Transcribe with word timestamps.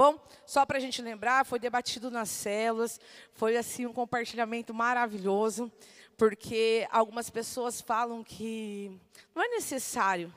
Bom, 0.00 0.18
só 0.46 0.64
para 0.64 0.78
a 0.78 0.80
gente 0.80 1.02
lembrar, 1.02 1.44
foi 1.44 1.58
debatido 1.58 2.10
nas 2.10 2.30
células, 2.30 2.98
foi 3.34 3.58
assim 3.58 3.84
um 3.84 3.92
compartilhamento 3.92 4.72
maravilhoso, 4.72 5.70
porque 6.16 6.88
algumas 6.90 7.28
pessoas 7.28 7.82
falam 7.82 8.24
que 8.24 8.98
não 9.34 9.42
é 9.42 9.48
necessário 9.48 10.34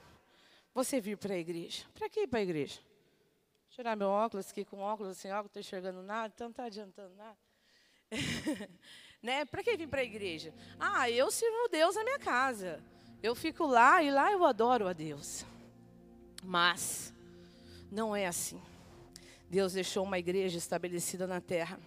você 0.73 0.99
vir 0.99 1.15
para 1.17 1.35
a 1.35 1.37
igreja. 1.37 1.85
Para 1.93 2.09
que 2.09 2.23
ir 2.23 2.27
para 2.27 2.39
a 2.39 2.41
igreja? 2.41 2.81
Tirar 3.69 3.95
meu 3.95 4.09
óculos, 4.09 4.51
aqui 4.51 4.65
com 4.65 4.79
óculos, 4.79 5.17
sem 5.17 5.31
óculos, 5.31 5.45
não 5.45 5.47
estou 5.47 5.61
enxergando 5.61 6.03
nada, 6.03 6.33
então 6.35 6.47
não 6.47 6.51
está 6.51 6.65
adiantando 6.65 7.15
nada. 7.15 7.37
né? 9.23 9.45
Para 9.45 9.63
que 9.63 9.77
vir 9.77 9.87
para 9.87 10.01
a 10.01 10.03
igreja? 10.03 10.53
Ah, 10.77 11.09
eu 11.09 11.31
sirvo 11.31 11.69
Deus 11.71 11.95
na 11.95 12.03
minha 12.03 12.19
casa. 12.19 12.83
Eu 13.23 13.33
fico 13.33 13.65
lá 13.65 14.03
e 14.03 14.11
lá 14.11 14.29
eu 14.29 14.43
adoro 14.43 14.89
a 14.89 14.91
Deus. 14.91 15.45
Mas 16.43 17.13
não 17.89 18.13
é 18.13 18.27
assim. 18.27 18.61
Deus 19.53 19.73
deixou 19.73 20.03
uma 20.03 20.17
igreja 20.17 20.57
estabelecida 20.57 21.27
na 21.27 21.39
terra. 21.39 21.79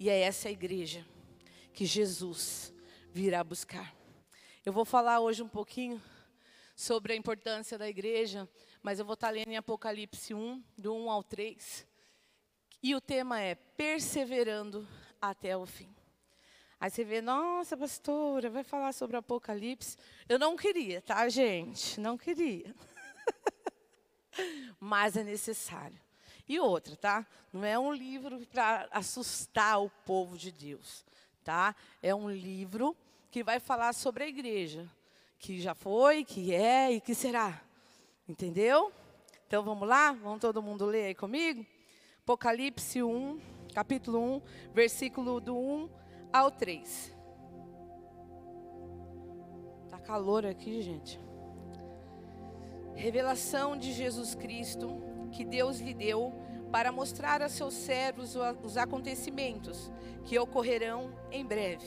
E 0.00 0.10
é 0.10 0.18
essa 0.18 0.50
igreja 0.50 1.06
que 1.72 1.86
Jesus 1.86 2.74
virá 3.12 3.44
buscar. 3.44 3.94
Eu 4.66 4.72
vou 4.72 4.84
falar 4.84 5.20
hoje 5.20 5.40
um 5.40 5.48
pouquinho 5.48 6.02
sobre 6.74 7.12
a 7.12 7.16
importância 7.16 7.78
da 7.78 7.88
igreja, 7.88 8.48
mas 8.82 8.98
eu 8.98 9.04
vou 9.04 9.14
estar 9.14 9.30
lendo 9.30 9.48
em 9.48 9.56
Apocalipse 9.56 10.34
1, 10.34 10.60
do 10.76 10.92
1 10.92 11.08
ao 11.08 11.22
3. 11.22 11.86
E 12.82 12.96
o 12.96 13.00
tema 13.00 13.40
é 13.40 13.54
perseverando 13.54 14.84
até 15.22 15.56
o 15.56 15.66
fim. 15.66 15.94
Aí 16.80 16.90
você 16.90 17.04
vê, 17.04 17.22
nossa, 17.22 17.76
pastora, 17.76 18.50
vai 18.50 18.64
falar 18.64 18.92
sobre 18.92 19.16
Apocalipse. 19.16 19.96
Eu 20.28 20.36
não 20.36 20.56
queria, 20.56 21.00
tá, 21.00 21.28
gente? 21.28 22.00
Não 22.00 22.18
queria. 22.18 22.74
mas 24.80 25.16
é 25.16 25.22
necessário. 25.22 26.07
E 26.48 26.58
outra, 26.58 26.96
tá? 26.96 27.26
Não 27.52 27.64
é 27.64 27.78
um 27.78 27.92
livro 27.92 28.40
para 28.46 28.88
assustar 28.90 29.82
o 29.82 29.90
povo 30.06 30.38
de 30.38 30.50
Deus, 30.50 31.04
tá? 31.44 31.76
É 32.02 32.14
um 32.14 32.30
livro 32.30 32.96
que 33.30 33.44
vai 33.44 33.60
falar 33.60 33.92
sobre 33.92 34.24
a 34.24 34.28
igreja, 34.28 34.88
que 35.38 35.60
já 35.60 35.74
foi, 35.74 36.24
que 36.24 36.54
é 36.54 36.92
e 36.92 37.00
que 37.00 37.14
será. 37.14 37.60
Entendeu? 38.26 38.90
Então 39.46 39.62
vamos 39.62 39.86
lá? 39.86 40.12
Vamos 40.12 40.40
todo 40.40 40.62
mundo 40.62 40.86
ler 40.86 41.06
aí 41.06 41.14
comigo? 41.14 41.66
Apocalipse 42.22 43.02
1, 43.02 43.40
capítulo 43.74 44.18
1, 44.36 44.42
versículo 44.72 45.40
do 45.40 45.56
1 45.56 45.88
ao 46.32 46.50
3. 46.50 47.14
Tá 49.90 49.98
calor 49.98 50.46
aqui, 50.46 50.80
gente. 50.80 51.20
Revelação 52.94 53.76
de 53.76 53.92
Jesus 53.92 54.34
Cristo 54.34 55.17
que 55.30 55.44
Deus 55.44 55.80
lhe 55.80 55.94
deu 55.94 56.32
para 56.70 56.92
mostrar 56.92 57.40
a 57.42 57.48
seus 57.48 57.74
servos 57.74 58.36
os 58.62 58.76
acontecimentos 58.76 59.90
que 60.24 60.38
ocorrerão 60.38 61.14
em 61.30 61.44
breve. 61.44 61.86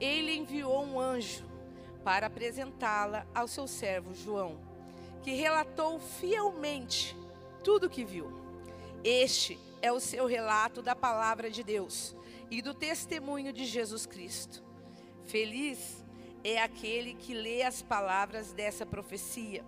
Ele 0.00 0.34
enviou 0.34 0.84
um 0.84 0.98
anjo 0.98 1.44
para 2.02 2.26
apresentá-la 2.26 3.26
ao 3.34 3.46
seu 3.46 3.66
servo 3.66 4.14
João, 4.14 4.58
que 5.22 5.32
relatou 5.32 6.00
fielmente 6.00 7.16
tudo 7.62 7.86
o 7.86 7.90
que 7.90 8.04
viu. 8.04 8.32
Este 9.04 9.58
é 9.80 9.92
o 9.92 10.00
seu 10.00 10.26
relato 10.26 10.82
da 10.82 10.96
palavra 10.96 11.50
de 11.50 11.62
Deus 11.62 12.16
e 12.50 12.60
do 12.60 12.74
testemunho 12.74 13.52
de 13.52 13.64
Jesus 13.64 14.06
Cristo. 14.06 14.62
Feliz 15.24 16.04
é 16.42 16.60
aquele 16.60 17.14
que 17.14 17.34
lê 17.34 17.62
as 17.62 17.82
palavras 17.82 18.52
dessa 18.52 18.84
profecia, 18.84 19.64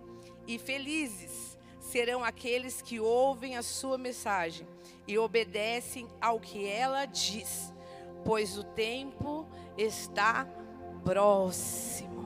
e 0.47 0.59
felizes 0.59 1.57
serão 1.85 2.23
aqueles 2.23 2.81
que 2.81 2.99
ouvem 2.99 3.57
a 3.57 3.63
sua 3.63 3.95
mensagem 3.97 4.67
e 5.07 5.17
obedecem 5.19 6.07
ao 6.19 6.39
que 6.39 6.67
ela 6.67 7.05
diz, 7.05 7.71
pois 8.23 8.57
o 8.57 8.63
tempo 8.63 9.45
está 9.77 10.47
próximo. 11.03 12.25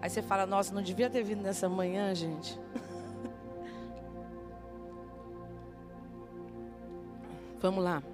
Aí 0.00 0.08
você 0.08 0.22
fala, 0.22 0.46
nossa, 0.46 0.72
não 0.72 0.82
devia 0.82 1.10
ter 1.10 1.24
vindo 1.24 1.42
nessa 1.42 1.68
manhã, 1.68 2.14
gente. 2.14 2.56
Vamos 7.58 7.82
lá. 7.82 8.04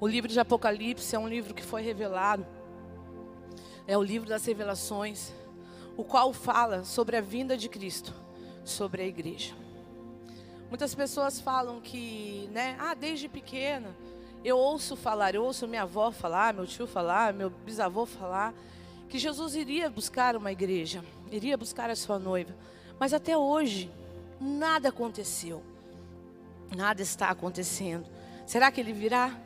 O 0.00 0.08
livro 0.08 0.30
de 0.30 0.40
Apocalipse 0.40 1.14
é 1.14 1.18
um 1.18 1.28
livro 1.28 1.52
que 1.52 1.62
foi 1.62 1.82
revelado. 1.82 2.46
É 3.86 3.98
o 3.98 4.02
livro 4.02 4.26
das 4.28 4.46
revelações, 4.46 5.34
o 5.96 6.04
qual 6.04 6.32
fala 6.32 6.82
sobre 6.82 7.16
a 7.16 7.20
vinda 7.20 7.58
de 7.58 7.68
Cristo 7.68 8.21
sobre 8.64 9.02
a 9.02 9.06
igreja. 9.06 9.54
Muitas 10.68 10.94
pessoas 10.94 11.40
falam 11.40 11.80
que, 11.80 12.48
né, 12.52 12.76
ah, 12.78 12.94
desde 12.94 13.28
pequena 13.28 13.94
eu 14.44 14.58
ouço 14.58 14.96
falar, 14.96 15.34
eu 15.34 15.44
ouço 15.44 15.68
minha 15.68 15.82
avó 15.82 16.10
falar, 16.10 16.52
meu 16.52 16.66
tio 16.66 16.86
falar, 16.86 17.32
meu 17.32 17.50
bisavô 17.50 18.04
falar, 18.04 18.52
que 19.08 19.18
Jesus 19.18 19.54
iria 19.54 19.88
buscar 19.88 20.34
uma 20.34 20.50
igreja, 20.50 21.04
iria 21.30 21.56
buscar 21.56 21.90
a 21.90 21.94
sua 21.94 22.18
noiva. 22.18 22.54
Mas 22.98 23.12
até 23.12 23.36
hoje, 23.36 23.90
nada 24.40 24.88
aconteceu. 24.88 25.62
Nada 26.74 27.02
está 27.02 27.28
acontecendo. 27.28 28.06
Será 28.46 28.70
que 28.72 28.80
ele 28.80 28.92
virá? 28.92 29.36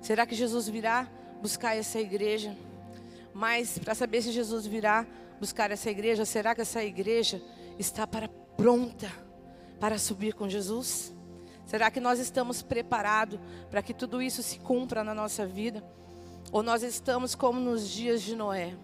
Será 0.00 0.24
que 0.24 0.34
Jesus 0.34 0.68
virá 0.68 1.08
buscar 1.42 1.76
essa 1.76 1.98
igreja? 1.98 2.56
Mas 3.34 3.78
para 3.78 3.94
saber 3.94 4.22
se 4.22 4.30
Jesus 4.30 4.66
virá 4.66 5.06
buscar 5.40 5.70
essa 5.70 5.90
igreja, 5.90 6.24
será 6.24 6.54
que 6.54 6.60
essa 6.60 6.82
igreja 6.84 7.42
está 7.78 8.06
para 8.06 8.28
pronta 8.62 9.10
para 9.80 9.98
subir 9.98 10.34
com 10.34 10.48
Jesus? 10.48 11.12
Será 11.66 11.90
que 11.90 11.98
nós 11.98 12.20
estamos 12.20 12.62
preparados 12.62 13.40
para 13.68 13.82
que 13.82 13.92
tudo 13.92 14.22
isso 14.22 14.40
se 14.40 14.60
cumpra 14.60 15.02
na 15.02 15.12
nossa 15.12 15.44
vida? 15.44 15.82
Ou 16.52 16.62
nós 16.62 16.84
estamos 16.84 17.34
como 17.34 17.58
nos 17.58 17.90
dias 17.90 18.22
de 18.22 18.36
Noé, 18.36 18.76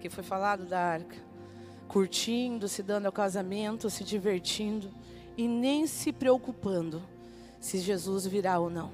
que 0.00 0.08
foi 0.08 0.24
falado 0.24 0.64
da 0.64 0.80
arca, 0.80 1.16
curtindo, 1.86 2.66
se 2.66 2.82
dando 2.82 3.04
ao 3.04 3.12
casamento, 3.12 3.90
se 3.90 4.02
divertindo 4.04 4.90
e 5.36 5.46
nem 5.46 5.86
se 5.86 6.14
preocupando 6.14 7.02
se 7.60 7.78
Jesus 7.78 8.26
virá 8.26 8.58
ou 8.58 8.70
não. 8.70 8.90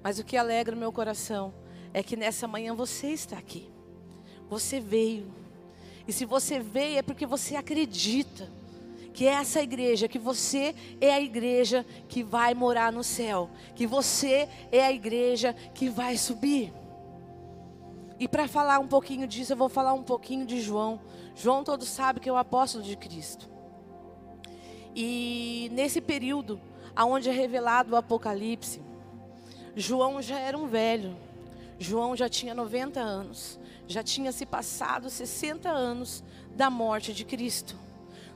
Mas 0.00 0.20
o 0.20 0.24
que 0.24 0.36
alegra 0.36 0.76
meu 0.76 0.92
coração 0.92 1.52
é 1.92 2.04
que 2.04 2.14
nessa 2.14 2.46
manhã 2.46 2.72
você 2.72 3.08
está 3.08 3.36
aqui. 3.36 3.68
Você 4.48 4.78
veio. 4.78 5.26
E 6.06 6.12
se 6.12 6.24
você 6.24 6.60
veio 6.60 6.98
é 6.98 7.02
porque 7.02 7.26
você 7.26 7.56
acredita 7.56 8.61
que 9.12 9.26
essa 9.26 9.62
igreja, 9.62 10.08
que 10.08 10.18
você 10.18 10.74
é 11.00 11.12
a 11.12 11.20
igreja 11.20 11.84
que 12.08 12.22
vai 12.22 12.54
morar 12.54 12.90
no 12.90 13.04
céu, 13.04 13.50
que 13.74 13.86
você 13.86 14.48
é 14.70 14.84
a 14.84 14.92
igreja 14.92 15.54
que 15.74 15.88
vai 15.88 16.16
subir. 16.16 16.72
E 18.18 18.26
para 18.26 18.48
falar 18.48 18.78
um 18.78 18.86
pouquinho 18.86 19.26
disso, 19.26 19.52
eu 19.52 19.56
vou 19.56 19.68
falar 19.68 19.92
um 19.92 20.02
pouquinho 20.02 20.46
de 20.46 20.60
João. 20.60 21.00
João 21.34 21.62
todos 21.62 21.88
sabem 21.88 22.22
que 22.22 22.28
é 22.28 22.32
o 22.32 22.36
apóstolo 22.36 22.82
de 22.84 22.96
Cristo. 22.96 23.50
E 24.94 25.68
nesse 25.72 26.00
período, 26.00 26.60
aonde 26.94 27.28
é 27.28 27.32
revelado 27.32 27.92
o 27.92 27.96
Apocalipse, 27.96 28.80
João 29.74 30.22
já 30.22 30.38
era 30.38 30.56
um 30.56 30.66
velho. 30.66 31.16
João 31.78 32.16
já 32.16 32.28
tinha 32.28 32.54
90 32.54 33.00
anos. 33.00 33.58
Já 33.88 34.02
tinha 34.02 34.30
se 34.30 34.46
passado 34.46 35.10
60 35.10 35.68
anos 35.68 36.22
da 36.54 36.70
morte 36.70 37.12
de 37.12 37.24
Cristo 37.24 37.81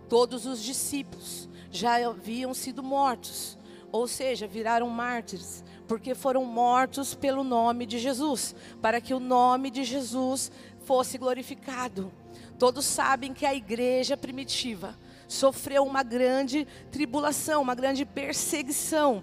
todos 0.08 0.46
os 0.46 0.62
discípulos 0.62 1.48
já 1.70 1.96
haviam 2.08 2.54
sido 2.54 2.82
mortos, 2.82 3.58
ou 3.92 4.06
seja, 4.06 4.46
viraram 4.46 4.88
mártires, 4.88 5.64
porque 5.86 6.14
foram 6.14 6.44
mortos 6.44 7.14
pelo 7.14 7.44
nome 7.44 7.86
de 7.86 7.98
Jesus, 7.98 8.54
para 8.80 9.00
que 9.00 9.14
o 9.14 9.20
nome 9.20 9.70
de 9.70 9.84
Jesus 9.84 10.50
fosse 10.84 11.18
glorificado. 11.18 12.12
Todos 12.58 12.84
sabem 12.84 13.34
que 13.34 13.44
a 13.44 13.54
igreja 13.54 14.16
primitiva 14.16 14.96
sofreu 15.28 15.84
uma 15.84 16.02
grande 16.02 16.66
tribulação, 16.90 17.62
uma 17.62 17.74
grande 17.74 18.04
perseguição. 18.04 19.22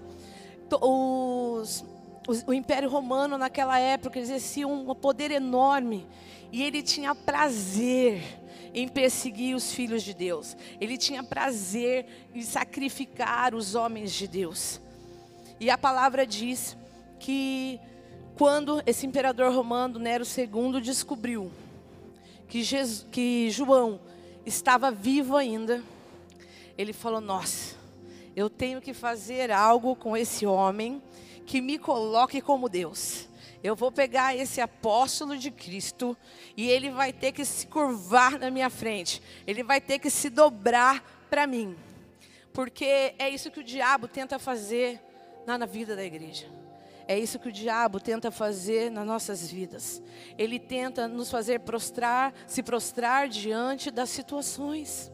Os, 0.82 1.84
o 2.48 2.54
Império 2.54 2.90
Romano, 2.90 3.38
naquela 3.38 3.78
época, 3.80 4.20
exercia 4.20 4.68
um 4.68 4.94
poder 4.96 5.32
enorme 5.32 6.08
e 6.52 6.64
ele 6.64 6.82
tinha 6.82 7.14
prazer 7.14 8.22
em 8.74 8.88
perseguir 8.88 9.56
os 9.56 9.74
filhos 9.74 10.04
de 10.04 10.14
Deus. 10.14 10.56
Ele 10.80 10.98
tinha 10.98 11.24
prazer 11.24 12.06
em 12.34 12.42
sacrificar 12.42 13.54
os 13.54 13.76
homens 13.76 14.14
de 14.14 14.28
Deus. 14.28 14.82
E 15.60 15.70
a 15.70 15.78
palavra 15.78 16.26
diz 16.26 16.78
que 17.20 17.80
quando 18.38 18.82
esse 18.86 19.06
imperador 19.06 19.54
romano, 19.54 20.00
Nero 20.00 20.24
II, 20.26 20.82
descobriu 20.82 21.52
que, 22.48 22.64
Jesus, 22.64 23.06
que 23.12 23.50
João 23.52 24.00
estava 24.46 24.90
vivo 24.92 25.36
ainda, 25.36 25.84
ele 26.78 26.94
falou: 26.94 27.22
Nossa, 27.22 27.76
eu 28.36 28.50
tenho 28.50 28.82
que 28.82 28.94
fazer 28.94 29.52
algo 29.52 29.96
com 29.96 30.18
esse 30.18 30.46
homem 30.46 31.02
que 31.46 31.62
me 31.62 31.78
coloque 31.78 32.42
como 32.42 32.68
Deus 32.70 33.28
eu 33.64 33.78
vou 33.78 33.90
pegar 33.90 34.36
esse 34.36 34.60
apóstolo 34.60 35.38
de 35.38 35.50
Cristo 35.50 36.18
e 36.58 36.70
ele 36.70 36.92
vai 36.92 37.14
ter 37.14 37.32
que 37.32 37.46
se 37.46 37.66
curvar 37.66 38.38
na 38.38 38.52
minha 38.52 38.70
frente, 38.70 39.22
ele 39.48 39.64
vai 39.64 39.80
ter 39.80 40.00
que 40.00 40.10
se 40.10 40.30
dobrar 40.30 41.02
para 41.30 41.48
mim, 41.48 41.76
porque 42.52 43.16
é 43.18 43.30
isso 43.30 43.50
que 43.50 43.62
o 43.62 43.64
diabo 43.64 44.08
tenta 44.08 44.38
fazer 44.38 45.02
na 45.48 45.66
vida 45.66 45.96
da 45.96 46.04
igreja. 46.04 46.46
É 47.06 47.20
isso 47.20 47.38
que 47.38 47.50
o 47.50 47.52
diabo 47.52 48.00
tenta 48.00 48.32
fazer 48.32 48.90
nas 48.90 49.06
nossas 49.06 49.52
vidas. 49.52 50.02
Ele 50.38 50.58
tenta 50.58 51.06
nos 51.06 51.30
fazer 51.30 51.60
prostrar, 51.60 52.34
se 52.48 52.64
prostrar 52.64 53.28
diante 53.28 53.92
das 53.92 54.10
situações. 54.10 55.12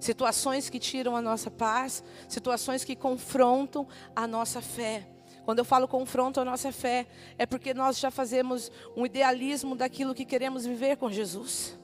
Situações 0.00 0.68
que 0.68 0.80
tiram 0.80 1.14
a 1.14 1.22
nossa 1.22 1.48
paz, 1.48 2.02
situações 2.28 2.82
que 2.82 2.96
confrontam 2.96 3.86
a 4.16 4.26
nossa 4.26 4.60
fé. 4.60 5.06
Quando 5.46 5.60
eu 5.60 5.64
falo 5.64 5.86
confronto 5.86 6.40
a 6.40 6.44
nossa 6.44 6.72
fé, 6.72 7.06
é 7.38 7.46
porque 7.46 7.72
nós 7.72 8.00
já 8.00 8.10
fazemos 8.10 8.68
um 8.96 9.06
idealismo 9.06 9.76
daquilo 9.76 10.12
que 10.12 10.24
queremos 10.24 10.66
viver 10.66 10.96
com 10.96 11.08
Jesus. 11.08 11.78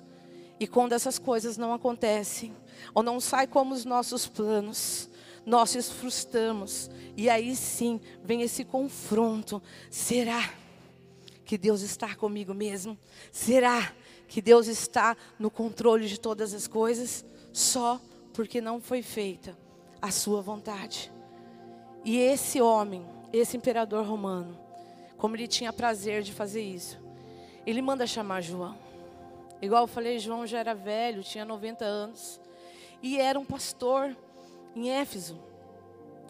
E 0.58 0.66
quando 0.66 0.94
essas 0.94 1.16
coisas 1.16 1.56
não 1.56 1.72
acontecem, 1.72 2.52
ou 2.92 3.04
não 3.04 3.20
saem 3.20 3.46
como 3.46 3.72
os 3.72 3.84
nossos 3.84 4.26
planos, 4.26 5.08
nós 5.46 5.76
nos 5.76 5.92
frustramos. 5.92 6.90
E 7.16 7.30
aí 7.30 7.54
sim 7.54 8.00
vem 8.24 8.42
esse 8.42 8.64
confronto. 8.64 9.62
Será 9.88 10.52
que 11.44 11.56
Deus 11.56 11.82
está 11.82 12.16
comigo 12.16 12.52
mesmo? 12.52 12.98
Será 13.30 13.92
que 14.26 14.42
Deus 14.42 14.66
está 14.66 15.16
no 15.38 15.52
controle 15.52 16.08
de 16.08 16.18
todas 16.18 16.52
as 16.52 16.66
coisas? 16.66 17.24
Só 17.52 18.00
porque 18.32 18.60
não 18.60 18.80
foi 18.80 19.02
feita 19.02 19.56
a 20.00 20.10
sua 20.10 20.42
vontade. 20.42 21.12
E 22.04 22.18
esse 22.18 22.60
homem, 22.60 23.06
esse 23.32 23.56
imperador 23.56 24.04
romano, 24.04 24.58
como 25.16 25.36
ele 25.36 25.48
tinha 25.48 25.72
prazer 25.72 26.22
de 26.22 26.32
fazer 26.32 26.62
isso, 26.62 26.98
ele 27.66 27.80
manda 27.80 28.06
chamar 28.06 28.40
João. 28.40 28.76
Igual 29.60 29.84
eu 29.84 29.88
falei, 29.88 30.18
João 30.18 30.46
já 30.46 30.58
era 30.58 30.74
velho, 30.74 31.22
tinha 31.22 31.44
90 31.44 31.84
anos. 31.84 32.40
E 33.00 33.18
era 33.18 33.38
um 33.38 33.44
pastor 33.44 34.16
em 34.74 34.90
Éfeso, 34.90 35.38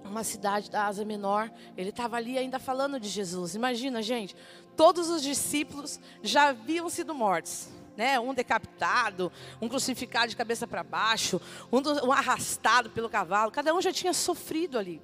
uma 0.05 0.23
cidade 0.23 0.71
da 0.71 0.87
Ásia 0.87 1.05
Menor. 1.05 1.51
Ele 1.77 1.89
estava 1.89 2.17
ali 2.17 2.37
ainda 2.37 2.59
falando 2.59 3.01
de 3.01 3.09
Jesus. 3.09 3.55
Imagina, 3.55 4.03
gente, 4.03 4.37
todos 4.77 5.09
os 5.09 5.23
discípulos 5.23 5.99
já 6.23 6.49
haviam 6.49 6.89
sido 6.91 7.15
mortos. 7.15 7.69
Né? 7.97 8.21
Um 8.21 8.35
decapitado, 8.35 9.33
um 9.61 9.69
crucificado 9.69 10.29
de 10.29 10.37
cabeça 10.37 10.67
para 10.67 10.83
baixo, 10.83 11.41
um, 11.71 11.81
do, 11.81 12.07
um 12.07 12.13
arrastado 12.13 12.91
pelo 12.91 13.09
cavalo. 13.09 13.51
Cada 13.51 13.75
um 13.75 13.81
já 13.81 13.93
tinha 13.93 14.13
sofrido 14.13 14.79
ali. 14.79 15.01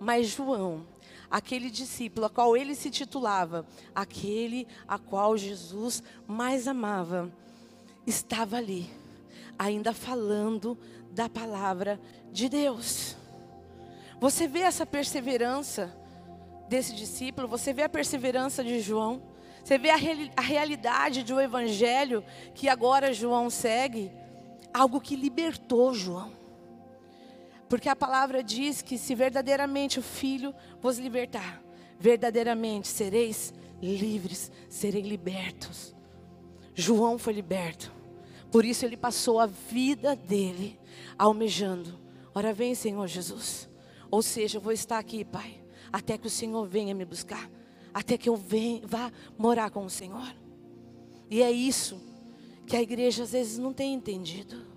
Mas 0.00 0.28
João, 0.28 0.84
aquele 1.32 1.70
discípulo 1.70 2.26
a 2.26 2.30
qual 2.30 2.54
ele 2.54 2.74
se 2.74 2.90
titulava, 2.90 3.66
aquele 3.94 4.68
a 4.86 4.98
qual 4.98 5.34
Jesus 5.34 6.02
mais 6.26 6.68
amava, 6.68 7.32
estava 8.06 8.58
ali, 8.58 8.90
ainda 9.58 9.94
falando 9.94 10.78
da 11.10 11.30
palavra 11.30 11.98
de 12.30 12.50
Deus. 12.50 13.16
Você 14.20 14.46
vê 14.46 14.60
essa 14.60 14.84
perseverança 14.84 15.96
desse 16.68 16.94
discípulo, 16.94 17.48
você 17.48 17.72
vê 17.72 17.84
a 17.84 17.88
perseverança 17.88 18.62
de 18.62 18.78
João, 18.80 19.22
você 19.64 19.78
vê 19.78 19.88
a, 19.88 19.96
reali 19.96 20.30
a 20.36 20.42
realidade 20.42 21.22
de 21.22 21.32
um 21.32 21.40
evangelho 21.40 22.22
que 22.54 22.68
agora 22.68 23.14
João 23.14 23.48
segue, 23.48 24.12
algo 24.72 25.00
que 25.00 25.16
libertou 25.16 25.94
João. 25.94 26.41
Porque 27.72 27.88
a 27.88 27.96
palavra 27.96 28.44
diz 28.44 28.82
que 28.82 28.98
se 28.98 29.14
verdadeiramente 29.14 29.98
o 29.98 30.02
Filho 30.02 30.54
vos 30.78 30.98
libertar, 30.98 31.64
verdadeiramente 31.98 32.86
sereis 32.86 33.50
livres, 33.80 34.52
serei 34.68 35.00
libertos. 35.00 35.96
João 36.74 37.16
foi 37.16 37.32
liberto. 37.32 37.90
Por 38.50 38.66
isso 38.66 38.84
ele 38.84 38.94
passou 38.94 39.40
a 39.40 39.46
vida 39.46 40.14
dele 40.14 40.78
almejando. 41.16 41.98
Ora 42.34 42.52
vem, 42.52 42.74
Senhor 42.74 43.06
Jesus. 43.06 43.70
Ou 44.10 44.20
seja, 44.20 44.58
eu 44.58 44.60
vou 44.60 44.72
estar 44.74 44.98
aqui, 44.98 45.24
Pai, 45.24 45.64
até 45.90 46.18
que 46.18 46.26
o 46.26 46.30
Senhor 46.30 46.66
venha 46.68 46.94
me 46.94 47.06
buscar, 47.06 47.50
até 47.94 48.18
que 48.18 48.28
eu 48.28 48.36
venha, 48.36 48.82
vá 48.84 49.10
morar 49.38 49.70
com 49.70 49.86
o 49.86 49.90
Senhor. 49.90 50.36
E 51.30 51.42
é 51.42 51.50
isso 51.50 51.98
que 52.66 52.76
a 52.76 52.82
igreja 52.82 53.22
às 53.22 53.32
vezes 53.32 53.56
não 53.56 53.72
tem 53.72 53.94
entendido. 53.94 54.71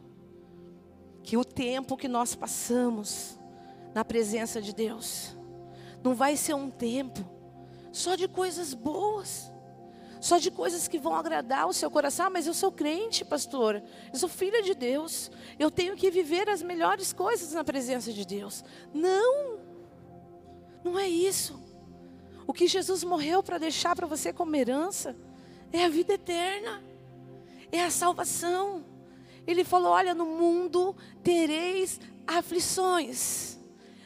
Que 1.26 1.36
o 1.38 1.44
tempo 1.44 1.98
que 1.98 2.08
nós 2.08 2.36
passamos 2.36 3.40
na 3.94 4.06
presença 4.06 4.62
de 4.62 4.74
Deus 4.74 5.36
não 6.04 6.14
vai 6.14 6.38
ser 6.38 6.54
um 6.54 6.70
tempo 6.70 7.20
só 7.92 8.16
de 8.16 8.28
coisas 8.28 8.74
boas 8.74 9.52
só 10.26 10.40
de 10.40 10.50
coisas 10.50 10.88
que 10.88 10.98
vão 10.98 11.14
agradar 11.14 11.68
o 11.68 11.74
seu 11.74 11.92
coração. 11.92 12.26
Ah, 12.26 12.30
mas 12.32 12.48
eu 12.48 12.54
sou 12.56 12.72
crente, 12.72 13.24
pastor. 13.24 13.84
Eu 14.12 14.18
sou 14.18 14.28
filha 14.28 14.64
de 14.64 14.74
Deus. 14.74 15.30
Eu 15.60 15.70
tenho 15.70 15.96
que 15.96 16.10
viver 16.10 16.50
as 16.50 16.64
melhores 16.64 17.14
coisas 17.14 17.54
na 17.54 17.64
presença 17.64 18.12
de 18.12 18.26
Deus. 18.26 18.64
Não, 18.92 19.60
não 20.84 20.98
é 20.98 21.08
isso. 21.08 21.62
O 22.48 22.54
que 22.54 22.66
Jesus 22.66 23.04
morreu 23.04 23.44
para 23.44 23.60
deixar 23.60 23.96
para 23.96 24.08
você 24.08 24.34
como 24.34 24.56
herança 24.56 25.16
é 25.72 25.86
a 25.86 25.90
vida 25.90 26.14
eterna, 26.14 26.84
é 27.72 27.84
a 27.84 27.92
salvação. 27.92 28.84
Ele 29.48 29.64
falou: 29.64 29.92
Olha, 29.92 30.14
no 30.14 30.26
mundo 30.26 30.96
tereis 31.24 32.00
aflições, 32.26 33.58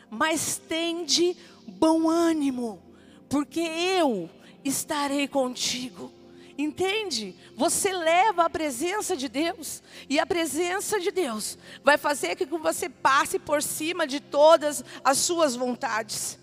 mas 0.10 0.58
tende 0.58 1.36
bom 1.68 2.10
ânimo, 2.10 2.82
porque 3.30 3.62
eu 3.62 4.30
estarei 4.64 5.28
contigo. 5.28 6.12
Entende? 6.58 7.36
Você 7.56 7.94
leva 7.94 8.44
a 8.44 8.50
presença 8.50 9.16
de 9.16 9.30
Deus, 9.30 9.82
e 10.10 10.20
a 10.20 10.26
presença 10.26 11.00
de 11.00 11.10
Deus 11.10 11.58
vai 11.86 11.98
fazer 11.98 12.36
com 12.36 12.46
que 12.46 12.58
você 12.58 12.90
passe 12.90 13.40
por 13.40 13.64
cima 13.64 14.06
de 14.06 14.20
todas 14.20 14.84
as 15.02 15.20
suas 15.20 15.56
vontades, 15.56 16.38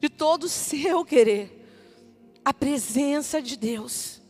de 0.00 0.08
todo 0.08 0.44
o 0.44 0.48
seu 0.48 1.04
querer. 1.04 1.60
A 2.44 2.52
presença 2.52 3.40
de 3.40 3.56
Deus. 3.56 4.20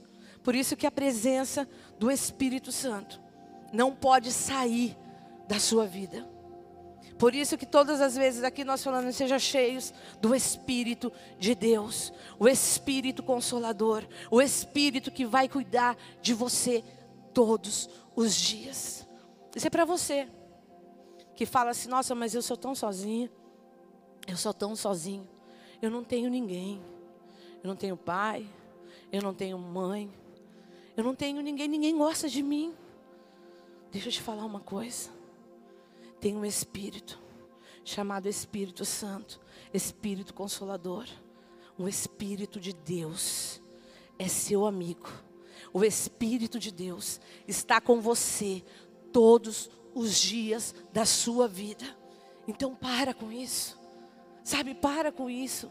Por 0.44 0.54
isso 0.54 0.76
que 0.76 0.86
a 0.86 0.90
presença 0.90 1.66
do 1.98 2.10
Espírito 2.10 2.70
Santo 2.70 3.21
não 3.72 3.94
pode 3.94 4.30
sair 4.30 4.96
da 5.48 5.58
sua 5.58 5.86
vida. 5.86 6.28
Por 7.18 7.34
isso 7.34 7.56
que 7.56 7.66
todas 7.66 8.00
as 8.00 8.16
vezes 8.16 8.42
aqui 8.42 8.64
nós 8.64 8.82
falamos, 8.82 9.14
seja 9.14 9.38
cheios 9.38 9.94
do 10.20 10.34
Espírito 10.34 11.12
de 11.38 11.54
Deus, 11.54 12.12
o 12.38 12.48
Espírito 12.48 13.22
Consolador, 13.22 14.04
o 14.30 14.42
Espírito 14.42 15.10
que 15.10 15.24
vai 15.24 15.48
cuidar 15.48 15.96
de 16.20 16.34
você 16.34 16.82
todos 17.32 17.88
os 18.16 18.34
dias. 18.34 19.06
Isso 19.54 19.66
é 19.66 19.70
para 19.70 19.84
você 19.84 20.28
que 21.36 21.46
fala 21.46 21.70
assim, 21.70 21.88
nossa, 21.88 22.14
mas 22.14 22.34
eu 22.34 22.42
sou 22.42 22.56
tão 22.56 22.74
sozinha, 22.74 23.30
eu 24.26 24.36
sou 24.36 24.52
tão 24.52 24.74
sozinho, 24.74 25.28
eu 25.80 25.90
não 25.90 26.02
tenho 26.02 26.28
ninguém, 26.28 26.82
eu 27.62 27.68
não 27.68 27.76
tenho 27.76 27.96
pai, 27.96 28.46
eu 29.10 29.22
não 29.22 29.32
tenho 29.32 29.58
mãe, 29.58 30.10
eu 30.96 31.04
não 31.04 31.14
tenho 31.14 31.40
ninguém, 31.40 31.68
ninguém 31.68 31.96
gosta 31.96 32.28
de 32.28 32.42
mim. 32.42 32.74
Deixa 33.92 34.08
eu 34.08 34.12
te 34.12 34.22
falar 34.22 34.44
uma 34.44 34.60
coisa 34.60 35.22
tem 36.22 36.36
um 36.36 36.44
Espírito 36.44 37.20
chamado 37.84 38.28
Espírito 38.28 38.84
Santo, 38.84 39.40
Espírito 39.74 40.32
Consolador, 40.32 41.04
um 41.76 41.88
Espírito 41.88 42.60
de 42.60 42.72
Deus 42.72 43.60
é 44.20 44.28
seu 44.28 44.64
amigo. 44.64 45.10
O 45.72 45.84
Espírito 45.84 46.60
de 46.60 46.70
Deus 46.70 47.20
está 47.48 47.80
com 47.80 48.00
você 48.00 48.64
todos 49.12 49.68
os 49.92 50.16
dias 50.20 50.72
da 50.92 51.04
sua 51.04 51.48
vida. 51.48 51.84
Então 52.46 52.72
para 52.72 53.12
com 53.12 53.32
isso. 53.32 53.76
Sabe, 54.44 54.76
para 54.76 55.10
com 55.10 55.28
isso. 55.28 55.68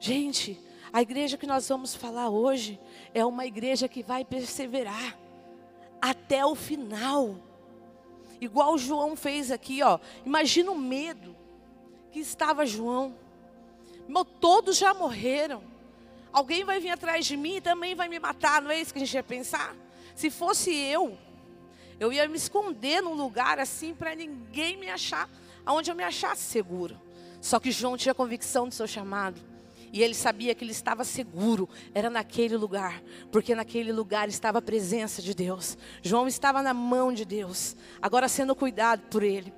Gente, 0.00 0.60
a 0.92 1.00
igreja 1.02 1.38
que 1.38 1.46
nós 1.46 1.68
vamos 1.68 1.94
falar 1.94 2.30
hoje 2.30 2.80
é 3.14 3.24
uma 3.24 3.46
igreja 3.46 3.86
que 3.86 4.02
vai 4.02 4.24
perseverar 4.24 5.16
até 6.00 6.44
o 6.44 6.54
final. 6.54 7.36
Igual 8.40 8.78
João 8.78 9.16
fez 9.16 9.50
aqui, 9.50 9.82
ó. 9.82 9.98
Imagina 10.24 10.70
o 10.70 10.78
medo 10.78 11.36
que 12.12 12.20
estava 12.20 12.64
João. 12.64 13.16
Meu, 14.08 14.24
todos 14.24 14.76
já 14.76 14.94
morreram. 14.94 15.62
Alguém 16.32 16.64
vai 16.64 16.78
vir 16.80 16.90
atrás 16.90 17.26
de 17.26 17.36
mim 17.36 17.56
e 17.56 17.60
também 17.60 17.94
vai 17.94 18.08
me 18.08 18.18
matar, 18.18 18.62
não 18.62 18.70
é 18.70 18.80
isso 18.80 18.92
que 18.92 18.98
a 18.98 19.04
gente 19.04 19.14
ia 19.14 19.22
pensar? 19.22 19.74
Se 20.14 20.30
fosse 20.30 20.74
eu, 20.74 21.18
eu 21.98 22.12
ia 22.12 22.28
me 22.28 22.36
esconder 22.36 23.02
num 23.02 23.14
lugar 23.14 23.58
assim 23.58 23.94
para 23.94 24.14
ninguém 24.14 24.76
me 24.76 24.88
achar, 24.90 25.28
aonde 25.64 25.90
eu 25.90 25.94
me 25.94 26.04
achasse 26.04 26.42
seguro. 26.42 27.00
Só 27.40 27.58
que 27.58 27.70
João 27.70 27.96
tinha 27.96 28.14
convicção 28.14 28.68
do 28.68 28.74
seu 28.74 28.86
chamado. 28.86 29.40
E 29.92 30.02
ele 30.02 30.14
sabia 30.14 30.54
que 30.54 30.64
ele 30.64 30.72
estava 30.72 31.04
seguro, 31.04 31.68
era 31.94 32.10
naquele 32.10 32.56
lugar, 32.56 33.02
porque 33.32 33.54
naquele 33.54 33.92
lugar 33.92 34.28
estava 34.28 34.58
a 34.58 34.62
presença 34.62 35.22
de 35.22 35.34
Deus. 35.34 35.78
João 36.02 36.26
estava 36.26 36.62
na 36.62 36.74
mão 36.74 37.12
de 37.12 37.24
Deus, 37.24 37.76
agora 38.00 38.28
sendo 38.28 38.54
cuidado 38.54 39.02
por 39.10 39.22
ele. 39.22 39.52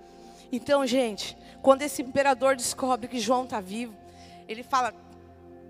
Então, 0.53 0.87
gente, 0.87 1.37
quando 1.63 1.83
esse 1.83 2.03
imperador 2.03 2.57
descobre 2.57 3.09
que 3.09 3.19
João 3.19 3.45
está 3.45 3.61
vivo, 3.61 3.95
ele 4.49 4.63
fala: 4.63 4.95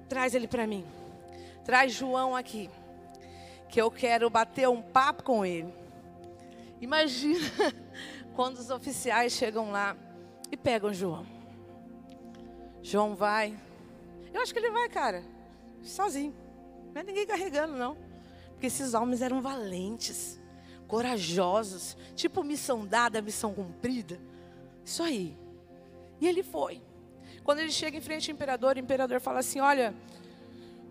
traz 0.09 0.35
ele 0.35 0.49
para 0.49 0.67
mim, 0.67 0.85
traz 1.65 1.93
João 1.93 2.37
aqui, 2.37 2.71
que 3.69 3.81
eu 3.81 3.91
quero 3.91 4.29
bater 4.29 4.69
um 4.69 4.83
papo 4.83 5.23
com 5.23 5.45
ele. 5.45 5.73
Imagina 6.81 7.47
quando 8.35 8.59
os 8.59 8.71
oficiais 8.71 9.33
chegam 9.33 9.71
lá 9.71 9.97
e 10.51 10.57
pegam 10.57 10.93
João. 10.93 11.27
João 12.83 13.15
vai, 13.15 13.55
Eu 14.33 14.43
acho 14.43 14.53
que 14.53 14.59
ele 14.59 14.71
vai, 14.71 14.89
cara, 14.89 15.25
sozinho. 15.83 16.35
Não 16.95 17.01
é 17.01 17.05
ninguém 17.05 17.27
carregando, 17.27 17.77
não. 17.77 17.97
Porque 18.53 18.67
esses 18.67 18.95
homens 18.95 19.23
eram 19.23 19.41
valentes, 19.41 20.41
corajosos, 20.87 21.97
tipo 22.15 22.43
missão 22.43 22.87
dada, 22.87 23.23
missão 23.23 23.55
cumprida. 23.55 24.21
Isso 24.85 25.03
aí. 25.03 25.37
E 26.21 26.29
ele 26.29 26.43
foi. 26.43 26.83
Quando 27.43 27.61
ele 27.61 27.73
chega 27.73 27.97
em 27.97 28.01
frente 28.01 28.31
ao 28.31 28.35
imperador, 28.35 28.77
o 28.77 28.79
imperador 28.79 29.21
fala 29.21 29.41
assim: 29.41 29.61
Olha, 29.61 29.95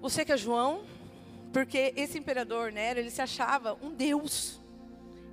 você 0.01 0.25
que 0.25 0.31
é 0.31 0.37
João, 0.37 0.83
porque 1.51 1.93
esse 1.95 2.17
imperador 2.17 2.71
Nero, 2.71 2.99
ele 2.99 3.11
se 3.11 3.21
achava 3.21 3.77
um 3.81 3.91
deus. 3.91 4.59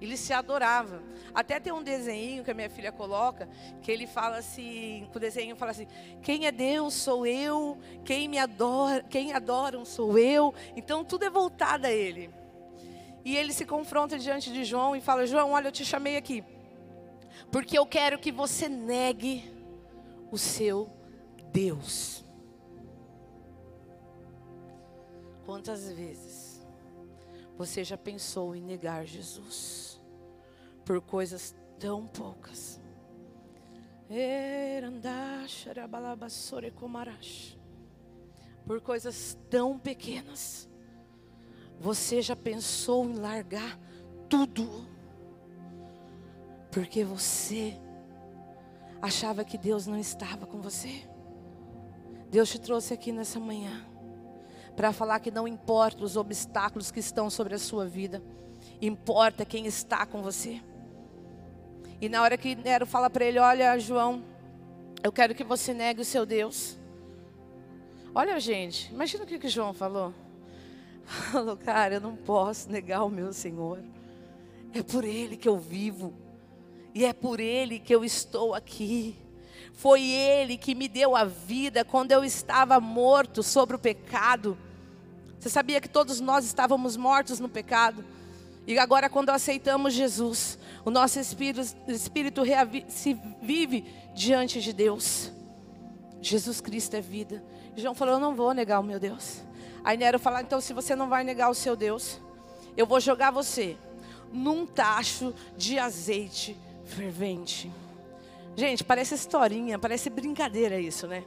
Ele 0.00 0.16
se 0.16 0.32
adorava. 0.32 1.02
Até 1.34 1.58
tem 1.58 1.72
um 1.72 1.82
desenho 1.82 2.44
que 2.44 2.50
a 2.50 2.54
minha 2.54 2.68
filha 2.68 2.92
coloca, 2.92 3.48
que 3.82 3.90
ele 3.90 4.06
fala 4.06 4.36
assim, 4.38 5.08
o 5.14 5.18
desenho 5.18 5.56
fala 5.56 5.70
assim: 5.70 5.86
quem 6.22 6.46
é 6.46 6.52
Deus 6.52 6.94
sou 6.94 7.26
eu, 7.26 7.78
quem 8.04 8.28
me 8.28 8.38
adora, 8.38 9.02
quem 9.02 9.32
adoram 9.32 9.84
sou 9.84 10.18
eu. 10.18 10.54
Então 10.74 11.04
tudo 11.04 11.24
é 11.24 11.30
voltado 11.30 11.86
a 11.86 11.92
ele. 11.92 12.30
E 13.24 13.36
ele 13.36 13.52
se 13.52 13.64
confronta 13.64 14.18
diante 14.18 14.52
de 14.52 14.64
João 14.64 14.94
e 14.94 15.00
fala: 15.00 15.26
João, 15.26 15.52
olha, 15.52 15.68
eu 15.68 15.72
te 15.72 15.84
chamei 15.84 16.16
aqui, 16.16 16.44
porque 17.50 17.78
eu 17.78 17.86
quero 17.86 18.18
que 18.18 18.30
você 18.30 18.68
negue 18.68 19.50
o 20.30 20.38
seu 20.38 20.90
Deus. 21.52 22.24
Quantas 25.44 25.90
vezes 25.90 26.45
você 27.56 27.82
já 27.82 27.96
pensou 27.96 28.54
em 28.54 28.62
negar 28.62 29.06
Jesus 29.06 30.00
por 30.84 31.00
coisas 31.00 31.54
tão 31.78 32.06
poucas? 32.06 32.80
Por 38.66 38.80
coisas 38.80 39.38
tão 39.48 39.78
pequenas. 39.78 40.68
Você 41.80 42.22
já 42.22 42.36
pensou 42.36 43.04
em 43.04 43.14
largar 43.14 43.78
tudo? 44.28 44.86
Porque 46.70 47.04
você 47.04 47.74
achava 49.00 49.44
que 49.44 49.56
Deus 49.56 49.86
não 49.86 49.98
estava 49.98 50.46
com 50.46 50.60
você. 50.60 51.08
Deus 52.30 52.50
te 52.50 52.60
trouxe 52.60 52.92
aqui 52.92 53.12
nessa 53.12 53.40
manhã 53.40 53.95
para 54.76 54.92
falar 54.92 55.20
que 55.20 55.30
não 55.30 55.48
importa 55.48 56.04
os 56.04 56.16
obstáculos 56.16 56.90
que 56.90 57.00
estão 57.00 57.30
sobre 57.30 57.54
a 57.54 57.58
sua 57.58 57.86
vida, 57.86 58.22
importa 58.80 59.44
quem 59.44 59.66
está 59.66 60.04
com 60.04 60.22
você. 60.22 60.60
E 62.00 62.08
na 62.08 62.22
hora 62.22 62.36
que 62.36 62.54
Nero 62.54 62.84
fala 62.86 63.08
para 63.08 63.24
ele: 63.24 63.38
Olha, 63.38 63.78
João, 63.78 64.22
eu 65.02 65.10
quero 65.10 65.34
que 65.34 65.42
você 65.42 65.72
negue 65.72 66.02
o 66.02 66.04
seu 66.04 66.26
Deus. 66.26 66.76
Olha, 68.14 68.38
gente, 68.38 68.92
imagina 68.92 69.24
o 69.24 69.26
que, 69.26 69.38
que 69.38 69.48
João 69.48 69.72
falou. 69.72 70.12
Falou, 71.30 71.56
cara, 71.56 71.94
eu 71.94 72.00
não 72.00 72.16
posso 72.16 72.70
negar 72.70 73.04
o 73.04 73.10
meu 73.10 73.32
Senhor. 73.32 73.80
É 74.74 74.82
por 74.82 75.04
Ele 75.04 75.36
que 75.36 75.48
eu 75.48 75.56
vivo. 75.56 76.12
E 76.94 77.04
é 77.04 77.12
por 77.12 77.38
Ele 77.38 77.78
que 77.78 77.94
eu 77.94 78.04
estou 78.04 78.54
aqui. 78.54 79.16
Foi 79.72 80.02
Ele 80.02 80.56
que 80.56 80.74
me 80.74 80.88
deu 80.88 81.14
a 81.14 81.24
vida 81.24 81.84
quando 81.84 82.10
eu 82.10 82.24
estava 82.24 82.80
morto 82.80 83.42
sobre 83.42 83.76
o 83.76 83.78
pecado. 83.78 84.58
Você 85.38 85.48
sabia 85.48 85.80
que 85.80 85.88
todos 85.88 86.20
nós 86.20 86.44
estávamos 86.44 86.96
mortos 86.96 87.38
no 87.40 87.48
pecado? 87.48 88.04
E 88.66 88.78
agora, 88.78 89.08
quando 89.08 89.30
aceitamos 89.30 89.94
Jesus, 89.94 90.58
o 90.84 90.90
nosso 90.90 91.20
espírito, 91.20 91.76
espírito 91.86 92.42
se 92.88 93.14
vive 93.40 93.84
diante 94.14 94.60
de 94.60 94.72
Deus. 94.72 95.30
Jesus 96.20 96.60
Cristo 96.60 96.94
é 96.94 97.00
vida. 97.00 97.44
E 97.76 97.80
João 97.80 97.94
falou: 97.94 98.14
Eu 98.14 98.20
não 98.20 98.34
vou 98.34 98.52
negar 98.52 98.80
o 98.80 98.82
meu 98.82 98.98
Deus. 98.98 99.42
Aí 99.84 99.96
Nero 99.96 100.18
falou: 100.18 100.40
Então, 100.40 100.60
se 100.60 100.72
você 100.72 100.96
não 100.96 101.08
vai 101.08 101.22
negar 101.22 101.48
o 101.48 101.54
seu 101.54 101.76
Deus, 101.76 102.20
eu 102.76 102.86
vou 102.86 102.98
jogar 102.98 103.30
você 103.30 103.76
num 104.32 104.66
tacho 104.66 105.32
de 105.56 105.78
azeite 105.78 106.56
fervente. 106.84 107.70
Gente, 108.56 108.82
parece 108.82 109.14
historinha, 109.14 109.78
parece 109.78 110.10
brincadeira 110.10 110.80
isso, 110.80 111.06
né? 111.06 111.22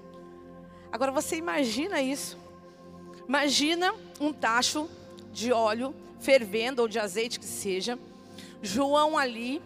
Agora 0.91 1.11
você 1.11 1.37
imagina 1.37 2.01
isso. 2.01 2.37
Imagina 3.29 3.93
um 4.19 4.33
tacho 4.33 4.89
de 5.31 5.53
óleo 5.53 5.93
fervendo 6.19 6.81
ou 6.81 6.87
de 6.87 6.97
azeite 6.97 7.39
que 7.39 7.45
seja. 7.45 7.99
João 8.59 9.15
ali. 9.15 9.61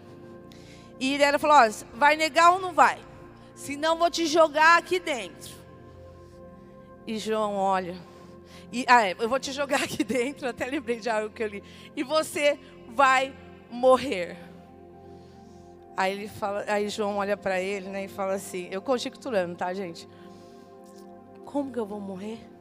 E 0.99 1.13
ele 1.13 1.39
falou: 1.39 1.73
vai 1.93 2.17
negar 2.17 2.51
ou 2.51 2.59
não 2.59 2.73
vai? 2.73 2.99
Senão 3.55 3.97
vou 3.97 4.11
te 4.11 4.25
jogar 4.25 4.77
aqui 4.77 4.99
dentro. 4.99 5.53
E 7.07 7.17
João 7.17 7.55
olha. 7.55 7.95
E, 8.69 8.83
ah, 8.85 9.07
é, 9.07 9.15
eu 9.17 9.29
vou 9.29 9.39
te 9.39 9.53
jogar 9.53 9.79
aqui 9.83 10.03
dentro, 10.03 10.45
até 10.45 10.65
lembrei 10.65 10.99
de 10.99 11.09
algo 11.09 11.33
que 11.33 11.41
eu 11.41 11.47
li. 11.47 11.63
E 11.95 12.03
você 12.03 12.59
vai 12.89 13.33
morrer. 13.71 14.37
Aí 15.95 16.11
ele 16.11 16.27
fala, 16.27 16.65
aí 16.67 16.89
João 16.89 17.15
olha 17.15 17.37
para 17.37 17.61
ele, 17.61 17.87
né, 17.87 18.03
e 18.03 18.07
fala 18.09 18.33
assim: 18.33 18.67
"Eu 18.69 18.81
conjecturando, 18.81 19.55
tá, 19.55 19.73
gente? 19.73 20.05
Como 21.45 21.71
que 21.71 21.79
eu 21.79 21.85
vou 21.85 22.01
morrer? 22.01 22.52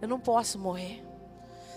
Eu 0.00 0.08
não 0.08 0.20
posso 0.20 0.58
morrer. 0.58 1.04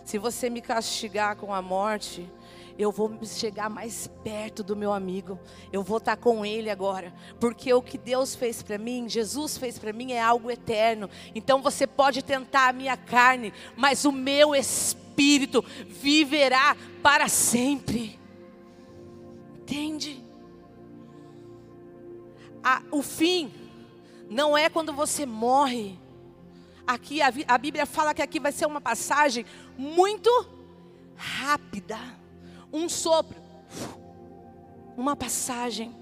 Se 0.06 0.18
você 0.18 0.50
me 0.50 0.62
castigar 0.62 1.36
com 1.36 1.54
a 1.54 1.62
morte, 1.62 2.30
eu 2.78 2.92
vou 2.92 3.18
chegar 3.24 3.70
mais 3.70 4.08
perto 4.24 4.64
do 4.64 4.76
meu 4.76 4.92
amigo. 4.92 5.40
Eu 5.72 5.84
vou 5.84 5.98
estar 5.98 6.18
com 6.18 6.46
ele 6.46 6.70
agora, 6.70 7.14
porque 7.40 7.74
o 7.74 7.82
que 7.82 7.98
Deus 7.98 8.36
fez 8.36 8.64
para 8.64 8.78
mim, 8.78 9.08
Jesus 9.08 9.58
fez 9.58 9.78
para 9.78 9.94
mim 9.94 10.12
é 10.12 10.22
algo 10.22 10.50
eterno. 10.50 11.10
Então 11.36 11.62
você 11.62 11.86
pode 11.86 12.24
tentar 12.24 12.70
a 12.70 12.74
minha 12.74 12.98
carne, 12.98 13.54
mas 13.76 14.06
o 14.06 14.12
meu 14.12 14.56
espírito 14.56 15.64
viverá 15.88 16.76
para 17.02 17.28
sempre. 17.28 18.20
Entende? 19.56 20.32
a, 22.64 22.82
o 22.92 23.02
fim 23.02 23.52
não 24.30 24.58
é 24.58 24.70
quando 24.70 24.94
você 24.94 25.26
morre. 25.26 26.00
Aqui 26.86 27.22
a, 27.22 27.58
Bíblia 27.58 27.86
fala 27.86 28.14
que 28.14 28.22
aqui 28.22 28.40
vai 28.40 28.52
ser 28.52 28.66
uma 28.66 28.82
passagem 28.82 29.46
muito 29.78 30.30
rápida, 31.16 31.98
um 32.74 32.90
sopro, 32.90 33.40
uma 34.98 35.16
passagem. 35.16 35.96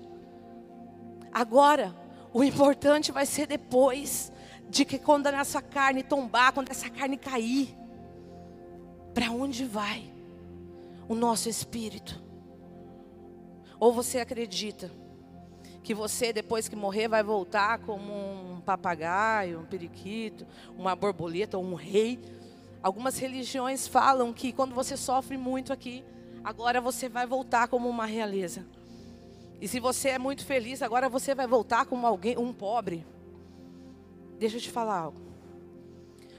Agora, 1.32 1.96
o 2.34 2.44
importante 2.44 3.12
vai 3.12 3.26
ser 3.26 3.46
depois 3.46 4.32
de 4.70 4.86
que 4.86 5.00
quando 5.00 5.28
a 5.28 5.32
nossa 5.32 5.62
carne 5.62 6.04
tombar, 6.04 6.54
quando 6.54 6.70
essa 6.70 6.90
carne 6.90 7.18
cair, 7.18 7.76
para 9.14 9.32
onde 9.32 9.66
vai 9.66 10.12
o 11.08 11.16
nosso 11.16 11.50
espírito? 11.50 12.22
Ou 13.80 13.92
você 13.92 14.20
acredita 14.20 14.92
que 15.84 15.94
você, 15.94 16.34
depois 16.34 16.68
que 16.68 16.76
morrer, 16.76 17.08
vai 17.08 17.24
voltar 17.24 17.80
como 17.80 18.14
um 18.14 18.62
papagaio, 18.62 19.60
um 19.60 19.66
periquito, 19.66 20.46
uma 20.78 20.96
borboleta 20.96 21.58
ou 21.58 21.64
um 21.64 21.74
rei. 21.74 22.20
Algumas 22.82 23.18
religiões 23.18 23.88
falam 23.88 24.34
que 24.34 24.52
quando 24.52 24.74
você 24.74 24.96
sofre 24.96 25.38
muito 25.38 25.74
aqui, 25.74 26.04
agora 26.44 26.80
você 26.80 27.10
vai 27.10 27.26
voltar 27.26 27.68
como 27.68 27.90
uma 27.90 28.06
realeza. 28.06 28.66
E 29.62 29.68
se 29.68 29.80
você 29.80 30.10
é 30.10 30.20
muito 30.20 30.46
feliz, 30.46 30.82
agora 30.82 31.10
você 31.10 31.36
vai 31.36 31.48
voltar 31.48 31.86
como 31.86 32.08
alguém, 32.08 32.38
um 32.38 32.54
pobre. 32.54 33.06
Deixa 34.38 34.58
eu 34.58 34.62
te 34.62 34.72
falar 34.72 34.98
algo. 34.98 35.20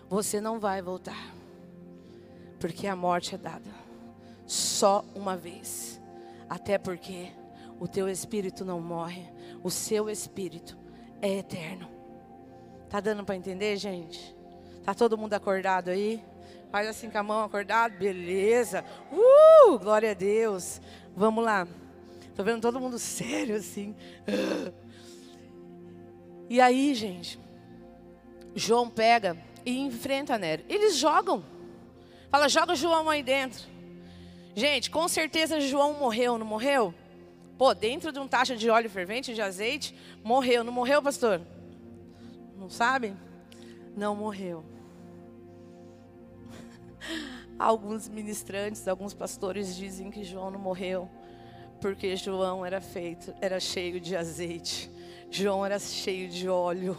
Você 0.09 0.40
não 0.40 0.59
vai 0.59 0.80
voltar. 0.80 1.35
Porque 2.59 2.87
a 2.87 2.97
morte 2.97 3.35
é 3.35 3.38
dada 3.38 3.70
só 4.47 5.04
uma 5.14 5.37
vez. 5.37 6.00
Até 6.49 6.78
porque 6.78 7.30
o 7.80 7.88
teu 7.88 8.08
espírito 8.08 8.64
não 8.64 8.78
morre, 8.78 9.26
o 9.64 9.70
seu 9.70 10.10
espírito 10.10 10.76
é 11.22 11.38
eterno. 11.38 11.88
Tá 12.90 13.00
dando 13.00 13.25
para 13.25 13.34
entender, 13.34 13.76
gente? 13.76 14.37
Tá 14.84 14.94
todo 14.94 15.16
mundo 15.16 15.32
acordado 15.32 15.88
aí? 15.88 16.22
Faz 16.70 16.87
assim 16.87 17.10
com 17.10 17.18
a 17.18 17.22
mão 17.22 17.42
acordado, 17.42 17.96
beleza. 17.99 18.84
Uh, 19.10 19.78
glória 19.78 20.10
a 20.10 20.14
Deus. 20.14 20.80
Vamos 21.16 21.44
lá. 21.44 21.66
Tô 22.37 22.44
vendo 22.44 22.60
todo 22.60 22.78
mundo 22.78 22.99
sério 23.00 23.56
assim. 23.56 23.96
E 26.49 26.60
aí, 26.60 26.94
gente, 26.94 27.40
João 28.54 28.90
pega 28.90 29.37
e 29.64 29.78
enfrenta 29.78 30.37
Nero. 30.37 30.64
Eles 30.68 30.96
jogam. 30.96 31.42
Fala, 32.30 32.49
joga 32.49 32.75
João 32.75 33.08
aí 33.08 33.22
dentro. 33.22 33.64
Gente, 34.54 34.90
com 34.90 35.08
certeza 35.08 35.60
João 35.60 35.94
morreu, 35.94 36.37
não 36.37 36.46
morreu? 36.46 36.94
Pô, 37.60 37.74
dentro 37.74 38.10
de 38.10 38.18
um 38.18 38.26
taxa 38.26 38.56
de 38.56 38.70
óleo 38.70 38.88
fervente, 38.88 39.34
de 39.34 39.42
azeite, 39.42 39.94
morreu. 40.24 40.64
Não 40.64 40.72
morreu, 40.72 41.02
pastor? 41.02 41.42
Não 42.56 42.70
sabe? 42.70 43.14
Não 43.94 44.16
morreu. 44.16 44.64
Alguns 47.58 48.08
ministrantes, 48.08 48.88
alguns 48.88 49.12
pastores 49.12 49.76
dizem 49.76 50.10
que 50.10 50.24
João 50.24 50.50
não 50.50 50.58
morreu 50.58 51.06
porque 51.82 52.16
João 52.16 52.64
era 52.64 52.80
feito, 52.80 53.34
era 53.42 53.60
cheio 53.60 54.00
de 54.00 54.16
azeite. 54.16 54.90
João 55.30 55.62
era 55.62 55.78
cheio 55.78 56.30
de 56.30 56.48
óleo. 56.48 56.96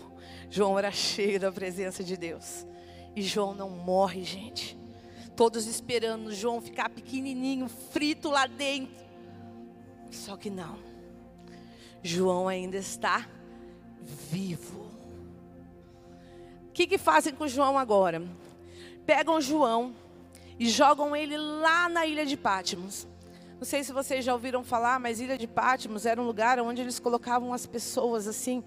João 0.48 0.78
era 0.78 0.92
cheio 0.92 1.40
da 1.40 1.52
presença 1.52 2.04
de 2.04 2.16
Deus. 2.16 2.68
E 3.16 3.24
João 3.24 3.56
não 3.56 3.72
morre, 3.72 4.24
gente. 4.24 4.78
Todos 5.36 5.66
esperando 5.66 6.32
João 6.32 6.62
ficar 6.62 6.88
pequenininho, 6.88 7.68
frito 7.68 8.30
lá 8.30 8.46
dentro. 8.46 9.11
Só 10.12 10.38
que 10.38 10.50
não. 10.50 10.78
João 12.04 12.48
ainda 12.48 12.78
está 12.78 13.28
vivo. 14.30 14.92
O 16.68 16.72
que, 16.74 16.86
que 16.86 16.98
fazem 16.98 17.34
com 17.34 17.48
João 17.48 17.78
agora? 17.78 18.22
Pegam 19.06 19.42
João 19.42 19.96
e 20.60 20.70
jogam 20.70 21.16
ele 21.16 21.38
lá 21.38 21.90
na 21.90 22.06
ilha 22.06 22.26
de 22.26 22.38
Pátimos. 22.38 23.08
Não 23.62 23.66
sei 23.66 23.84
se 23.84 23.94
vocês 23.94 24.26
já 24.26 24.34
ouviram 24.34 24.64
falar, 24.64 25.00
mas 25.00 25.20
Ilha 25.20 25.38
de 25.38 25.46
Pátimos 25.46 26.08
era 26.08 26.20
um 26.20 26.26
lugar 26.26 26.60
onde 26.60 26.82
eles 26.82 26.98
colocavam 26.98 27.54
as 27.54 27.68
pessoas 27.68 28.28
assim 28.28 28.64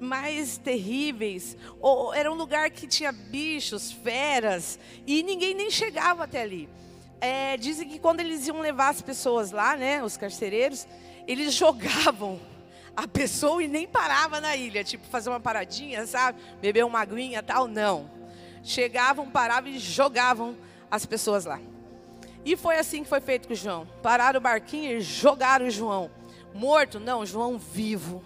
mais 0.00 0.56
terríveis, 0.56 1.54
ou 1.80 2.14
era 2.14 2.32
um 2.32 2.34
lugar 2.34 2.70
que 2.70 2.86
tinha 2.86 3.12
bichos, 3.12 3.92
feras, 3.92 4.78
e 5.06 5.22
ninguém 5.22 5.54
nem 5.54 5.70
chegava 5.70 6.24
até 6.24 6.40
ali. 6.40 6.66
É, 7.24 7.56
dizem 7.56 7.88
que 7.88 8.00
quando 8.00 8.18
eles 8.18 8.48
iam 8.48 8.58
levar 8.58 8.88
as 8.88 9.00
pessoas 9.00 9.52
lá, 9.52 9.76
né, 9.76 10.02
os 10.02 10.16
carcereiros, 10.16 10.88
eles 11.24 11.54
jogavam 11.54 12.40
a 12.96 13.06
pessoa 13.06 13.62
e 13.62 13.68
nem 13.68 13.86
parava 13.86 14.40
na 14.40 14.56
ilha, 14.56 14.82
tipo 14.82 15.06
fazer 15.06 15.30
uma 15.30 15.38
paradinha, 15.38 16.04
sabe, 16.04 16.40
beber 16.60 16.84
uma 16.84 16.98
aguinha, 16.98 17.40
tal, 17.40 17.68
não. 17.68 18.10
Chegavam, 18.64 19.30
paravam 19.30 19.70
e 19.70 19.78
jogavam 19.78 20.56
as 20.90 21.06
pessoas 21.06 21.44
lá. 21.44 21.60
E 22.44 22.56
foi 22.56 22.76
assim 22.76 23.04
que 23.04 23.08
foi 23.08 23.20
feito 23.20 23.46
com 23.46 23.54
João. 23.54 23.86
Pararam 24.02 24.38
o 24.38 24.42
barquinho 24.42 24.98
e 24.98 25.00
jogaram 25.00 25.66
o 25.66 25.70
João. 25.70 26.10
Morto? 26.52 26.98
Não, 26.98 27.24
João 27.24 27.56
vivo. 27.56 28.20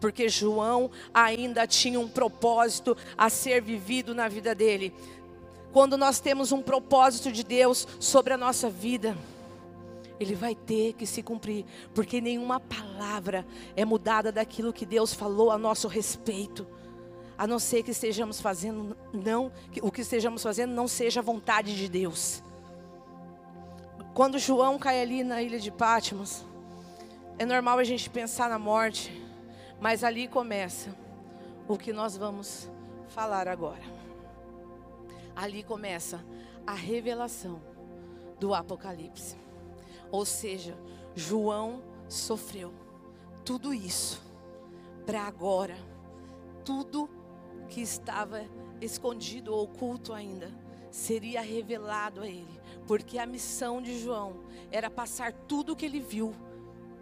Porque 0.00 0.26
João 0.26 0.90
ainda 1.12 1.66
tinha 1.66 2.00
um 2.00 2.08
propósito 2.08 2.96
a 3.16 3.28
ser 3.28 3.60
vivido 3.60 4.14
na 4.14 4.26
vida 4.26 4.54
dele. 4.54 4.94
Quando 5.72 5.96
nós 5.96 6.20
temos 6.20 6.52
um 6.52 6.62
propósito 6.62 7.30
de 7.30 7.44
Deus 7.44 7.86
sobre 8.00 8.32
a 8.32 8.38
nossa 8.38 8.70
vida, 8.70 9.16
ele 10.18 10.34
vai 10.34 10.54
ter 10.54 10.94
que 10.94 11.06
se 11.06 11.22
cumprir, 11.22 11.64
porque 11.94 12.20
nenhuma 12.20 12.58
palavra 12.58 13.46
é 13.76 13.84
mudada 13.84 14.32
daquilo 14.32 14.72
que 14.72 14.86
Deus 14.86 15.14
falou 15.14 15.50
a 15.50 15.58
nosso 15.58 15.86
respeito. 15.86 16.66
A 17.36 17.46
não 17.46 17.58
ser 17.58 17.84
que 17.84 17.92
estejamos 17.92 18.40
fazendo 18.40 18.96
não, 19.12 19.52
que 19.70 19.80
o 19.80 19.92
que 19.92 20.00
estejamos 20.00 20.42
fazendo 20.42 20.72
não 20.72 20.88
seja 20.88 21.20
a 21.20 21.22
vontade 21.22 21.76
de 21.76 21.88
Deus. 21.88 22.42
Quando 24.12 24.38
João 24.38 24.78
cai 24.78 25.00
ali 25.00 25.22
na 25.22 25.40
ilha 25.40 25.60
de 25.60 25.70
Patmos, 25.70 26.44
é 27.38 27.46
normal 27.46 27.78
a 27.78 27.84
gente 27.84 28.10
pensar 28.10 28.50
na 28.50 28.58
morte, 28.58 29.12
mas 29.80 30.02
ali 30.02 30.26
começa 30.26 30.92
o 31.68 31.78
que 31.78 31.92
nós 31.92 32.16
vamos 32.16 32.68
falar 33.06 33.46
agora. 33.46 33.97
Ali 35.38 35.62
começa 35.62 36.24
a 36.66 36.74
revelação 36.74 37.62
do 38.40 38.52
Apocalipse. 38.52 39.36
Ou 40.10 40.24
seja, 40.24 40.76
João 41.14 41.80
sofreu 42.08 42.74
tudo 43.44 43.72
isso 43.72 44.20
para 45.06 45.22
agora, 45.22 45.76
tudo 46.64 47.08
que 47.68 47.80
estava 47.80 48.42
escondido 48.80 49.54
ou 49.54 49.62
oculto 49.62 50.12
ainda, 50.12 50.50
seria 50.90 51.40
revelado 51.40 52.22
a 52.22 52.26
ele 52.26 52.58
porque 52.88 53.18
a 53.18 53.26
missão 53.26 53.82
de 53.82 53.98
João 54.00 54.40
era 54.70 54.88
passar 54.88 55.30
tudo 55.32 55.74
o 55.74 55.76
que 55.76 55.84
ele 55.84 56.00
viu 56.00 56.34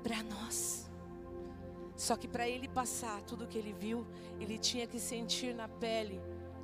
para 0.03 0.21
nós. 0.25 0.91
Só 1.97 2.17
que 2.17 2.27
para 2.27 2.47
ele 2.49 2.69
passar 2.69 3.23
tudo 3.23 3.45
o 3.45 3.47
que 3.47 3.57
ele 3.57 3.73
viu, 3.73 4.05
ele 4.41 4.59
tinha 4.59 4.85
que 4.87 4.99
sentir 4.99 5.55
na 5.55 5.69
pele 5.69 6.21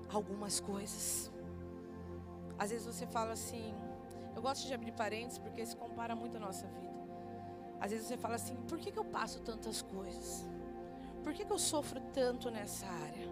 algumas 0.09 0.59
coisas. 0.59 1.32
Às 2.63 2.71
vezes 2.71 2.87
você 2.87 3.05
fala 3.09 3.33
assim, 3.33 3.75
eu 4.37 4.41
gosto 4.41 4.69
de 4.69 4.73
abrir 4.73 4.93
parênteses 4.93 5.37
porque 5.37 5.67
se 5.67 5.75
compara 5.75 6.15
muito 6.15 6.37
a 6.37 6.41
nossa 6.41 6.65
vida. 6.69 6.95
Às 7.81 7.91
vezes 7.91 8.07
você 8.07 8.17
fala 8.17 8.37
assim, 8.37 8.55
por 8.69 8.79
que, 8.79 8.93
que 8.93 8.99
eu 9.01 9.05
passo 9.05 9.41
tantas 9.41 9.83
coisas? 9.83 10.49
Por 11.25 11.35
que, 11.35 11.45
que 11.45 11.53
eu 11.53 11.59
sofro 11.59 12.01
tanto 12.15 12.53
nessa 12.53 12.87
área? 12.87 13.29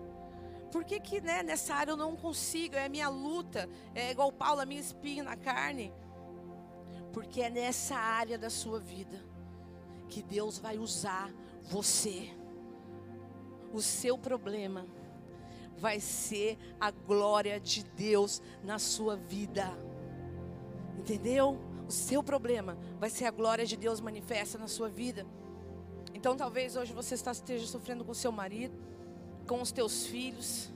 Por 0.72 0.84
que, 0.84 0.98
que 0.98 1.20
né, 1.20 1.44
nessa 1.44 1.76
área 1.76 1.92
eu 1.92 1.96
não 1.96 2.16
consigo? 2.16 2.74
É 2.74 2.86
a 2.86 2.88
minha 2.88 3.08
luta, 3.08 3.68
é 3.94 4.10
igual 4.10 4.32
Paulo, 4.32 4.62
a 4.62 4.66
minha 4.66 4.80
espinha 4.80 5.22
na 5.22 5.36
carne. 5.36 5.94
Porque 7.12 7.40
é 7.40 7.50
nessa 7.50 7.94
área 7.94 8.36
da 8.36 8.50
sua 8.50 8.80
vida 8.80 9.24
que 10.08 10.24
Deus 10.24 10.58
vai 10.58 10.76
usar 10.76 11.32
você. 11.62 12.28
O 13.72 13.80
seu 13.80 14.18
problema 14.18 14.84
vai 15.80 15.98
ser 15.98 16.58
a 16.78 16.90
glória 16.90 17.58
de 17.58 17.82
Deus 17.82 18.40
na 18.62 18.78
sua 18.78 19.16
vida. 19.16 19.66
Entendeu? 20.98 21.58
O 21.88 21.90
seu 21.90 22.22
problema 22.22 22.78
vai 23.00 23.10
ser 23.10 23.24
a 23.24 23.30
glória 23.30 23.66
de 23.66 23.76
Deus 23.76 24.00
manifesta 24.00 24.56
na 24.58 24.68
sua 24.68 24.88
vida. 24.88 25.26
Então 26.14 26.36
talvez 26.36 26.76
hoje 26.76 26.92
você 26.92 27.14
esteja 27.14 27.66
sofrendo 27.66 28.04
com 28.04 28.14
seu 28.14 28.30
marido 28.30 28.90
com 29.50 29.60
os 29.60 29.72
teus 29.72 30.06
filhos, 30.06 30.70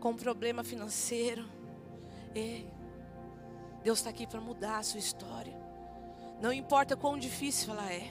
com 0.00 0.12
um 0.12 0.16
problema 0.16 0.64
financeiro. 0.64 1.44
Ei, 2.34 2.66
Deus 3.82 3.98
está 3.98 4.08
aqui 4.08 4.26
para 4.26 4.40
mudar 4.40 4.78
a 4.78 4.82
sua 4.82 4.98
história. 4.98 5.54
Não 6.40 6.50
importa 6.50 6.96
quão 6.96 7.18
difícil 7.18 7.74
ela 7.74 7.92
é. 7.92 8.10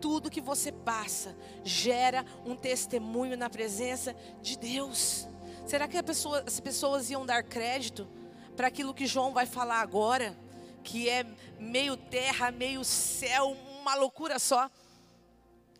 Tudo 0.00 0.28
que 0.28 0.40
você 0.40 0.72
passa 0.72 1.36
gera 1.62 2.26
um 2.44 2.56
testemunho 2.56 3.36
na 3.36 3.48
presença 3.48 4.12
de 4.42 4.58
Deus. 4.58 5.28
Será 5.68 5.86
que 5.86 6.02
pessoa, 6.02 6.42
as 6.46 6.58
pessoas 6.58 7.10
iam 7.10 7.24
dar 7.24 7.42
crédito 7.44 8.08
para 8.56 8.66
aquilo 8.66 8.94
que 8.94 9.06
João 9.06 9.32
vai 9.32 9.46
falar 9.46 9.80
agora? 9.80 10.36
Que 10.82 11.08
é 11.08 11.24
meio 11.60 11.96
terra, 11.96 12.50
meio 12.50 12.82
céu, 12.82 13.56
uma 13.80 13.94
loucura 13.94 14.38
só. 14.38 14.70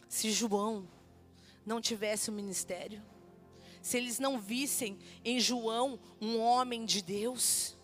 Se 0.08 0.30
João 0.30 0.86
não 1.66 1.80
tivesse 1.80 2.30
o 2.30 2.32
ministério 2.32 3.02
se 3.88 3.96
eles 3.96 4.18
não 4.18 4.38
vissem 4.38 4.98
em 5.24 5.40
João 5.40 5.98
um 6.20 6.38
homem 6.38 6.84
de 6.84 7.02
Deus. 7.02 7.74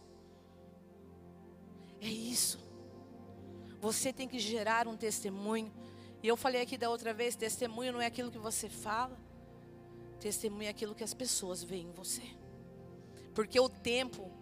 É 1.98 2.08
isso. 2.08 2.58
Você 3.80 4.12
tem 4.12 4.28
que 4.28 4.38
gerar 4.38 4.86
um 4.86 4.98
testemunho. 4.98 5.72
E 6.22 6.28
eu 6.28 6.36
falei 6.36 6.60
aqui 6.60 6.76
da 6.76 6.90
outra 6.90 7.14
vez: 7.14 7.36
testemunho 7.36 7.92
não 7.92 8.02
é 8.02 8.06
aquilo 8.06 8.30
que 8.30 8.38
você 8.38 8.68
fala, 8.68 9.18
testemunho 10.24 10.64
é 10.64 10.70
aquilo 10.70 10.94
que 10.94 11.04
as 11.04 11.12
pessoas 11.12 11.62
veem 11.62 11.88
em 11.88 11.92
você. 11.92 12.22
Porque 13.34 13.60
o 13.60 13.68
tempo, 13.68 14.32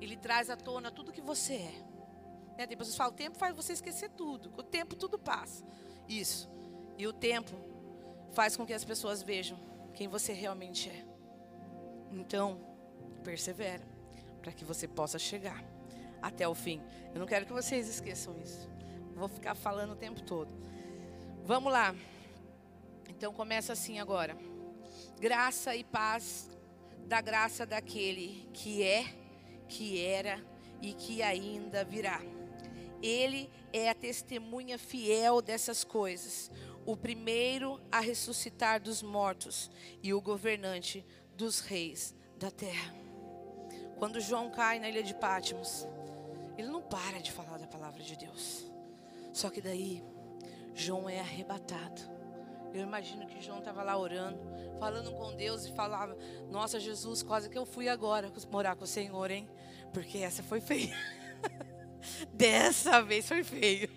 ele 0.00 0.16
traz 0.16 0.48
à 0.48 0.56
tona 0.56 0.90
tudo 0.90 1.12
que 1.12 1.20
você 1.20 1.56
é. 1.56 1.84
Né? 2.56 2.66
Tem 2.66 2.74
pessoas 2.76 2.94
que 2.94 2.98
falam: 2.98 3.12
o 3.12 3.16
tempo 3.16 3.36
faz 3.36 3.54
você 3.54 3.74
esquecer 3.74 4.08
tudo, 4.10 4.50
o 4.56 4.62
tempo 4.62 4.96
tudo 4.96 5.18
passa. 5.18 5.62
Isso. 6.08 6.48
E 6.96 7.06
o 7.06 7.12
tempo 7.12 7.54
faz 8.32 8.56
com 8.56 8.64
que 8.64 8.72
as 8.72 8.82
pessoas 8.82 9.22
vejam 9.22 9.58
quem 9.92 10.08
você 10.08 10.32
realmente 10.32 10.88
é. 10.88 11.04
Então, 12.12 12.58
persevera 13.22 13.86
para 14.40 14.52
que 14.52 14.64
você 14.64 14.88
possa 14.88 15.18
chegar 15.18 15.62
até 16.22 16.48
o 16.48 16.54
fim. 16.54 16.80
Eu 17.12 17.20
não 17.20 17.26
quero 17.26 17.44
que 17.44 17.52
vocês 17.52 17.86
esqueçam 17.90 18.38
isso. 18.40 18.70
Vou 19.14 19.28
ficar 19.28 19.54
falando 19.54 19.92
o 19.92 19.96
tempo 19.96 20.22
todo. 20.22 20.50
Vamos 21.44 21.70
lá. 21.70 21.94
Então 23.06 23.34
começa 23.34 23.74
assim 23.74 23.98
agora. 23.98 24.34
Graça 25.20 25.76
e 25.76 25.84
paz 25.84 26.48
da 27.06 27.20
graça 27.20 27.66
daquele 27.66 28.48
que 28.54 28.82
é, 28.82 29.04
que 29.68 30.02
era 30.02 30.42
e 30.80 30.94
que 30.94 31.22
ainda 31.22 31.84
virá. 31.84 32.22
Ele 33.02 33.50
é 33.70 33.90
a 33.90 33.94
testemunha 33.94 34.78
fiel 34.78 35.42
dessas 35.42 35.84
coisas, 35.84 36.50
o 36.86 36.96
primeiro 36.96 37.78
a 37.92 38.00
ressuscitar 38.00 38.80
dos 38.80 39.02
mortos 39.02 39.70
e 40.02 40.14
o 40.14 40.22
governante 40.22 41.04
dos 41.36 41.60
reis 41.60 42.14
da 42.38 42.50
terra. 42.50 42.94
Quando 43.98 44.22
João 44.22 44.50
cai 44.50 44.80
na 44.80 44.88
ilha 44.88 45.02
de 45.02 45.14
Pátimos, 45.14 45.86
ele 46.56 46.68
não 46.68 46.80
para 46.80 47.20
de 47.20 47.30
falar 47.30 47.58
da 47.58 47.66
palavra 47.66 48.02
de 48.02 48.16
Deus. 48.16 48.72
Só 49.34 49.50
que 49.50 49.60
daí, 49.60 50.02
João 50.74 51.10
é 51.10 51.20
arrebatado. 51.20 52.19
Eu 52.72 52.82
imagino 52.82 53.26
que 53.26 53.40
João 53.40 53.58
estava 53.58 53.82
lá 53.82 53.96
orando, 53.98 54.38
falando 54.78 55.12
com 55.12 55.34
Deus 55.34 55.66
e 55.66 55.72
falava: 55.74 56.16
Nossa, 56.48 56.78
Jesus, 56.78 57.22
quase 57.22 57.48
que 57.48 57.58
eu 57.58 57.66
fui 57.66 57.88
agora 57.88 58.32
morar 58.50 58.76
com 58.76 58.84
o 58.84 58.86
Senhor, 58.86 59.30
hein? 59.30 59.48
Porque 59.92 60.18
essa 60.18 60.42
foi 60.42 60.60
feia. 60.60 60.96
Dessa 62.32 63.02
vez 63.02 63.26
foi 63.28 63.44
feio. 63.44 63.90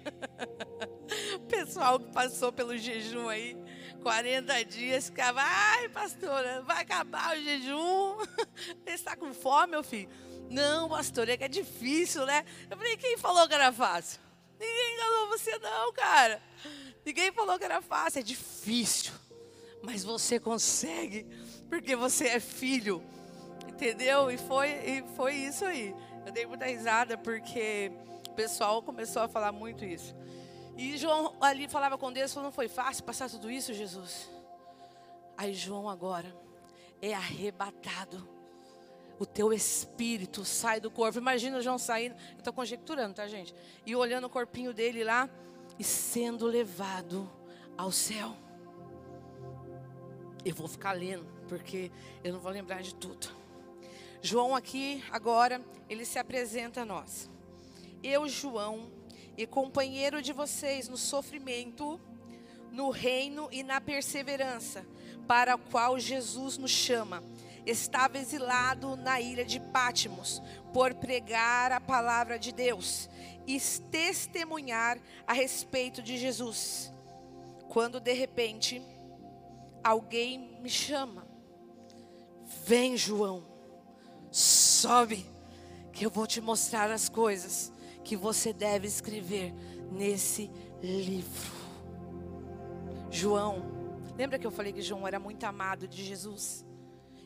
Pessoal 1.47 1.99
que 1.99 2.11
passou 2.11 2.51
pelo 2.51 2.77
jejum 2.77 3.29
aí, 3.29 3.55
40 4.01 4.65
dias, 4.65 5.05
ficava, 5.05 5.41
ai, 5.41 5.87
pastora, 5.89 6.61
vai 6.63 6.81
acabar 6.81 7.37
o 7.37 7.41
jejum. 7.41 8.17
Você 8.83 8.91
está 8.91 9.15
com 9.15 9.33
fome, 9.33 9.71
meu 9.71 9.83
filho? 9.83 10.09
Não, 10.49 10.89
pastor, 10.89 11.29
é 11.29 11.37
que 11.37 11.43
é 11.43 11.47
difícil, 11.47 12.25
né? 12.25 12.43
Eu 12.69 12.77
falei, 12.77 12.97
quem 12.97 13.17
falou 13.17 13.47
que 13.47 13.53
era 13.53 13.71
fácil? 13.71 14.19
Ninguém 14.59 14.93
enganou 14.93 15.27
você, 15.29 15.57
não, 15.59 15.91
cara. 15.93 16.41
Ninguém 17.05 17.31
falou 17.31 17.57
que 17.57 17.65
era 17.65 17.81
fácil, 17.81 18.19
é 18.19 18.23
difícil. 18.23 19.13
mas 19.83 20.03
você 20.03 20.39
consegue, 20.39 21.27
porque 21.69 21.95
você 21.95 22.27
é 22.29 22.39
filho. 22.39 23.03
Entendeu? 23.67 24.31
E 24.31 24.37
foi, 24.37 24.69
e 24.69 25.03
foi 25.15 25.35
isso 25.35 25.65
aí. 25.65 25.93
Eu 26.25 26.31
dei 26.31 26.45
muita 26.45 26.65
risada 26.65 27.17
porque 27.17 27.91
o 28.29 28.33
pessoal 28.33 28.81
começou 28.81 29.21
a 29.21 29.27
falar 29.27 29.51
muito 29.51 29.83
isso. 29.83 30.15
E 30.77 30.97
João 30.97 31.35
ali 31.41 31.67
falava 31.67 31.97
com 31.97 32.11
Deus, 32.11 32.33
falou, 32.33 32.47
não 32.47 32.53
foi 32.53 32.69
fácil 32.69 33.03
passar 33.03 33.29
tudo 33.29 33.51
isso, 33.51 33.73
Jesus. 33.73 34.29
Aí 35.37 35.53
João 35.53 35.89
agora 35.89 36.33
é 37.01 37.13
arrebatado. 37.13 38.27
O 39.19 39.25
teu 39.25 39.51
espírito 39.51 40.45
sai 40.45 40.79
do 40.79 40.89
corpo. 40.89 41.17
Imagina 41.17 41.61
João 41.61 41.77
saindo, 41.77 42.15
eu 42.31 42.37
estou 42.37 42.53
conjecturando, 42.53 43.15
tá, 43.15 43.27
gente? 43.27 43.53
E 43.85 43.95
olhando 43.95 44.25
o 44.25 44.29
corpinho 44.29 44.73
dele 44.73 45.03
lá 45.03 45.29
e 45.77 45.83
sendo 45.83 46.45
levado 46.45 47.29
ao 47.77 47.91
céu. 47.91 48.35
Eu 50.45 50.53
vou 50.53 50.67
ficar 50.67 50.93
lendo, 50.93 51.25
porque 51.47 51.91
eu 52.23 52.33
não 52.33 52.39
vou 52.39 52.51
lembrar 52.51 52.81
de 52.81 52.93
tudo. 52.93 53.27
João 54.21 54.55
aqui, 54.55 55.03
agora, 55.11 55.61
ele 55.89 56.05
se 56.05 56.19
apresenta 56.19 56.81
a 56.81 56.85
nós. 56.85 57.29
Eu, 58.01 58.27
João, 58.27 58.91
e 59.37 59.47
companheiro 59.47 60.21
de 60.21 60.33
vocês 60.33 60.87
no 60.87 60.97
sofrimento, 60.97 61.99
no 62.71 62.89
reino 62.89 63.47
e 63.51 63.63
na 63.63 63.81
perseverança, 63.81 64.85
para 65.27 65.55
a 65.55 65.57
qual 65.57 65.99
Jesus 65.99 66.57
nos 66.57 66.71
chama. 66.71 67.23
Estava 67.65 68.17
exilado 68.17 68.97
na 68.97 69.21
ilha 69.21 69.45
de 69.45 69.59
Pátimos 69.59 70.41
por 70.73 70.93
pregar 70.93 71.71
a 71.71 71.79
palavra 71.79 72.37
de 72.37 72.51
Deus 72.51 73.09
e 73.45 73.59
testemunhar 73.91 74.99
a 75.27 75.33
respeito 75.33 76.01
de 76.01 76.17
Jesus. 76.17 76.91
Quando 77.69 77.99
de 77.99 78.13
repente 78.13 78.81
alguém 79.83 80.59
me 80.61 80.69
chama, 80.69 81.27
vem 82.65 82.95
João, 82.95 83.45
sobe, 84.31 85.25
que 85.91 86.05
eu 86.05 86.09
vou 86.09 86.25
te 86.25 86.41
mostrar 86.41 86.89
as 86.89 87.09
coisas 87.09 87.71
que 88.03 88.15
você 88.15 88.51
deve 88.51 88.87
escrever 88.87 89.53
nesse 89.91 90.49
livro. 90.81 91.51
João, 93.09 93.63
lembra 94.17 94.39
que 94.39 94.47
eu 94.47 94.51
falei 94.51 94.73
que 94.73 94.81
João 94.81 95.07
era 95.07 95.19
muito 95.19 95.43
amado 95.43 95.87
de 95.87 96.03
Jesus? 96.03 96.65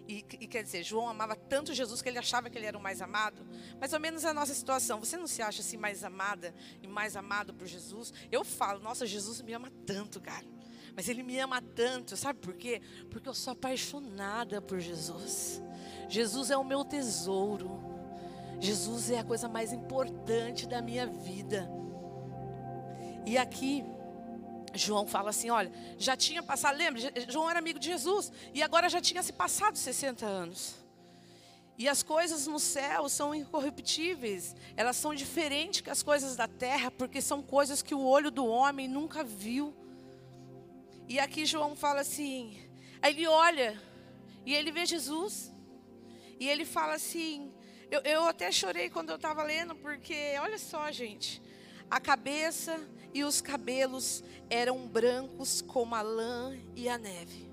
E, 0.08 0.24
e, 0.40 0.48
quer 0.48 0.64
dizer, 0.64 0.84
João 0.84 1.10
amava 1.10 1.36
tanto 1.36 1.74
Jesus 1.74 2.02
que 2.02 2.08
ele 2.08 2.18
achava 2.18 2.50
que 2.50 2.58
ele 2.58 2.66
era 2.66 2.78
o 2.78 2.82
mais 2.82 3.02
amado. 3.02 3.46
Mais 3.80 3.92
ou 3.92 4.00
menos 4.00 4.24
a 4.24 4.34
nossa 4.34 4.54
situação. 4.54 5.00
Você 5.00 5.18
não 5.18 5.28
se 5.28 5.42
acha 5.42 5.62
assim 5.62 5.76
mais 5.76 6.04
amada 6.04 6.56
e 6.82 6.88
mais 6.88 7.18
amado 7.18 7.54
por 7.54 7.68
Jesus? 7.68 8.14
Eu 8.32 8.46
falo, 8.46 8.80
nossa, 8.80 9.06
Jesus 9.06 9.42
me 9.42 9.54
ama 9.54 9.70
tanto, 9.86 10.22
cara. 10.22 10.46
Mas 10.96 11.10
ele 11.10 11.22
me 11.24 11.38
ama 11.40 11.62
tanto, 11.62 12.16
sabe 12.16 12.40
por 12.40 12.56
quê? 12.56 12.82
Porque 13.12 13.28
eu 13.28 13.34
sou 13.34 13.54
apaixonada 13.54 14.62
por 14.62 14.80
Jesus. 14.80 15.62
Jesus 16.08 16.50
é 16.50 16.58
o 16.58 16.64
meu 16.64 16.86
tesouro. 16.86 17.80
Jesus 18.60 19.12
é 19.12 19.20
a 19.20 19.24
coisa 19.24 19.48
mais 19.48 19.72
importante 19.72 20.68
da 20.68 20.82
minha 20.82 21.06
vida. 21.06 21.70
E 23.26 23.38
aqui, 23.38 23.84
João 24.74 25.08
fala 25.08 25.30
assim: 25.30 25.50
olha, 25.50 25.72
já 25.98 26.16
tinha 26.16 26.44
passado, 26.44 26.78
lembra? 26.78 27.02
João 27.30 27.50
era 27.50 27.60
amigo 27.60 27.80
de 27.80 27.88
Jesus, 27.88 28.32
e 28.54 28.62
agora 28.62 28.90
já 28.90 29.02
tinha 29.02 29.24
se 29.24 29.34
passado 29.34 29.78
60 29.78 30.26
anos. 30.26 30.76
E 31.78 31.88
as 31.88 32.02
coisas 32.02 32.48
no 32.48 32.60
céu 32.60 33.08
são 33.08 33.36
incorruptíveis, 33.36 34.56
elas 34.76 34.98
são 34.98 35.14
diferentes 35.14 35.82
que 35.82 35.90
as 35.92 36.02
coisas 36.02 36.36
da 36.36 36.48
terra, 36.48 36.90
porque 36.90 37.22
são 37.22 37.42
coisas 37.42 37.84
que 37.84 37.94
o 37.94 38.04
olho 38.04 38.32
do 38.32 38.46
homem 38.46 38.88
nunca 38.88 39.24
viu. 39.24 39.76
E 41.08 41.20
aqui 41.20 41.46
João 41.46 41.76
fala 41.76 42.02
assim: 42.02 42.58
aí 43.02 43.14
ele 43.14 43.28
olha, 43.28 43.80
e 44.46 44.54
ele 44.54 44.72
vê 44.72 44.86
Jesus, 44.86 45.52
e 46.40 46.50
ele 46.50 46.66
fala 46.66 46.96
assim: 46.96 47.54
eu, 47.90 48.02
eu 48.02 48.26
até 48.26 48.52
chorei 48.52 48.90
quando 48.90 49.10
eu 49.12 49.16
estava 49.16 49.44
lendo, 49.44 49.76
porque 49.76 50.36
olha 50.42 50.58
só, 50.58 50.92
gente. 50.92 51.42
A 51.90 52.02
cabeça 52.02 52.78
e 53.18 53.24
os 53.24 53.42
cabelos 53.42 54.24
eram 54.48 54.88
brancos 54.88 55.60
como 55.60 55.96
a 55.96 56.04
lã 56.04 56.56
e 56.76 56.88
a 56.88 57.00
neve, 57.00 57.50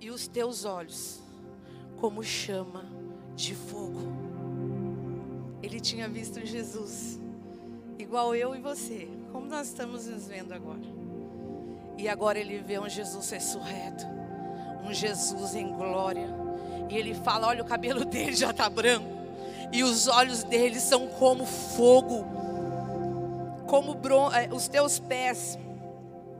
e 0.00 0.10
os 0.10 0.26
teus 0.26 0.64
olhos 0.64 1.20
como 2.00 2.24
chama 2.24 2.84
de 3.36 3.54
fogo. 3.54 4.00
Ele 5.62 5.78
tinha 5.78 6.08
visto 6.08 6.44
Jesus, 6.44 7.20
igual 8.00 8.34
eu 8.34 8.52
e 8.52 8.60
você, 8.60 9.08
como 9.30 9.46
nós 9.46 9.68
estamos 9.68 10.06
nos 10.06 10.26
vendo 10.26 10.52
agora. 10.52 10.82
E 11.96 12.08
agora 12.08 12.36
ele 12.36 12.58
vê 12.58 12.80
um 12.80 12.88
Jesus 12.88 13.30
ressurreto, 13.30 14.04
um 14.84 14.92
Jesus 14.92 15.54
em 15.54 15.72
glória. 15.72 16.28
E 16.90 16.96
ele 16.96 17.14
fala: 17.14 17.46
Olha, 17.46 17.62
o 17.62 17.66
cabelo 17.66 18.02
dele 18.06 18.34
já 18.34 18.50
está 18.50 18.68
branco 18.68 19.18
e 19.72 19.82
os 19.82 20.08
olhos 20.08 20.42
deles 20.44 20.82
são 20.82 21.06
como 21.08 21.44
fogo, 21.44 22.24
como 23.68 23.94
bron 23.94 24.32
eh, 24.32 24.48
os 24.52 24.66
teus 24.66 24.98
pés. 24.98 25.58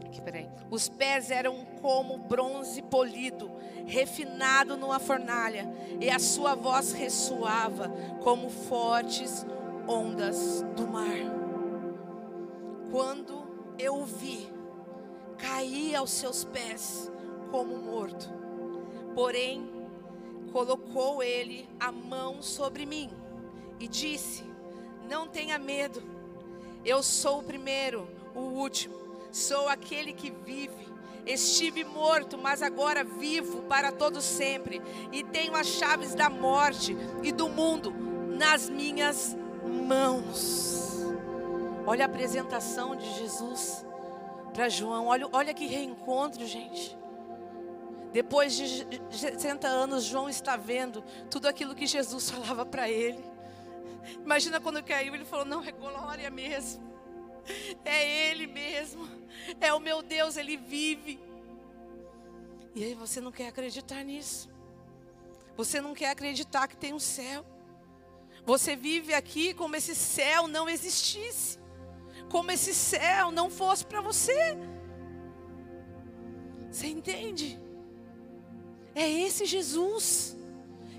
Aqui, 0.06 0.20
peraí. 0.20 0.48
Os 0.70 0.88
pés 0.88 1.30
eram 1.30 1.64
como 1.80 2.18
bronze 2.18 2.82
polido, 2.82 3.50
refinado 3.86 4.76
numa 4.76 4.98
fornalha, 4.98 5.70
e 6.00 6.10
a 6.10 6.18
sua 6.18 6.54
voz 6.54 6.92
ressoava 6.92 7.88
como 8.22 8.48
fortes 8.48 9.46
ondas 9.86 10.64
do 10.74 10.86
mar. 10.88 11.18
Quando 12.90 13.46
eu 13.78 13.96
o 13.96 14.04
vi, 14.04 14.50
caí 15.36 15.94
aos 15.94 16.10
seus 16.10 16.44
pés 16.44 17.12
como 17.50 17.76
morto. 17.76 18.30
Porém, 19.14 19.70
colocou 20.52 21.22
ele 21.22 21.68
a 21.78 21.92
mão 21.92 22.42
sobre 22.42 22.86
mim 22.86 23.10
e 23.78 23.86
disse: 23.86 24.44
Não 25.08 25.26
tenha 25.26 25.58
medo, 25.58 26.02
eu 26.84 27.02
sou 27.02 27.40
o 27.40 27.42
primeiro, 27.42 28.08
o 28.34 28.40
último, 28.40 28.94
sou 29.32 29.68
aquele 29.68 30.12
que 30.12 30.30
vive. 30.30 30.88
Estive 31.26 31.84
morto, 31.84 32.38
mas 32.38 32.62
agora 32.62 33.04
vivo 33.04 33.62
para 33.62 33.92
todo 33.92 34.22
sempre, 34.22 34.80
e 35.12 35.22
tenho 35.22 35.54
as 35.54 35.66
chaves 35.66 36.14
da 36.14 36.30
morte 36.30 36.96
e 37.22 37.30
do 37.30 37.48
mundo 37.48 37.92
nas 38.38 38.70
minhas 38.70 39.36
mãos. 39.86 41.04
Olha 41.86 42.04
a 42.04 42.06
apresentação 42.06 42.96
de 42.96 43.10
Jesus 43.18 43.84
para 44.54 44.68
João. 44.68 45.06
Olha, 45.06 45.28
olha 45.32 45.54
que 45.54 45.66
reencontro, 45.66 46.46
gente. 46.46 46.96
Depois 48.12 48.54
de 48.54 48.86
60 49.10 49.68
anos, 49.68 50.04
João 50.04 50.28
está 50.28 50.56
vendo 50.56 51.02
tudo 51.30 51.46
aquilo 51.46 51.74
que 51.74 51.86
Jesus 51.86 52.30
falava 52.30 52.64
para 52.64 52.88
ele. 52.88 53.22
Imagina 54.24 54.60
quando 54.60 54.82
caiu, 54.82 55.14
ele 55.14 55.24
falou: 55.24 55.44
Não, 55.44 55.62
é 55.62 55.72
glória 55.72 56.30
mesmo. 56.30 56.88
É 57.84 58.30
Ele 58.30 58.46
mesmo. 58.46 59.08
É 59.60 59.72
o 59.72 59.80
meu 59.80 60.02
Deus, 60.02 60.36
Ele 60.36 60.56
vive. 60.56 61.18
E 62.74 62.84
aí 62.84 62.94
você 62.94 63.20
não 63.20 63.32
quer 63.32 63.48
acreditar 63.48 64.02
nisso. 64.04 64.50
Você 65.56 65.80
não 65.80 65.94
quer 65.94 66.10
acreditar 66.10 66.68
que 66.68 66.76
tem 66.76 66.92
um 66.92 66.98
céu. 66.98 67.44
Você 68.44 68.76
vive 68.76 69.12
aqui 69.14 69.52
como 69.54 69.76
esse 69.76 69.94
céu 69.94 70.46
não 70.46 70.68
existisse. 70.68 71.58
Como 72.30 72.50
esse 72.50 72.74
céu 72.74 73.30
não 73.30 73.50
fosse 73.50 73.84
para 73.84 74.00
você. 74.00 74.56
Você 76.70 76.86
entende? 76.86 77.58
É 78.94 79.08
esse 79.08 79.44
Jesus 79.46 80.36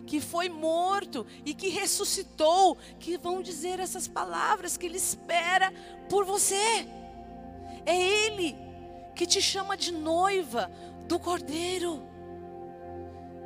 que 0.10 0.20
foi 0.20 0.50
morto 0.50 1.24
e 1.46 1.54
que 1.54 1.70
ressuscitou, 1.70 2.76
que 3.00 3.16
vão 3.16 3.44
dizer 3.44 3.80
essas 3.80 4.08
palavras 4.08 4.76
que 4.76 4.88
Ele 4.88 4.98
espera 4.98 5.72
por 6.10 6.26
você. 6.26 6.88
É 7.86 7.96
Ele 7.96 8.56
que 9.16 9.28
te 9.28 9.40
chama 9.40 9.78
de 9.78 9.94
noiva 9.94 10.72
do 11.08 11.20
Cordeiro. 11.20 12.02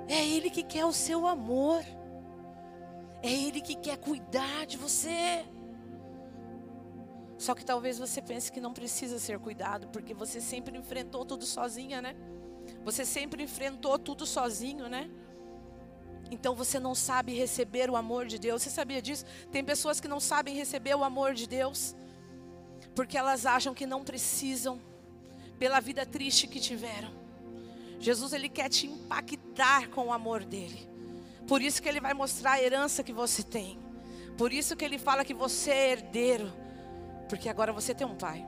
É 0.08 0.26
Ele 0.26 0.50
que 0.50 0.64
quer 0.64 0.86
o 0.86 0.94
seu 0.94 1.28
amor. 1.28 1.84
É 3.22 3.30
Ele 3.30 3.60
que 3.60 3.76
quer 3.76 3.98
cuidar 3.98 4.66
de 4.66 4.78
você. 4.78 5.44
Só 7.38 7.54
que 7.54 7.66
talvez 7.66 8.00
você 8.00 8.22
pense 8.22 8.50
que 8.50 8.62
não 8.62 8.72
precisa 8.72 9.20
ser 9.20 9.38
cuidado, 9.38 9.90
porque 9.90 10.14
você 10.14 10.40
sempre 10.40 10.78
enfrentou 10.78 11.26
tudo 11.26 11.46
sozinha, 11.46 12.02
né? 12.02 12.16
Você 12.86 13.04
sempre 13.04 13.44
enfrentou 13.44 14.00
tudo 14.00 14.26
sozinho, 14.26 14.88
né? 14.88 15.12
Então 16.34 16.56
você 16.56 16.80
não 16.80 16.96
sabe 16.96 17.34
receber 17.34 17.90
o 17.90 17.96
amor 17.96 18.26
de 18.26 18.40
Deus. 18.40 18.64
Você 18.64 18.70
sabia 18.70 19.02
disso? 19.02 19.26
Tem 19.52 19.64
pessoas 19.64 20.00
que 20.00 20.08
não 20.08 20.20
sabem 20.20 20.56
receber 20.56 20.96
o 20.96 21.04
amor 21.04 21.34
de 21.34 21.48
Deus 21.48 21.96
porque 22.96 23.18
elas 23.18 23.46
acham 23.46 23.74
que 23.74 23.86
não 23.86 24.04
precisam 24.04 24.80
pela 25.58 25.80
vida 25.80 26.06
triste 26.06 26.48
que 26.48 26.60
tiveram. 26.60 27.12
Jesus 28.00 28.34
ele 28.34 28.50
quer 28.50 28.70
te 28.70 28.88
impactar 28.88 29.90
com 29.90 30.08
o 30.08 30.14
amor 30.14 30.44
dele. 30.44 30.90
Por 31.48 31.62
isso 31.62 31.82
que 31.82 31.88
ele 31.88 32.02
vai 32.02 32.14
mostrar 32.14 32.54
a 32.54 32.62
herança 32.62 33.04
que 33.04 33.14
você 33.14 33.44
tem. 33.44 33.80
Por 34.38 34.52
isso 34.52 34.76
que 34.76 34.84
ele 34.84 34.98
fala 34.98 35.24
que 35.24 35.34
você 35.34 35.72
é 35.72 35.92
herdeiro, 35.92 36.52
porque 37.30 37.48
agora 37.48 37.72
você 37.72 37.94
tem 37.94 38.06
um 38.06 38.16
pai. 38.16 38.46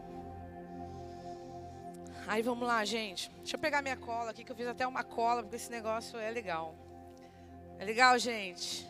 Aí 2.28 2.42
vamos 2.42 2.68
lá, 2.68 2.84
gente. 2.84 3.30
Deixa 3.38 3.56
eu 3.56 3.60
pegar 3.60 3.82
minha 3.82 3.96
cola 3.96 4.32
aqui, 4.32 4.44
que 4.44 4.52
eu 4.52 4.56
fiz 4.56 4.68
até 4.68 4.86
uma 4.88 5.04
cola, 5.04 5.44
porque 5.44 5.56
esse 5.56 5.70
negócio 5.70 6.18
é 6.18 6.32
legal. 6.32 6.76
É 7.78 7.84
legal, 7.84 8.18
gente? 8.18 8.88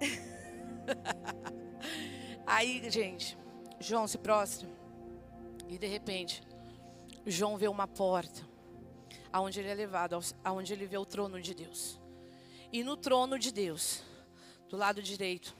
Aí, 2.46 2.90
gente, 2.90 3.36
João 3.78 4.08
se 4.08 4.16
prostra. 4.16 4.68
E 5.68 5.76
de 5.76 5.86
repente, 5.86 6.42
João 7.26 7.58
vê 7.58 7.68
uma 7.68 7.86
porta, 7.86 8.40
aonde 9.32 9.60
ele 9.60 9.68
é 9.68 9.74
levado, 9.74 10.18
aonde 10.42 10.72
ele 10.72 10.86
vê 10.86 10.96
o 10.96 11.04
trono 11.04 11.40
de 11.40 11.54
Deus. 11.54 12.00
E 12.72 12.82
no 12.82 12.96
trono 12.96 13.38
de 13.38 13.52
Deus, 13.52 14.02
do 14.68 14.76
lado 14.76 15.02
direito, 15.02 15.54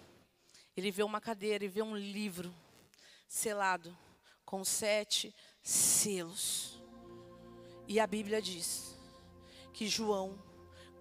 ele 0.76 0.90
vê 0.90 1.02
uma 1.02 1.20
cadeira 1.20 1.64
e 1.64 1.68
vê 1.68 1.82
um 1.82 1.96
livro 1.96 2.52
selado 3.28 3.96
com 4.44 4.64
sete 4.64 5.34
selos. 5.62 6.82
E 7.86 8.00
a 8.00 8.06
Bíblia 8.06 8.40
diz 8.40 8.96
que 9.72 9.86
João 9.86 10.38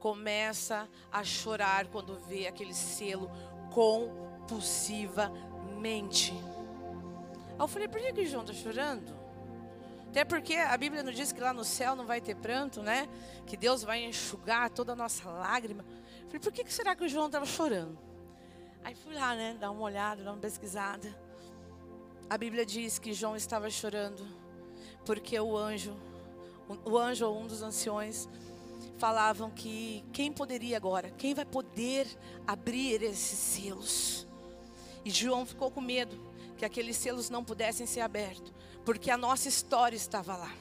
começa 0.04 0.88
a 1.10 1.24
chorar 1.24 1.88
quando 1.88 2.20
vê 2.28 2.46
aquele 2.46 2.74
selo 2.74 3.32
compulsivamente. 3.72 6.34
Aí 7.52 7.56
eu 7.58 7.68
falei, 7.70 7.88
por 7.88 8.02
que, 8.02 8.12
que 8.12 8.26
João 8.26 8.44
está 8.44 8.54
chorando? 8.54 9.16
Até 10.10 10.26
porque 10.26 10.56
a 10.56 10.76
Bíblia 10.76 11.04
não 11.04 11.13
diz 11.13 11.32
que 11.32 11.39
lá 11.39 11.54
no 11.54 11.63
céu 11.63 11.96
não 11.96 12.06
vai 12.06 12.20
ter 12.20 12.36
pranto, 12.36 12.84
né? 12.84 13.08
Que 13.46 13.56
Deus 13.56 13.82
vai 13.82 14.04
enxugar 14.04 14.70
toda 14.70 14.92
a 14.92 14.96
nossa 14.96 15.30
lágrima. 15.30 15.86
Eu 16.24 16.26
falei, 16.26 16.42
por 16.42 16.52
que, 16.52 16.66
que 16.66 16.74
será 16.74 16.98
que 16.98 17.06
o 17.06 17.08
João 17.08 17.28
estava 17.28 17.46
chorando? 17.46 17.98
Aí 18.84 18.96
fui 18.96 19.16
lá, 19.16 19.34
né? 19.36 19.56
Dar 19.58 19.72
uma 19.72 19.84
olhada, 19.84 20.22
dar 20.22 20.34
uma 20.34 20.42
pesquisada. 20.42 21.18
A 22.30 22.38
Bíblia 22.38 22.66
diz 22.66 23.00
que 23.00 23.13
João 23.13 23.38
estava 23.38 23.70
chorando 23.70 24.28
porque 25.06 25.39
o 25.39 25.56
anjo, 25.56 25.96
o 26.84 26.98
anjo 26.98 27.26
ou 27.26 27.39
um 27.39 27.48
dos 27.48 27.63
anciões, 27.63 28.28
falavam 29.04 29.50
que 29.50 30.02
quem 30.13 30.32
poderia 30.32 30.78
agora, 30.78 31.10
quem 31.18 31.34
vai 31.34 31.44
poder 31.44 32.08
abrir 32.48 33.04
esses 33.04 33.38
selos? 33.38 34.26
E 35.04 35.10
João 35.10 35.46
ficou 35.46 35.70
com 35.70 35.82
medo 35.82 36.18
que 36.56 36.63
aqueles 36.63 36.96
selos 36.96 37.30
não 37.30 37.44
pudessem 37.44 37.86
ser 37.86 38.00
abertos, 38.00 38.54
porque 38.86 39.12
a 39.12 39.18
nossa 39.18 39.50
história 39.50 39.98
estava 39.98 40.38
lá. 40.38 40.54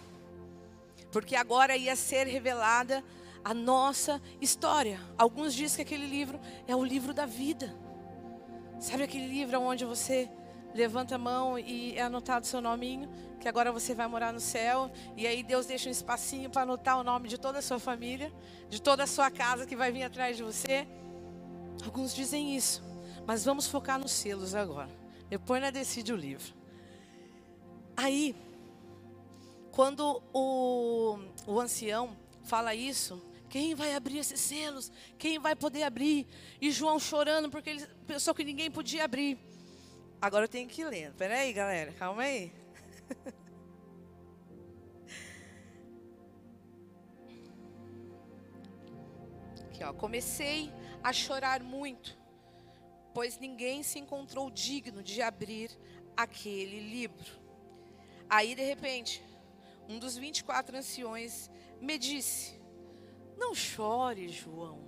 Porque 1.12 1.36
agora 1.36 1.76
ia 1.76 1.94
ser 1.94 2.26
revelada 2.26 3.04
a 3.44 3.54
nossa 3.54 4.20
história. 4.40 4.98
Alguns 5.16 5.54
dizem 5.54 5.76
que 5.76 5.94
aquele 5.94 6.08
livro 6.08 6.40
é 6.66 6.74
o 6.74 6.82
livro 6.82 7.14
da 7.14 7.26
vida. 7.26 7.72
Sabe 8.80 9.04
aquele 9.04 9.28
livro 9.28 9.60
onde 9.60 9.84
você 9.84 10.28
levanta 10.74 11.14
a 11.14 11.18
mão 11.18 11.56
e 11.56 11.96
é 11.96 12.02
anotado 12.02 12.44
seu 12.44 12.60
nominho, 12.60 13.08
que 13.42 13.48
agora 13.48 13.72
você 13.72 13.92
vai 13.92 14.06
morar 14.06 14.32
no 14.32 14.38
céu, 14.38 14.90
e 15.16 15.26
aí 15.26 15.42
Deus 15.42 15.66
deixa 15.66 15.88
um 15.88 15.92
espacinho 15.92 16.48
para 16.48 16.62
anotar 16.62 16.98
o 16.98 17.02
nome 17.02 17.28
de 17.28 17.36
toda 17.36 17.58
a 17.58 17.62
sua 17.62 17.80
família, 17.80 18.32
de 18.68 18.80
toda 18.80 19.02
a 19.02 19.06
sua 19.06 19.30
casa 19.30 19.66
que 19.66 19.74
vai 19.74 19.90
vir 19.90 20.04
atrás 20.04 20.36
de 20.36 20.44
você. 20.44 20.86
Alguns 21.84 22.14
dizem 22.14 22.56
isso, 22.56 22.82
mas 23.26 23.44
vamos 23.44 23.66
focar 23.66 23.98
nos 23.98 24.12
selos 24.12 24.54
agora. 24.54 24.90
Depois 25.28 25.60
nós 25.60 25.72
decide 25.72 26.12
o 26.12 26.16
livro. 26.16 26.54
Aí, 27.96 28.36
quando 29.72 30.22
o, 30.32 31.18
o 31.46 31.60
ancião 31.60 32.16
fala 32.44 32.74
isso, 32.74 33.20
quem 33.48 33.74
vai 33.74 33.94
abrir 33.94 34.18
esses 34.18 34.40
selos? 34.40 34.92
Quem 35.18 35.40
vai 35.40 35.56
poder 35.56 35.82
abrir? 35.82 36.28
E 36.60 36.70
João 36.70 36.98
chorando 36.98 37.50
porque 37.50 37.70
ele 37.70 37.86
pensou 38.06 38.34
que 38.34 38.44
ninguém 38.44 38.70
podia 38.70 39.04
abrir. 39.04 39.36
Agora 40.20 40.44
eu 40.44 40.48
tenho 40.48 40.68
que 40.68 40.84
lendo. 40.84 41.14
Peraí, 41.14 41.52
galera, 41.52 41.92
calma 41.92 42.22
aí. 42.22 42.61
Aqui, 49.66 49.84
ó. 49.84 49.92
Comecei 49.92 50.72
a 51.02 51.12
chorar 51.12 51.62
muito, 51.62 52.16
pois 53.12 53.38
ninguém 53.38 53.82
se 53.82 53.98
encontrou 53.98 54.50
digno 54.50 55.02
de 55.02 55.20
abrir 55.20 55.70
aquele 56.16 56.80
livro. 56.80 57.40
Aí, 58.28 58.54
de 58.54 58.62
repente, 58.62 59.22
um 59.88 59.98
dos 59.98 60.16
24 60.16 60.76
anciões 60.76 61.50
me 61.80 61.98
disse: 61.98 62.60
Não 63.36 63.54
chore, 63.54 64.28
João. 64.28 64.80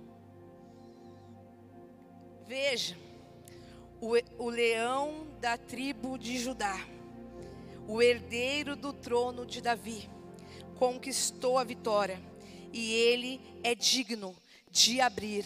Veja, 2.47 2.95
o, 3.99 4.13
o 4.37 4.49
leão 4.49 5.27
da 5.39 5.57
tribo 5.57 6.17
de 6.17 6.37
Judá, 6.37 6.77
o 7.87 8.01
herdeiro 8.01 8.75
do 8.75 8.91
trono 8.91 9.45
de 9.45 9.61
Davi, 9.61 10.09
conquistou 10.75 11.57
a 11.57 11.63
vitória 11.63 12.19
e 12.73 12.93
ele 12.93 13.39
é 13.63 13.73
digno 13.73 14.35
de 14.69 14.99
abrir 14.99 15.45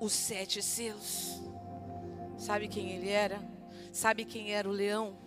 os 0.00 0.12
sete 0.12 0.62
selos. 0.62 1.40
Sabe 2.38 2.68
quem 2.68 2.90
ele 2.90 3.08
era? 3.08 3.40
Sabe 3.92 4.24
quem 4.24 4.52
era 4.52 4.68
o 4.68 4.72
leão? 4.72 5.18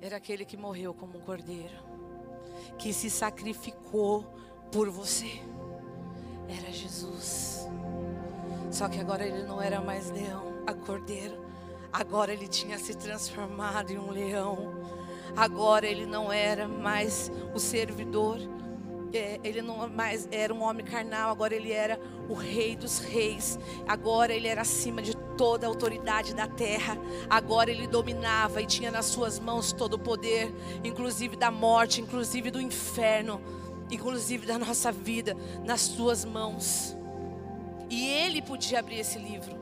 Era 0.00 0.16
aquele 0.16 0.44
que 0.44 0.56
morreu 0.56 0.94
como 0.94 1.18
um 1.18 1.20
cordeiro, 1.20 1.76
que 2.78 2.92
se 2.92 3.10
sacrificou 3.10 4.22
por 4.72 4.88
você. 4.88 5.42
Era 6.48 6.72
Jesus. 6.72 7.66
Só 8.70 8.88
que 8.88 8.98
agora 8.98 9.26
ele 9.26 9.42
não 9.42 9.60
era 9.60 9.80
mais 9.80 10.10
leão, 10.10 10.62
a 10.66 10.72
cordeiro 10.72 11.50
Agora 11.92 12.32
ele 12.32 12.46
tinha 12.46 12.78
se 12.78 12.94
transformado 12.94 13.90
em 13.90 13.98
um 13.98 14.10
leão. 14.10 14.72
Agora 15.36 15.86
ele 15.86 16.06
não 16.06 16.32
era 16.32 16.66
mais 16.68 17.30
o 17.54 17.58
servidor. 17.58 18.38
É, 19.12 19.40
ele 19.42 19.60
não 19.60 19.88
mais 19.88 20.28
era 20.30 20.54
um 20.54 20.62
homem 20.62 20.84
carnal. 20.84 21.30
Agora 21.30 21.54
ele 21.54 21.72
era 21.72 22.00
o 22.28 22.34
rei 22.34 22.76
dos 22.76 22.98
reis. 22.98 23.58
Agora 23.86 24.32
ele 24.32 24.46
era 24.46 24.62
acima 24.62 25.02
de 25.02 25.16
toda 25.36 25.66
a 25.66 25.68
autoridade 25.68 26.34
da 26.34 26.46
terra. 26.46 26.96
Agora 27.28 27.70
ele 27.70 27.86
dominava 27.86 28.62
e 28.62 28.66
tinha 28.66 28.90
nas 28.90 29.06
suas 29.06 29.38
mãos 29.38 29.72
todo 29.72 29.94
o 29.94 29.98
poder, 29.98 30.52
inclusive 30.84 31.36
da 31.36 31.50
morte, 31.50 32.00
inclusive 32.00 32.50
do 32.50 32.60
inferno, 32.60 33.40
inclusive 33.90 34.46
da 34.46 34.58
nossa 34.58 34.92
vida, 34.92 35.36
nas 35.64 35.80
suas 35.80 36.24
mãos. 36.24 36.96
E 37.88 38.06
ele 38.06 38.40
podia 38.40 38.78
abrir 38.78 39.00
esse 39.00 39.18
livro 39.18 39.60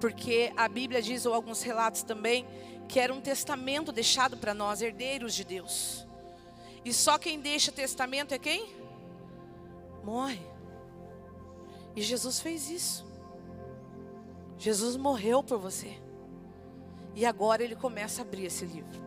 porque 0.00 0.50
a 0.56 0.66
Bíblia 0.66 1.02
diz, 1.02 1.26
ou 1.26 1.34
alguns 1.34 1.62
relatos 1.62 2.02
também, 2.02 2.46
que 2.90 2.98
era 2.98 3.14
um 3.14 3.20
testamento 3.20 3.92
deixado 3.92 4.36
para 4.36 4.52
nós, 4.52 4.82
herdeiros 4.82 5.32
de 5.32 5.44
Deus. 5.44 6.04
E 6.84 6.92
só 6.92 7.18
quem 7.18 7.40
deixa 7.40 7.70
testamento 7.70 8.32
é 8.34 8.38
quem? 8.38 8.74
Morre. 10.02 10.44
E 11.94 12.02
Jesus 12.02 12.40
fez 12.40 12.68
isso. 12.68 13.06
Jesus 14.58 14.96
morreu 14.96 15.40
por 15.40 15.58
você. 15.58 15.96
E 17.14 17.24
agora 17.24 17.62
ele 17.62 17.76
começa 17.76 18.22
a 18.22 18.24
abrir 18.24 18.46
esse 18.46 18.64
livro. 18.64 19.00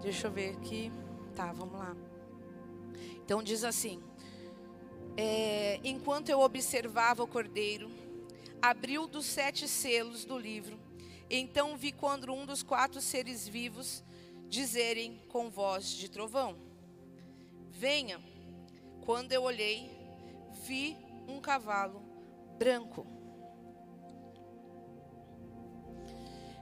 Deixa 0.00 0.28
eu 0.28 0.32
ver 0.32 0.56
aqui. 0.56 0.90
Tá, 1.34 1.52
vamos 1.52 1.78
lá. 1.78 1.94
Então 3.22 3.42
diz 3.42 3.64
assim: 3.64 4.02
é, 5.14 5.78
enquanto 5.84 6.30
eu 6.30 6.40
observava 6.40 7.22
o 7.22 7.26
cordeiro, 7.26 7.90
abriu 8.62 9.06
dos 9.06 9.26
sete 9.26 9.68
selos 9.68 10.24
do 10.24 10.38
livro. 10.38 10.79
Então 11.30 11.76
vi 11.76 11.92
quando 11.92 12.32
um 12.32 12.44
dos 12.44 12.60
quatro 12.60 13.00
seres 13.00 13.46
vivos 13.46 14.02
dizerem 14.48 15.22
com 15.28 15.48
voz 15.48 15.86
de 15.88 16.10
trovão: 16.10 16.58
Venha. 17.70 18.20
Quando 19.04 19.32
eu 19.32 19.42
olhei, 19.42 19.90
vi 20.64 20.96
um 21.26 21.40
cavalo 21.40 22.02
branco. 22.58 23.06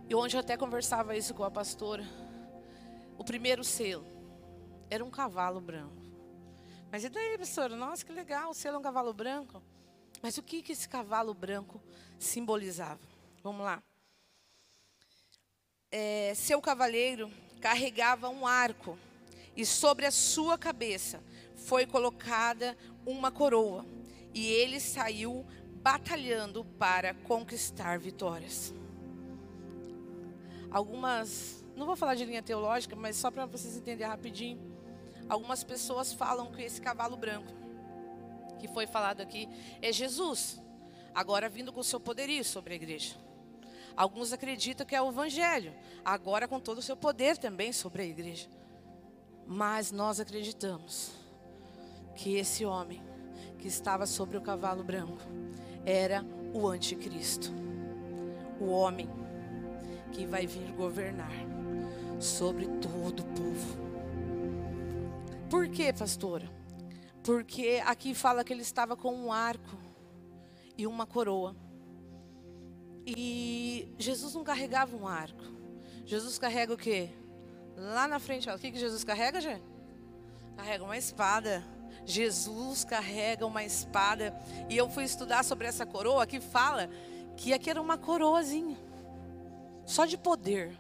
E 0.09 0.15
onde 0.15 0.37
eu 0.37 0.41
até 0.41 0.57
conversava 0.57 1.17
isso 1.17 1.35
com 1.35 1.45
a 1.45 1.51
pastora, 1.51 2.05
o 3.19 3.25
primeiro 3.25 3.65
selo 3.65 4.07
era 4.89 5.05
um 5.05 5.11
cavalo 5.11 5.61
branco. 5.61 5.97
Mas 6.91 7.05
e 7.05 7.09
daí, 7.09 7.37
pastora? 7.37 7.77
Nossa, 7.77 8.05
que 8.05 8.13
legal, 8.13 8.51
o 8.51 8.55
selo 8.55 8.77
é 8.77 8.79
um 8.79 8.83
cavalo 8.83 9.13
branco. 9.13 9.63
Mas 10.23 10.39
o 10.39 10.43
que, 10.43 10.63
que 10.63 10.73
esse 10.73 10.89
cavalo 10.89 11.35
branco 11.35 11.83
simbolizava? 12.19 13.01
Vamos 13.43 13.65
lá. 13.65 13.83
É, 15.91 16.35
seu 16.35 16.61
cavaleiro 16.61 17.31
carregava 17.63 18.29
um 18.29 18.47
arco 18.47 18.99
e 19.57 19.65
sobre 19.65 20.05
a 20.05 20.11
sua 20.11 20.59
cabeça 20.59 21.23
foi 21.57 21.87
colocada 21.87 22.77
uma 23.07 23.31
coroa 23.33 23.87
e 24.35 24.47
ele 24.49 24.81
saiu 24.81 25.47
batalhando 25.81 26.63
para 26.79 27.15
conquistar 27.15 27.99
vitórias. 27.99 28.75
Algumas, 30.71 31.65
não 31.75 31.87
vou 31.87 31.97
falar 31.97 32.15
de 32.15 32.27
linha 32.27 32.43
teológica, 32.43 32.95
mas 32.95 33.17
só 33.17 33.31
para 33.31 33.47
vocês 33.47 33.75
entenderem 33.75 34.13
rapidinho. 34.13 34.61
Algumas 35.27 35.65
pessoas 35.65 36.13
falam 36.13 36.53
que 36.53 36.61
esse 36.61 36.83
cavalo 36.83 37.17
branco 37.17 37.51
que 38.61 38.69
foi 38.69 38.87
falado 38.87 39.23
aqui 39.23 39.49
é 39.81 39.91
Jesus, 39.91 40.61
agora 41.15 41.49
vindo 41.49 41.73
com 41.73 41.83
seu 41.83 41.99
poderio 41.99 42.45
sobre 42.45 42.75
a 42.75 42.77
igreja. 42.77 43.28
Alguns 43.99 44.33
acreditam 44.33 44.87
que 44.87 44.95
é 44.95 45.03
o 45.03 45.09
Evangelho, 45.09 45.75
agora 46.05 46.47
com 46.47 46.61
todo 46.61 46.79
o 46.79 46.83
seu 46.83 46.97
poder 46.97 47.37
também 47.37 47.73
sobre 47.73 48.03
a 48.03 48.05
igreja. 48.05 48.49
Mas 49.45 49.91
nós 49.91 50.21
acreditamos 50.21 51.11
que 52.15 52.37
esse 52.37 52.65
homem 52.65 53.03
que 53.59 53.67
estava 53.67 54.07
sobre 54.07 54.37
o 54.37 54.41
cavalo 54.41 54.85
branco 54.85 55.19
era 55.85 56.25
o 56.55 56.69
anticristo. 56.69 57.53
O 58.61 58.67
homem 58.67 59.11
que 60.13 60.25
vai 60.25 60.47
vir 60.47 60.71
governar 60.77 61.33
sobre 62.21 62.69
todo 62.81 63.25
o 63.25 63.27
povo. 63.35 63.79
Por 65.51 65.69
quê, 65.71 65.93
pastora? 65.93 66.49
Porque 67.25 67.83
aqui 67.85 68.15
fala 68.15 68.45
que 68.45 68.53
ele 68.53 68.63
estava 68.63 68.97
com 68.97 69.13
um 69.13 69.33
arco 69.33 69.77
e 70.77 70.87
uma 70.87 71.05
coroa. 71.05 71.57
E 73.17 73.89
Jesus 73.99 74.35
não 74.35 74.45
carregava 74.45 74.97
um 74.97 75.07
arco. 75.07 75.43
Jesus 76.05 76.39
carrega 76.39 76.75
o 76.75 76.77
quê? 76.77 77.11
Lá 77.77 78.07
na 78.09 78.19
frente, 78.19 78.51
o 78.51 78.59
que, 78.59 78.71
que 78.71 78.79
Jesus 78.79 79.05
carrega, 79.05 79.41
gente? 79.41 79.65
Carrega 80.57 80.85
uma 80.85 80.97
espada. 80.97 81.65
Jesus 82.05 82.85
carrega 82.85 83.47
uma 83.47 83.65
espada. 83.65 84.35
E 84.69 84.77
eu 84.77 84.89
fui 84.91 85.05
estudar 85.05 85.45
sobre 85.45 85.67
essa 85.67 85.87
coroa 85.87 86.27
que 86.27 86.41
fala 86.41 86.91
que 87.37 87.53
aqui 87.53 87.71
era 87.71 87.81
uma 87.81 87.97
coroazinha. 87.97 88.77
Só 89.87 90.05
de 90.05 90.19
poder. 90.19 90.77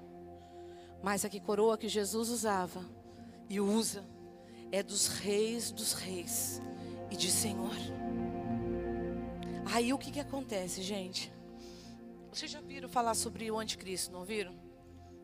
Mas 1.02 1.24
a 1.24 1.28
que 1.28 1.40
coroa 1.40 1.78
que 1.78 1.88
Jesus 1.88 2.28
usava 2.28 2.84
e 3.48 3.60
usa 3.60 4.04
é 4.70 4.82
dos 4.82 5.06
reis 5.06 5.70
dos 5.70 5.94
reis 5.94 6.60
e 7.10 7.16
de 7.16 7.30
Senhor. 7.30 7.76
Aí 9.72 9.92
o 9.92 9.98
que, 9.98 10.10
que 10.10 10.20
acontece, 10.20 10.82
gente? 10.82 11.32
Vocês 12.38 12.52
já 12.52 12.60
viram 12.60 12.88
falar 12.88 13.14
sobre 13.14 13.50
o 13.50 13.58
anticristo, 13.58 14.12
não 14.12 14.24
viram? 14.24 14.54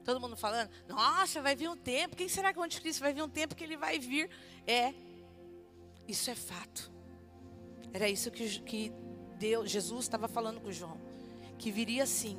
Todo 0.04 0.20
mundo 0.20 0.36
falando, 0.36 0.68
nossa, 0.88 1.40
vai 1.40 1.54
vir 1.54 1.70
um 1.70 1.76
tempo. 1.76 2.16
Quem 2.16 2.28
será 2.28 2.52
que 2.52 2.58
é 2.58 2.60
o 2.60 2.64
anticristo 2.64 3.00
vai 3.00 3.12
vir 3.12 3.22
um 3.22 3.28
tempo 3.28 3.54
que 3.54 3.62
ele 3.62 3.76
vai 3.76 4.00
vir? 4.00 4.28
É, 4.66 4.92
isso 6.08 6.28
é 6.28 6.34
fato. 6.34 6.90
Era 7.92 8.08
isso 8.08 8.32
que, 8.32 8.58
que 8.62 8.92
Deus, 9.38 9.70
Jesus 9.70 10.00
estava 10.06 10.26
falando 10.26 10.60
com 10.60 10.72
João. 10.72 10.98
Que 11.56 11.70
viria 11.70 12.04
sim 12.04 12.36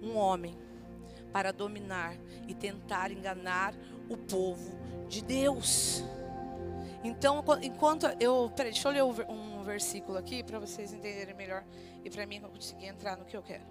um 0.00 0.16
homem 0.16 0.56
para 1.30 1.52
dominar 1.52 2.16
e 2.48 2.54
tentar 2.54 3.12
enganar 3.12 3.74
o 4.08 4.16
povo 4.16 4.78
de 5.10 5.22
Deus. 5.22 6.02
Então, 7.04 7.44
enquanto 7.60 8.06
eu. 8.18 8.50
Peraí, 8.56 8.72
deixa 8.72 8.88
eu 8.88 8.92
ler 8.92 9.24
um 9.28 9.62
versículo 9.62 10.16
aqui 10.16 10.42
para 10.42 10.58
vocês 10.58 10.90
entenderem 10.90 11.34
melhor 11.34 11.62
e 12.04 12.10
para 12.10 12.26
mim 12.26 12.40
eu 12.42 12.48
conseguir 12.48 12.86
entrar 12.86 13.16
no 13.16 13.24
que 13.24 13.36
eu 13.36 13.42
quero. 13.42 13.64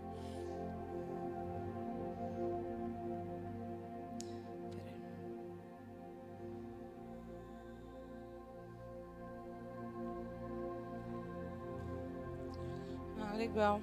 Ah, 13.19 13.33
legal. 13.35 13.81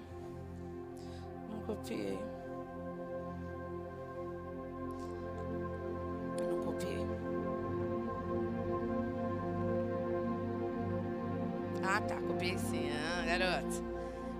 Não 1.51 1.61
copiei. 1.67 2.19
Ah, 11.87 12.01
tá, 12.01 12.17
copiei 12.23 12.59
sim. 12.59 12.91
Ah, 12.91 13.25
garoto. 13.25 13.94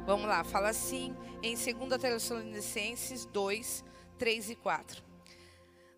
Vamos 0.07 0.27
lá, 0.27 0.45
fala 0.45 0.69
assim 0.69 1.17
em 1.43 1.55
2 1.55 1.99
Tessalonicenses 1.99 3.25
2, 3.25 3.83
3 4.19 4.51
e 4.51 4.55
4. 4.55 5.03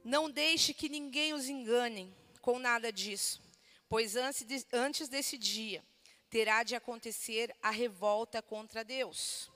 Não 0.04 0.30
deixe 0.30 0.72
que 0.72 0.88
ninguém 0.88 1.34
os 1.34 1.48
engane 1.48 2.14
com 2.40 2.60
nada 2.60 2.92
disso, 2.92 3.42
pois 3.88 4.14
antes, 4.14 4.64
antes 4.72 5.08
desse 5.08 5.36
dia 5.36 5.82
terá 6.30 6.62
de 6.62 6.76
acontecer 6.76 7.52
a 7.60 7.70
revolta 7.70 8.40
contra 8.40 8.84
Deus, 8.84 9.50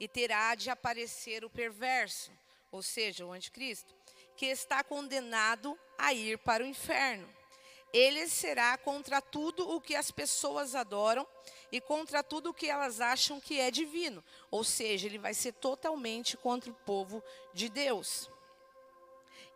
e 0.00 0.08
terá 0.08 0.56
de 0.56 0.70
aparecer 0.70 1.44
o 1.44 1.50
perverso, 1.50 2.32
ou 2.72 2.82
seja, 2.82 3.24
o 3.24 3.30
anticristo, 3.30 3.94
que 4.36 4.46
está 4.46 4.82
condenado 4.82 5.78
a 5.96 6.12
ir 6.12 6.36
para 6.38 6.64
o 6.64 6.66
inferno 6.66 7.28
ele 7.94 8.26
será 8.26 8.76
contra 8.76 9.20
tudo 9.20 9.70
o 9.70 9.80
que 9.80 9.94
as 9.94 10.10
pessoas 10.10 10.74
adoram 10.74 11.24
e 11.70 11.80
contra 11.80 12.24
tudo 12.24 12.50
o 12.50 12.54
que 12.54 12.66
elas 12.66 13.00
acham 13.00 13.38
que 13.38 13.60
é 13.60 13.70
divino. 13.70 14.22
Ou 14.50 14.64
seja, 14.64 15.06
ele 15.06 15.16
vai 15.16 15.32
ser 15.32 15.52
totalmente 15.52 16.36
contra 16.36 16.72
o 16.72 16.74
povo 16.74 17.22
de 17.52 17.68
Deus. 17.68 18.28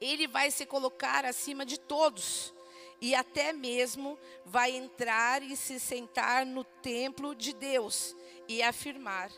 Ele 0.00 0.28
vai 0.28 0.52
se 0.52 0.64
colocar 0.64 1.24
acima 1.24 1.66
de 1.66 1.80
todos 1.80 2.54
e 3.00 3.12
até 3.12 3.52
mesmo 3.52 4.16
vai 4.44 4.70
entrar 4.70 5.42
e 5.42 5.56
se 5.56 5.80
sentar 5.80 6.46
no 6.46 6.62
templo 6.62 7.34
de 7.34 7.52
Deus 7.52 8.14
e 8.46 8.62
afirmar 8.62 9.32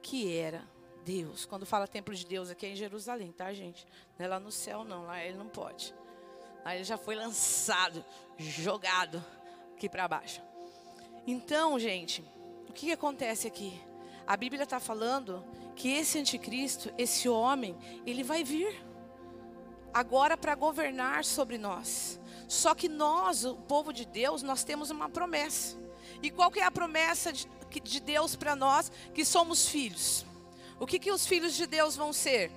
que 0.00 0.34
era 0.34 0.66
Deus. 1.04 1.44
Quando 1.44 1.66
fala 1.66 1.86
templo 1.86 2.14
de 2.14 2.24
Deus 2.24 2.48
aqui 2.48 2.64
é 2.64 2.70
em 2.70 2.76
Jerusalém, 2.76 3.32
tá, 3.32 3.52
gente? 3.52 3.86
Não 4.18 4.24
é 4.24 4.28
lá 4.30 4.40
no 4.40 4.50
céu, 4.50 4.82
não. 4.82 5.04
Lá 5.04 5.22
ele 5.22 5.36
não 5.36 5.48
pode. 5.48 5.94
Aí 6.66 6.78
ele 6.78 6.84
já 6.84 6.98
foi 6.98 7.14
lançado, 7.14 8.04
jogado 8.36 9.24
aqui 9.76 9.88
para 9.88 10.08
baixo. 10.08 10.42
Então, 11.24 11.78
gente, 11.78 12.24
o 12.68 12.72
que, 12.72 12.86
que 12.86 12.92
acontece 12.92 13.46
aqui? 13.46 13.80
A 14.26 14.36
Bíblia 14.36 14.64
está 14.64 14.80
falando 14.80 15.44
que 15.76 15.92
esse 15.92 16.18
anticristo, 16.18 16.92
esse 16.98 17.28
homem, 17.28 17.78
ele 18.04 18.24
vai 18.24 18.42
vir 18.42 18.84
agora 19.94 20.36
para 20.36 20.56
governar 20.56 21.24
sobre 21.24 21.56
nós. 21.56 22.18
Só 22.48 22.74
que 22.74 22.88
nós, 22.88 23.44
o 23.44 23.54
povo 23.54 23.92
de 23.92 24.04
Deus, 24.04 24.42
nós 24.42 24.64
temos 24.64 24.90
uma 24.90 25.08
promessa. 25.08 25.78
E 26.20 26.32
qual 26.32 26.50
que 26.50 26.58
é 26.58 26.64
a 26.64 26.70
promessa 26.72 27.32
de, 27.32 27.46
de 27.80 28.00
Deus 28.00 28.34
para 28.34 28.56
nós 28.56 28.90
que 29.14 29.24
somos 29.24 29.68
filhos? 29.68 30.26
O 30.80 30.86
que, 30.86 30.98
que 30.98 31.12
os 31.12 31.28
filhos 31.28 31.54
de 31.54 31.64
Deus 31.64 31.94
vão 31.94 32.12
ser? 32.12 32.50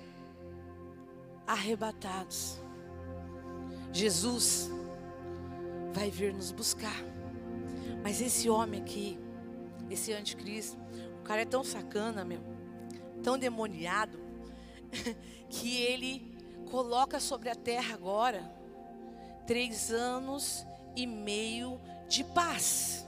Arrebatados. 1.46 2.59
Jesus 3.92 4.70
vai 5.92 6.10
vir 6.10 6.32
nos 6.32 6.52
buscar. 6.52 6.96
Mas 8.02 8.20
esse 8.20 8.48
homem 8.48 8.80
aqui, 8.80 9.18
esse 9.90 10.12
anticristo, 10.12 10.78
o 11.20 11.22
cara 11.22 11.42
é 11.42 11.44
tão 11.44 11.62
sacana, 11.62 12.24
meu, 12.24 12.40
tão 13.22 13.38
demoniado, 13.38 14.18
que 15.48 15.82
ele 15.82 16.36
coloca 16.70 17.20
sobre 17.20 17.48
a 17.50 17.54
terra 17.54 17.94
agora 17.94 18.50
três 19.46 19.90
anos 19.90 20.64
e 20.94 21.06
meio 21.06 21.80
de 22.08 22.22
paz. 22.22 23.06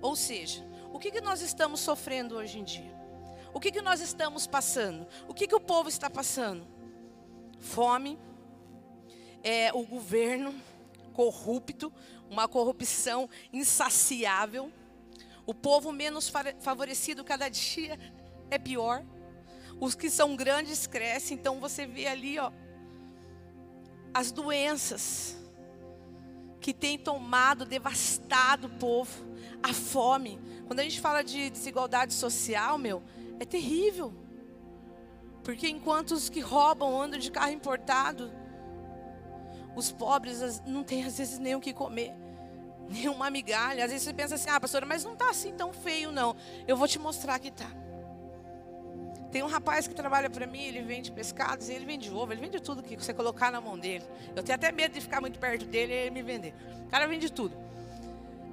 Ou 0.00 0.16
seja, 0.16 0.64
o 0.92 0.98
que, 0.98 1.10
que 1.10 1.20
nós 1.20 1.42
estamos 1.42 1.80
sofrendo 1.80 2.36
hoje 2.36 2.58
em 2.58 2.64
dia? 2.64 2.92
O 3.54 3.60
que, 3.60 3.70
que 3.70 3.82
nós 3.82 4.00
estamos 4.00 4.46
passando? 4.46 5.06
O 5.28 5.34
que, 5.34 5.46
que 5.46 5.54
o 5.54 5.60
povo 5.60 5.88
está 5.88 6.08
passando? 6.08 6.66
Fome 7.58 8.18
é 9.42 9.72
o 9.72 9.84
governo 9.84 10.54
corrupto, 11.12 11.92
uma 12.30 12.48
corrupção 12.48 13.28
insaciável. 13.52 14.72
O 15.44 15.54
povo 15.54 15.92
menos 15.92 16.32
favorecido 16.60 17.24
cada 17.24 17.48
dia 17.48 17.98
é 18.50 18.58
pior. 18.58 19.04
Os 19.80 19.94
que 19.94 20.08
são 20.08 20.36
grandes 20.36 20.86
crescem, 20.86 21.36
então 21.36 21.58
você 21.58 21.86
vê 21.86 22.06
ali, 22.06 22.38
ó, 22.38 22.52
as 24.14 24.30
doenças 24.30 25.36
que 26.60 26.72
têm 26.72 26.96
tomado, 26.96 27.64
devastado 27.64 28.68
o 28.68 28.70
povo, 28.70 29.26
a 29.62 29.72
fome. 29.72 30.38
Quando 30.66 30.80
a 30.80 30.84
gente 30.84 31.00
fala 31.00 31.22
de 31.22 31.50
desigualdade 31.50 32.14
social, 32.14 32.78
meu, 32.78 33.02
é 33.40 33.44
terrível. 33.44 34.14
Porque 35.42 35.68
enquanto 35.68 36.12
os 36.12 36.28
que 36.28 36.38
roubam 36.38 37.02
andam 37.02 37.18
de 37.18 37.30
carro 37.30 37.50
importado, 37.50 38.32
os 39.74 39.90
pobres 39.90 40.62
não 40.66 40.82
têm 40.82 41.04
às 41.04 41.18
vezes 41.18 41.38
nem 41.38 41.54
o 41.54 41.60
que 41.60 41.72
comer, 41.72 42.12
nem 42.88 43.08
uma 43.08 43.30
migalha. 43.30 43.84
Às 43.84 43.90
vezes 43.90 44.04
você 44.04 44.12
pensa 44.12 44.34
assim, 44.34 44.50
ah, 44.50 44.60
pastora, 44.60 44.86
mas 44.86 45.04
não 45.04 45.12
está 45.12 45.30
assim 45.30 45.52
tão 45.54 45.72
feio, 45.72 46.12
não. 46.12 46.36
Eu 46.66 46.76
vou 46.76 46.88
te 46.88 46.98
mostrar 46.98 47.38
que 47.38 47.48
está. 47.48 47.70
Tem 49.30 49.42
um 49.42 49.46
rapaz 49.46 49.88
que 49.88 49.94
trabalha 49.94 50.28
para 50.28 50.46
mim, 50.46 50.62
ele 50.62 50.82
vende 50.82 51.10
pescados, 51.10 51.70
ele 51.70 51.86
vende 51.86 52.10
ovo, 52.12 52.34
ele 52.34 52.40
vende 52.42 52.60
tudo 52.60 52.82
que 52.82 52.94
você 52.94 53.14
colocar 53.14 53.50
na 53.50 53.62
mão 53.62 53.78
dele. 53.78 54.04
Eu 54.36 54.42
tenho 54.42 54.56
até 54.56 54.70
medo 54.70 54.92
de 54.92 55.00
ficar 55.00 55.22
muito 55.22 55.38
perto 55.38 55.64
dele 55.64 55.90
e 55.90 55.96
ele 55.96 56.10
me 56.10 56.22
vender. 56.22 56.54
O 56.86 56.90
cara 56.90 57.06
vende 57.06 57.32
tudo. 57.32 57.56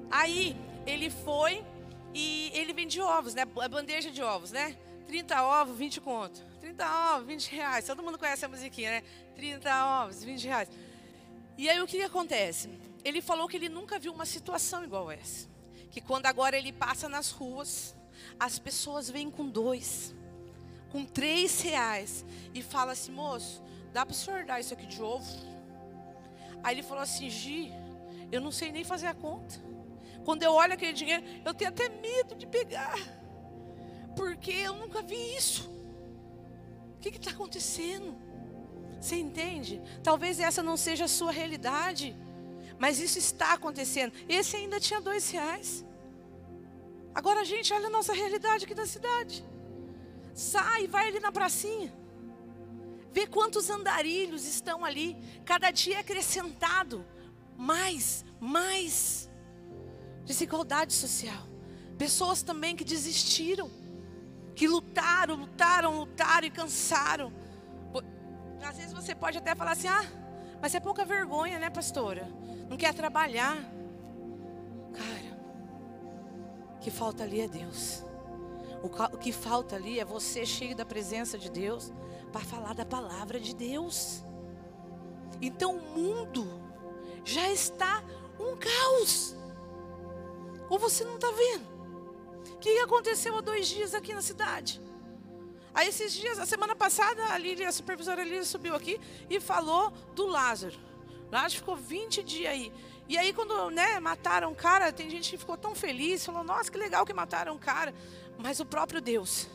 Aí 0.10 0.56
ele 0.86 1.10
foi 1.10 1.66
e 2.14 2.50
ele 2.54 2.72
vende 2.72 3.02
ovos, 3.02 3.34
né? 3.34 3.44
Bandeja 3.44 4.10
de 4.10 4.24
ovos, 4.24 4.54
né? 4.54 4.74
30 5.06 5.44
ovos, 5.44 5.78
20 5.78 6.00
conto. 6.00 6.42
30 6.62 7.16
ovos, 7.16 7.28
20 7.28 7.52
reais. 7.56 7.86
Todo 7.86 8.02
mundo 8.02 8.18
conhece 8.18 8.46
a 8.46 8.48
musiquinha, 8.48 8.92
né? 8.92 9.04
30 9.36 10.04
ovos, 10.04 10.24
20 10.24 10.48
reais. 10.48 10.70
E 11.60 11.68
aí 11.68 11.82
o 11.82 11.86
que 11.86 12.02
acontece? 12.02 12.70
Ele 13.04 13.22
falou 13.22 13.46
que 13.46 13.58
ele 13.58 13.68
nunca 13.68 14.00
viu 14.00 14.14
uma 14.14 14.26
situação 14.26 14.82
igual 14.82 15.12
essa. 15.12 15.46
Que 15.92 16.00
quando 16.00 16.26
agora 16.26 16.58
ele 16.58 16.72
passa 16.72 17.10
nas 17.10 17.32
ruas, 17.32 17.94
as 18.40 18.58
pessoas 18.58 19.10
vêm 19.10 19.30
com 19.30 19.50
dois, 19.50 20.16
com 20.90 21.04
três 21.04 21.60
reais 21.60 22.26
e 22.54 22.64
fala 22.64 22.94
assim, 22.94 23.12
moço, 23.12 23.62
dá 23.92 24.06
para 24.06 24.14
o 24.14 24.16
senhor 24.16 24.46
dar 24.46 24.62
isso 24.62 24.74
aqui 24.74 24.86
de 24.86 25.02
ovo? 25.04 25.28
Aí 26.64 26.76
ele 26.76 26.82
falou 26.82 27.04
assim: 27.04 27.30
Gi, 27.30 27.74
eu 28.32 28.40
não 28.40 28.54
sei 28.54 28.72
nem 28.72 28.86
fazer 28.86 29.08
a 29.08 29.14
conta. 29.14 29.56
Quando 30.24 30.44
eu 30.44 30.54
olho 30.54 30.76
aquele 30.76 30.94
dinheiro, 30.94 31.26
eu 31.44 31.54
tenho 31.54 31.72
até 31.72 31.90
medo 31.90 32.36
de 32.36 32.48
pegar, 32.48 32.98
porque 34.16 34.52
eu 34.52 34.76
nunca 34.76 35.02
vi 35.02 35.36
isso. 35.36 35.70
O 36.96 37.00
que 37.02 37.10
está 37.10 37.32
acontecendo? 37.32 38.18
Você 39.00 39.16
entende? 39.16 39.82
Talvez 40.04 40.40
essa 40.40 40.62
não 40.62 40.76
seja 40.76 41.06
a 41.06 41.08
sua 41.08 41.32
realidade, 41.32 42.16
mas 42.78 43.00
isso 43.00 43.18
está 43.18 43.54
acontecendo. 43.54 44.14
Esse 44.28 44.56
ainda 44.58 44.80
tinha 44.80 45.00
dois 45.00 45.30
reais. 45.30 45.86
Agora, 47.14 47.44
gente, 47.44 47.74
olha 47.74 47.88
a 47.88 47.90
nossa 47.90 48.14
realidade 48.14 48.66
aqui 48.66 48.76
da 48.76 48.86
cidade. 48.86 49.46
Sai, 50.34 50.88
vai 50.88 51.08
ali 51.08 51.20
na 51.20 51.32
pracinha. 51.32 51.94
Vê 53.12 53.26
quantos 53.26 53.70
andarilhos 53.70 54.46
estão 54.46 54.86
ali. 54.86 55.18
Cada 55.44 55.72
dia 55.72 55.98
é 55.98 56.00
acrescentado. 56.00 57.06
Mais, 57.58 58.24
mais. 58.40 59.30
Desigualdade 60.24 60.94
social. 60.94 61.48
Pessoas 61.98 62.42
também 62.42 62.76
que 62.76 62.84
desistiram. 62.84 63.70
Que 64.56 64.68
lutaram, 64.68 65.36
lutaram, 65.36 66.00
lutaram 66.00 66.48
e 66.48 66.52
cansaram. 66.52 67.34
Às 68.64 68.78
vezes 68.78 68.94
você 68.94 69.16
pode 69.16 69.38
até 69.38 69.56
falar 69.56 69.72
assim: 69.72 69.88
ah, 69.88 70.06
mas 70.62 70.76
é 70.76 70.80
pouca 70.80 71.06
vergonha, 71.06 71.60
né, 71.60 71.70
pastora? 71.70 72.28
Não 72.70 72.78
quer 72.78 72.94
trabalhar. 72.94 73.58
Cara, 74.94 75.40
o 76.76 76.80
que 76.80 76.92
falta 76.92 77.24
ali 77.24 77.42
é 77.42 77.48
Deus. 77.48 78.04
O 78.82 79.18
que 79.18 79.32
falta 79.32 79.76
ali 79.76 80.00
é 80.00 80.06
você 80.06 80.46
cheio 80.46 80.76
da 80.76 80.86
presença 80.86 81.38
de 81.38 81.50
Deus 81.50 81.92
para 82.32 82.42
falar 82.42 82.74
da 82.74 82.86
palavra 82.86 83.40
de 83.40 83.54
Deus. 83.54 84.24
Então 85.42 85.76
o 85.76 85.82
mundo 85.82 86.48
já 87.26 87.50
está 87.50 88.04
um 88.40 88.56
caos. 88.58 89.36
Ou 90.70 90.80
você 90.80 91.04
não 91.04 91.16
está 91.16 91.32
vendo? 91.32 91.68
O 92.54 92.58
que 92.58 92.78
aconteceu 92.80 93.38
há 93.38 93.42
dois 93.42 93.68
dias 93.68 93.94
aqui 93.94 94.14
na 94.14 94.22
cidade? 94.22 94.82
Aí 95.80 95.88
esses 95.88 96.12
dias, 96.12 96.38
a 96.38 96.46
semana 96.46 96.76
passada, 96.76 97.24
a 97.28 97.38
Lília, 97.38 97.70
a 97.70 97.72
supervisora 97.72 98.22
Lília 98.22 98.44
subiu 98.44 98.76
aqui 98.76 99.00
e 99.30 99.40
falou 99.40 99.94
do 100.14 100.26
Lázaro. 100.26 100.78
Lázaro 101.32 101.54
ficou 101.54 101.78
20 101.78 102.22
dias 102.22 102.52
aí. 102.52 102.74
E 103.08 103.18
aí 103.18 103.32
quando 103.32 103.70
né, 103.70 103.98
mataram 103.98 104.52
o 104.52 104.56
cara, 104.56 104.92
tem 104.92 105.10
gente 105.10 105.32
que 105.32 105.38
ficou 105.38 105.56
tão 105.56 105.74
feliz, 105.74 106.26
falou, 106.26 106.44
nossa, 106.44 106.70
que 106.70 106.78
legal 106.78 107.06
que 107.06 107.14
mataram 107.14 107.56
o 107.56 107.58
cara. 107.58 107.94
Mas 108.38 108.60
o 108.60 108.66
próprio 108.66 109.00
Deus 109.00 109.48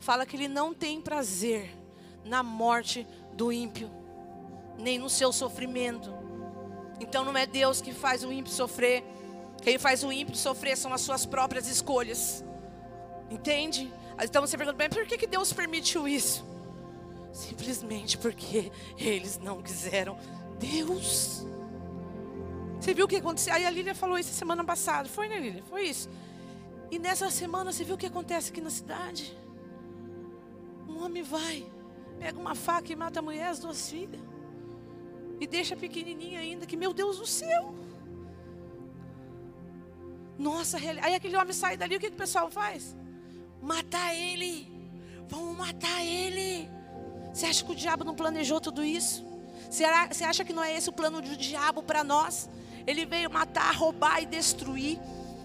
fala 0.00 0.26
que 0.26 0.34
ele 0.34 0.48
não 0.48 0.74
tem 0.74 1.00
prazer 1.00 1.70
na 2.24 2.42
morte 2.42 3.06
do 3.34 3.52
ímpio, 3.52 3.88
nem 4.76 4.98
no 4.98 5.08
seu 5.08 5.32
sofrimento. 5.32 6.12
Então 6.98 7.24
não 7.24 7.36
é 7.36 7.46
Deus 7.46 7.80
que 7.80 7.92
faz 7.92 8.24
o 8.24 8.32
ímpio 8.32 8.52
sofrer. 8.52 9.04
Quem 9.62 9.78
faz 9.78 10.02
o 10.02 10.10
ímpio 10.10 10.34
sofrer 10.34 10.76
são 10.76 10.92
as 10.92 11.02
suas 11.02 11.24
próprias 11.24 11.68
escolhas. 11.68 12.44
Entende? 13.30 13.88
Então 14.22 14.42
você 14.46 14.56
pergunta, 14.56 14.76
bem, 14.76 14.88
por 14.88 15.06
que, 15.06 15.18
que 15.18 15.26
Deus 15.26 15.52
permitiu 15.52 16.06
isso? 16.06 16.44
Simplesmente 17.32 18.16
porque 18.18 18.70
eles 18.96 19.38
não 19.38 19.62
quiseram 19.62 20.16
Deus. 20.58 21.46
Você 22.80 22.94
viu 22.94 23.06
o 23.06 23.08
que 23.08 23.16
aconteceu? 23.16 23.54
Aí 23.54 23.66
a 23.66 23.70
Lília 23.70 23.94
falou 23.94 24.18
isso 24.18 24.32
semana 24.32 24.64
passada. 24.64 25.08
Foi, 25.08 25.28
né, 25.28 25.38
Lília? 25.38 25.62
Foi 25.64 25.82
isso. 25.82 26.08
E 26.90 26.98
nessa 26.98 27.30
semana 27.30 27.72
você 27.72 27.82
viu 27.82 27.94
o 27.94 27.98
que 27.98 28.06
acontece 28.06 28.50
aqui 28.50 28.60
na 28.60 28.70
cidade? 28.70 29.36
Um 30.88 31.02
homem 31.02 31.22
vai 31.22 31.66
Pega 32.18 32.38
uma 32.38 32.54
faca 32.54 32.92
e 32.92 32.96
mata 32.96 33.18
a 33.18 33.22
mulher, 33.22 33.48
as 33.48 33.58
duas 33.58 33.90
filhas. 33.90 34.20
E 35.40 35.46
deixa 35.46 35.76
pequenininha 35.76 36.40
ainda, 36.40 36.66
que 36.66 36.76
meu 36.76 36.92
Deus 36.92 37.18
do 37.18 37.26
céu. 37.26 37.74
Nossa, 40.38 40.78
aí 40.78 41.14
aquele 41.14 41.36
homem 41.36 41.52
sai 41.52 41.76
dali, 41.76 41.96
o 41.96 42.00
que, 42.00 42.08
que 42.08 42.14
o 42.14 42.18
pessoal 42.18 42.50
faz? 42.50 42.96
Matar 43.64 44.14
ele. 44.14 44.70
Vamos 45.26 45.56
matar 45.56 46.04
ele. 46.04 46.68
Você 47.32 47.46
acha 47.46 47.64
que 47.64 47.72
o 47.72 47.74
diabo 47.74 48.04
não 48.04 48.14
planejou 48.14 48.60
tudo 48.60 48.84
isso? 48.84 49.24
Você 49.70 49.84
acha 50.22 50.44
que 50.44 50.52
não 50.52 50.62
é 50.62 50.76
esse 50.76 50.90
o 50.90 50.92
plano 50.92 51.22
do 51.22 51.34
diabo 51.34 51.82
para 51.82 52.04
nós? 52.04 52.50
Ele 52.86 53.06
veio 53.06 53.30
matar, 53.30 53.74
roubar 53.74 54.22
e 54.22 54.26
destruir. 54.26 55.00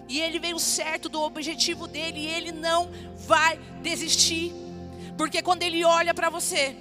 E 0.06 0.20
ele 0.20 0.38
veio 0.38 0.58
certo 0.58 1.08
do 1.08 1.18
objetivo 1.22 1.86
dele. 1.86 2.20
E 2.20 2.26
ele 2.26 2.52
não 2.52 2.90
vai 3.26 3.56
desistir. 3.80 4.52
Porque 5.16 5.40
quando 5.40 5.62
ele 5.62 5.82
olha 5.82 6.12
para 6.12 6.28
você, 6.28 6.76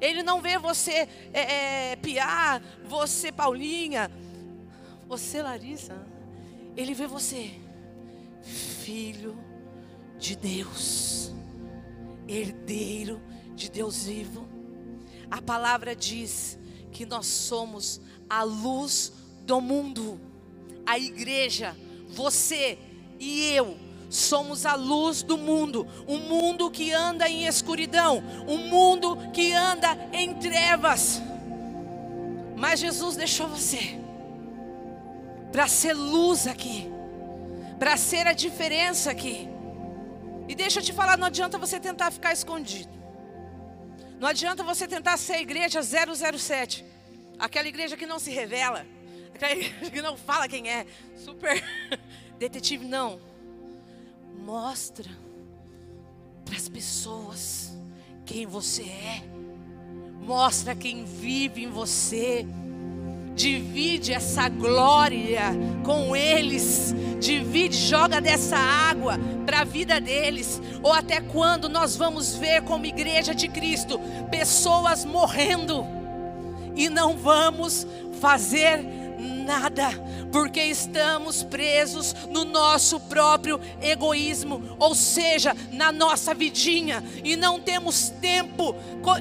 ele 0.00 0.22
não 0.22 0.40
vê 0.40 0.56
você 0.56 1.06
é, 1.34 1.90
é, 1.92 1.96
Piar, 1.96 2.62
você 2.86 3.30
Paulinha, 3.30 4.10
você 5.06 5.42
Larissa. 5.42 5.94
Ele 6.74 6.94
vê 6.94 7.06
você, 7.06 7.50
filho 8.42 9.49
de 10.20 10.36
Deus, 10.36 11.32
herdeiro 12.28 13.20
de 13.56 13.70
Deus 13.70 14.04
vivo. 14.04 14.46
A 15.30 15.40
palavra 15.40 15.96
diz 15.96 16.58
que 16.92 17.06
nós 17.06 17.26
somos 17.26 18.00
a 18.28 18.42
luz 18.42 19.12
do 19.46 19.60
mundo, 19.60 20.20
a 20.86 20.98
igreja, 20.98 21.76
você 22.08 22.78
e 23.18 23.46
eu 23.52 23.76
somos 24.10 24.66
a 24.66 24.74
luz 24.74 25.22
do 25.22 25.38
mundo, 25.38 25.86
um 26.06 26.18
mundo 26.18 26.70
que 26.70 26.92
anda 26.92 27.28
em 27.28 27.46
escuridão, 27.46 28.22
um 28.46 28.58
mundo 28.68 29.16
que 29.32 29.52
anda 29.52 29.96
em 30.12 30.34
trevas. 30.34 31.22
Mas 32.56 32.80
Jesus 32.80 33.16
deixou 33.16 33.48
você 33.48 33.98
para 35.52 35.66
ser 35.66 35.94
luz 35.94 36.46
aqui, 36.46 36.88
para 37.78 37.96
ser 37.96 38.26
a 38.26 38.32
diferença 38.32 39.10
aqui. 39.10 39.49
E 40.50 40.54
deixa 40.56 40.80
eu 40.80 40.82
te 40.82 40.92
falar, 40.92 41.16
não 41.16 41.28
adianta 41.28 41.56
você 41.56 41.78
tentar 41.78 42.10
ficar 42.10 42.32
escondido. 42.32 42.90
Não 44.18 44.26
adianta 44.26 44.64
você 44.64 44.84
tentar 44.88 45.16
ser 45.16 45.34
a 45.34 45.40
igreja 45.40 45.80
007, 45.80 46.84
aquela 47.38 47.68
igreja 47.68 47.96
que 47.96 48.04
não 48.04 48.18
se 48.18 48.32
revela, 48.32 48.84
aquela 49.32 49.52
igreja 49.52 49.90
que 49.92 50.02
não 50.02 50.16
fala 50.16 50.48
quem 50.48 50.68
é, 50.68 50.84
super 51.16 51.62
detetive, 52.36 52.84
não 52.84 53.20
mostra 54.40 55.08
para 56.44 56.56
as 56.56 56.68
pessoas 56.68 57.70
quem 58.26 58.44
você 58.44 58.82
é. 58.82 59.22
Mostra 60.20 60.74
quem 60.74 61.04
vive 61.04 61.62
em 61.62 61.70
você. 61.70 62.44
Divide 63.36 64.12
essa 64.12 64.48
glória 64.48 65.52
com 65.84 66.16
eles. 66.16 66.92
Joga 67.90 68.20
dessa 68.20 68.56
água 68.56 69.18
para 69.44 69.62
a 69.62 69.64
vida 69.64 70.00
deles. 70.00 70.62
Ou 70.80 70.92
até 70.92 71.20
quando 71.20 71.68
nós 71.68 71.96
vamos 71.96 72.36
ver, 72.36 72.62
como 72.62 72.86
igreja 72.86 73.34
de 73.34 73.48
Cristo, 73.48 73.98
pessoas 74.30 75.04
morrendo 75.04 75.84
e 76.76 76.88
não 76.88 77.16
vamos 77.16 77.84
fazer 78.20 78.78
nada, 79.44 79.88
porque 80.30 80.62
estamos 80.62 81.42
presos 81.42 82.14
no 82.30 82.44
nosso 82.44 83.00
próprio 83.00 83.60
egoísmo, 83.82 84.62
ou 84.78 84.94
seja, 84.94 85.56
na 85.72 85.90
nossa 85.90 86.32
vidinha, 86.32 87.02
e 87.24 87.34
não 87.34 87.58
temos 87.58 88.08
tempo 88.20 88.72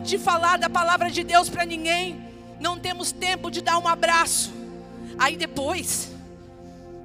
de 0.03 0.19
falar 0.19 0.59
da 0.59 0.69
palavra 0.69 1.09
de 1.09 1.23
Deus 1.23 1.49
para 1.49 1.65
ninguém, 1.65 2.23
não 2.59 2.77
temos 2.77 3.11
tempo 3.11 3.49
de 3.49 3.61
dar 3.63 3.79
um 3.79 3.87
abraço. 3.87 4.53
Aí 5.17 5.35
depois 5.35 6.18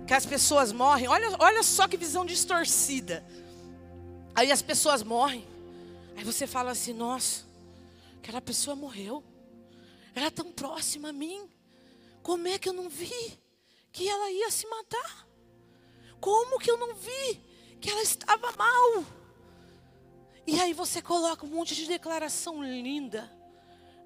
que 0.06 0.12
as 0.12 0.26
pessoas 0.26 0.72
morrem, 0.72 1.08
olha, 1.08 1.28
olha 1.38 1.62
só 1.62 1.88
que 1.88 1.96
visão 1.96 2.24
distorcida. 2.24 3.24
Aí 4.34 4.50
as 4.52 4.60
pessoas 4.60 5.02
morrem, 5.02 5.46
aí 6.16 6.24
você 6.24 6.46
fala 6.46 6.72
assim: 6.72 6.92
nossa, 6.92 7.44
aquela 8.18 8.40
pessoa 8.40 8.76
morreu, 8.76 9.24
era 10.14 10.30
tão 10.30 10.52
próxima 10.52 11.08
a 11.08 11.12
mim. 11.12 11.48
Como 12.22 12.48
é 12.48 12.58
que 12.58 12.68
eu 12.68 12.72
não 12.72 12.88
vi 12.88 13.38
que 13.92 14.08
ela 14.08 14.30
ia 14.30 14.50
se 14.50 14.66
matar? 14.66 15.28
Como 16.20 16.58
que 16.58 16.70
eu 16.70 16.78
não 16.78 16.94
vi 16.94 17.40
que 17.80 17.90
ela 17.90 18.02
estava 18.02 18.50
mal? 18.52 19.04
E 20.46 20.60
aí 20.60 20.72
você 20.72 21.00
coloca 21.00 21.44
um 21.44 21.50
monte 21.50 21.74
de 21.74 21.86
declaração 21.86 22.62
linda 22.62 23.30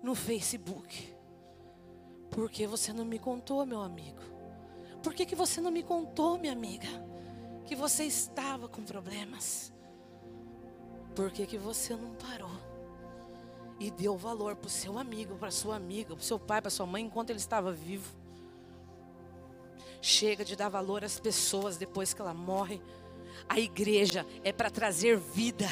no 0.03 0.15
Facebook. 0.15 1.15
Por 2.31 2.51
que 2.51 2.67
você 2.67 2.93
não 2.93 3.05
me 3.05 3.19
contou, 3.19 3.65
meu 3.67 3.81
amigo? 3.81 4.38
Por 5.03 5.15
que, 5.15 5.25
que 5.25 5.35
você 5.35 5.61
não 5.61 5.71
me 5.71 5.83
contou, 5.83 6.39
minha 6.39 6.53
amiga? 6.53 6.89
Que 7.65 7.77
você 7.77 8.05
estava 8.05 8.69
com 8.69 8.83
problemas. 8.83 9.73
Por 11.15 11.31
que, 11.31 11.47
que 11.47 11.59
você 11.59 11.95
não 11.95 12.15
parou? 12.15 12.69
e 13.81 13.91
deu 13.91 14.17
valor 14.17 14.57
para 14.57 14.67
o 14.67 14.71
seu 14.71 14.99
amigo, 14.99 15.37
para 15.37 15.51
sua 15.51 15.77
amiga, 15.77 16.15
para 16.15 16.23
o 16.23 16.25
seu 16.25 16.39
pai, 16.39 16.61
para 16.61 16.71
sua 16.71 16.87
mãe 16.87 17.05
enquanto 17.05 17.31
ele 17.31 17.39
estava 17.39 17.73
vivo. 17.73 18.17
Chega 20.01 20.45
de 20.45 20.57
dar 20.57 20.69
valor 20.69 21.05
às 21.05 21.19
pessoas 21.19 21.77
depois 21.77 22.13
que 22.13 22.21
ela 22.21 22.35
morre. 22.35 22.81
A 23.49 23.59
igreja 23.59 24.27
é 24.43 24.53
para 24.53 24.71
trazer 24.71 25.17
vida. 25.17 25.69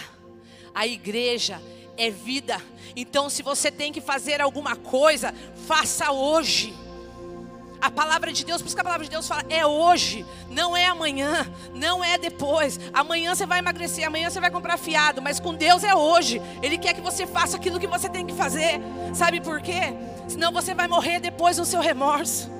A 0.75 0.87
igreja 0.87 1.61
é 1.97 2.11
vida. 2.11 2.61
Então, 2.95 3.29
se 3.29 3.43
você 3.43 3.71
tem 3.71 3.93
que 3.93 4.01
fazer 4.01 4.41
alguma 4.41 4.77
coisa, 4.77 5.33
faça 5.67 6.13
hoje. 6.13 6.75
A 7.87 7.91
palavra 7.91 8.33
de 8.33 8.45
Deus, 8.45 8.61
por 8.61 8.67
isso 8.67 8.75
que 8.75 8.81
a 8.81 8.85
palavra 8.85 9.05
de 9.05 9.11
Deus 9.11 9.29
fala, 9.29 9.45
é 9.49 9.65
hoje, 9.65 10.27
não 10.51 10.77
é 10.77 10.87
amanhã, 10.87 11.47
não 11.73 12.03
é 12.03 12.19
depois. 12.19 12.81
Amanhã 12.93 13.33
você 13.33 13.47
vai 13.47 13.61
emagrecer, 13.61 14.05
amanhã 14.05 14.29
você 14.29 14.41
vai 14.41 14.51
comprar 14.51 14.77
fiado, 14.77 15.23
mas 15.23 15.39
com 15.39 15.55
Deus 15.55 15.85
é 15.85 15.95
hoje. 15.95 16.43
Ele 16.61 16.79
quer 16.79 16.95
que 16.95 17.01
você 17.01 17.29
faça 17.29 17.57
aquilo 17.57 17.79
que 17.79 17.87
você 17.87 18.09
tem 18.09 18.27
que 18.27 18.35
fazer. 18.35 18.81
Sabe 19.15 19.41
por 19.41 19.63
quê? 19.63 19.95
Senão 20.27 20.51
você 20.51 20.75
vai 20.75 20.89
morrer 20.89 21.21
depois 21.21 21.59
no 21.59 21.65
seu 21.65 21.81
remorso. 21.81 22.51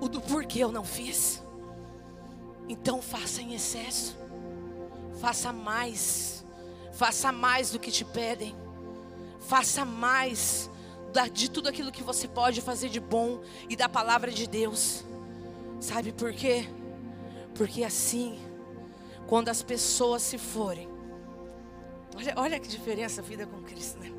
O 0.00 0.08
do 0.08 0.20
porquê 0.20 0.58
eu 0.58 0.72
não 0.72 0.82
fiz. 0.82 1.40
Então 2.68 3.00
faça 3.00 3.42
em 3.42 3.54
excesso. 3.54 4.18
Faça 5.20 5.52
mais. 5.52 6.44
Faça 6.94 7.30
mais 7.30 7.70
do 7.70 7.78
que 7.78 7.92
te 7.92 8.04
pedem. 8.04 8.56
Faça 9.38 9.84
mais 9.84 10.68
de 11.24 11.50
tudo 11.50 11.68
aquilo 11.68 11.90
que 11.90 12.02
você 12.02 12.28
pode 12.28 12.60
fazer 12.60 12.88
de 12.88 13.00
bom 13.00 13.40
e 13.68 13.74
da 13.74 13.88
palavra 13.88 14.30
de 14.30 14.46
Deus. 14.46 15.04
Sabe 15.80 16.12
por 16.12 16.32
quê? 16.32 16.68
Porque 17.54 17.82
assim, 17.82 18.38
quando 19.26 19.48
as 19.48 19.62
pessoas 19.62 20.22
se 20.22 20.36
forem, 20.36 20.88
olha, 22.14 22.34
olha 22.36 22.60
que 22.60 22.68
diferença 22.68 23.20
a 23.20 23.24
vida 23.24 23.46
com 23.46 23.62
Cristo, 23.62 23.98
né? 23.98 24.12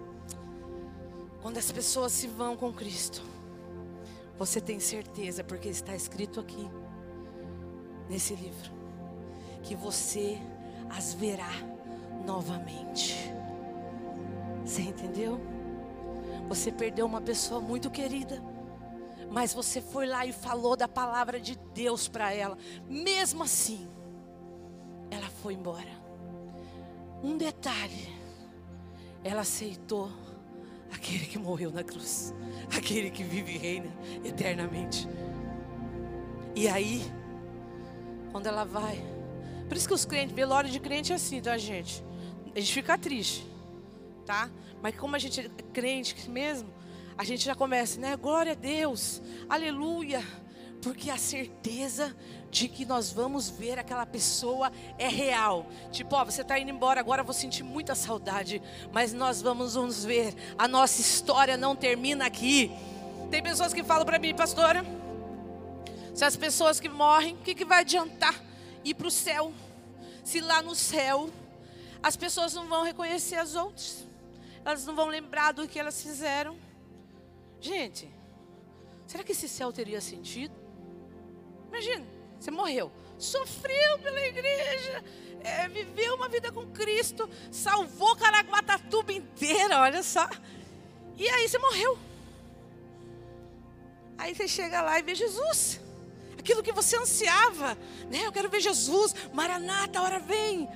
Quando 1.41 1.57
as 1.57 1.71
pessoas 1.71 2.11
se 2.11 2.27
vão 2.27 2.57
com 2.57 2.73
Cristo, 2.73 3.21
você 4.37 4.59
tem 4.59 4.79
certeza, 4.79 5.43
porque 5.43 5.69
está 5.69 5.95
escrito 5.95 6.39
aqui, 6.39 6.67
nesse 8.09 8.35
livro, 8.35 8.71
que 9.63 9.75
você 9.75 10.37
as 10.89 11.13
verá 11.13 11.51
novamente. 12.25 13.15
Você 14.65 14.81
entendeu? 14.81 15.39
Você 16.47 16.71
perdeu 16.71 17.05
uma 17.05 17.21
pessoa 17.21 17.59
muito 17.59 17.89
querida, 17.89 18.41
mas 19.29 19.53
você 19.53 19.81
foi 19.81 20.07
lá 20.07 20.25
e 20.25 20.31
falou 20.31 20.75
da 20.75 20.87
palavra 20.87 21.39
de 21.39 21.57
Deus 21.73 22.07
para 22.07 22.33
ela. 22.33 22.57
Mesmo 22.87 23.43
assim, 23.43 23.87
ela 25.11 25.27
foi 25.41 25.53
embora. 25.53 26.07
Um 27.23 27.37
detalhe, 27.37 28.09
ela 29.23 29.41
aceitou 29.41 30.09
aquele 30.93 31.25
que 31.25 31.37
morreu 31.37 31.71
na 31.71 31.83
cruz, 31.83 32.33
aquele 32.75 33.09
que 33.11 33.23
vive 33.23 33.53
e 33.55 33.57
reina 33.57 33.91
eternamente. 34.23 35.07
E 36.55 36.67
aí, 36.67 37.03
quando 38.31 38.47
ela 38.47 38.63
vai, 38.63 39.03
por 39.67 39.75
isso 39.75 39.87
que 39.87 39.93
os 39.93 40.05
crentes, 40.05 40.35
velório 40.35 40.69
de 40.69 40.79
crente 40.79 41.11
é 41.11 41.15
assim, 41.15 41.41
tá, 41.41 41.57
gente? 41.57 42.03
A 42.55 42.59
gente 42.59 42.73
fica 42.73 42.97
triste, 42.97 43.45
tá? 44.28 44.49
Mas 44.82 44.95
como 44.95 45.15
a 45.15 45.19
gente 45.19 45.39
é 45.39 45.49
crente 45.73 46.30
mesmo, 46.30 46.71
a 47.17 47.23
gente 47.23 47.43
já 47.43 47.55
começa, 47.55 47.99
né? 47.99 48.15
Glória 48.17 48.51
a 48.51 48.55
Deus, 48.55 49.21
aleluia. 49.49 50.21
Porque 50.82 51.09
a 51.09 51.17
certeza 51.17 52.15
de 52.51 52.67
que 52.67 52.86
nós 52.86 53.11
vamos 53.11 53.49
ver 53.49 53.80
aquela 53.80 54.05
pessoa 54.05 54.71
é 54.99 55.07
real. 55.07 55.65
Tipo, 55.91 56.15
ó, 56.15 56.25
você 56.25 56.43
está 56.43 56.59
indo 56.59 56.69
embora 56.69 56.99
agora, 56.99 57.23
vou 57.23 57.34
sentir 57.34 57.63
muita 57.63 57.95
saudade. 57.95 58.61
Mas 58.91 59.11
nós 59.11 59.41
vamos 59.41 59.75
nos 59.75 60.05
ver. 60.05 60.36
A 60.57 60.67
nossa 60.67 61.01
história 61.01 61.57
não 61.57 61.75
termina 61.75 62.28
aqui. 62.28 62.71
Tem 63.32 63.41
pessoas 63.41 63.73
que 63.73 63.84
falam 63.84 64.05
para 64.05 64.19
mim, 64.19 64.36
pastora, 64.36 64.86
se 66.13 66.23
as 66.23 66.36
pessoas 66.36 66.80
que 66.80 66.88
morrem, 66.88 67.34
o 67.34 67.38
que, 67.39 67.55
que 67.55 67.65
vai 67.65 67.80
adiantar 67.80 68.36
ir 68.86 68.93
para 68.93 69.07
o 69.07 69.11
céu? 69.11 69.51
Se 70.23 70.39
lá 70.39 70.61
no 70.61 70.75
céu 70.75 71.30
as 72.03 72.15
pessoas 72.15 72.53
não 72.53 72.67
vão 72.67 72.84
reconhecer 72.84 73.36
as 73.36 73.55
outras 73.55 74.06
elas 74.68 74.86
não 74.86 74.93
vão 74.93 75.07
lembrar 75.07 75.53
do 75.53 75.65
que 75.65 75.80
elas 75.80 76.01
fizeram. 76.01 76.57
Gente, 77.59 78.13
será 79.07 79.24
que 79.24 79.32
esse 79.32 79.47
céu 79.47 79.72
teria 79.72 80.01
sentido? 80.01 80.53
Imagina, 81.70 82.05
você 82.38 82.51
morreu, 82.51 82.91
sofreu 83.18 83.99
pela 83.99 84.20
igreja, 84.20 85.03
é, 85.39 85.70
viveu 85.70 86.15
uma 86.15 86.28
vida 86.28 86.51
com 86.51 86.68
Cristo, 86.68 87.30
salvou 87.49 88.13
Caraguatatuba 88.18 89.13
inteira, 89.13 89.80
olha 89.80 90.03
só. 90.03 90.28
E 91.15 91.30
aí 91.30 91.47
você 91.47 91.57
morreu. 91.57 91.97
Aí 94.18 94.36
você 94.36 94.49
chega 94.49 94.82
lá 94.82 94.99
e 94.99 95.01
vê 95.01 95.15
Jesus. 95.15 95.80
Aquilo 96.38 96.61
que 96.61 96.74
você 96.74 96.97
ansiava, 96.97 97.78
né? 98.11 98.26
Eu 98.26 98.34
quero 98.34 98.49
ver 98.49 98.59
Jesus, 98.59 99.15
Maranata, 99.34 99.99
a 99.99 100.03
hora 100.03 100.20
vem. 100.20 100.68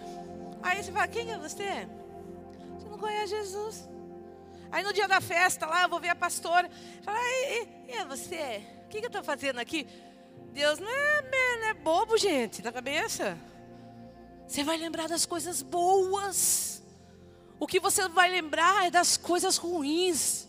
Aí 0.64 0.82
você 0.82 0.94
fala, 0.94 1.10
quem 1.10 1.30
é 1.30 1.38
você? 1.38 1.88
Conhece 3.02 3.36
Jesus. 3.36 3.90
Aí 4.72 4.84
no 4.84 4.94
dia 4.94 5.08
da 5.08 5.20
festa 5.20 5.66
lá, 5.66 5.84
eu 5.84 5.90
vou 5.90 6.00
ver 6.00 6.10
a 6.10 6.16
pastora. 6.16 6.70
Fala, 7.04 7.18
e, 7.20 7.68
e, 7.90 7.96
e 7.96 8.06
você? 8.06 8.64
O 8.86 8.88
que, 8.88 9.00
que 9.00 9.06
eu 9.06 9.08
estou 9.08 9.24
fazendo 9.24 9.60
aqui? 9.60 9.86
Deus 10.54 10.80
não 10.80 10.90
é, 10.90 11.58
não 11.58 11.68
é 11.68 11.74
bobo, 11.74 12.18
gente, 12.18 12.62
da 12.62 12.72
cabeça. 12.72 13.38
Você 14.48 14.64
vai 14.64 14.78
lembrar 14.78 15.10
das 15.10 15.26
coisas 15.26 15.62
boas. 15.62 16.82
O 17.60 17.68
que 17.68 17.80
você 17.80 18.08
vai 18.08 18.30
lembrar 18.30 18.86
é 18.86 18.92
das 18.92 19.18
coisas 19.18 19.58
ruins. 19.58 20.48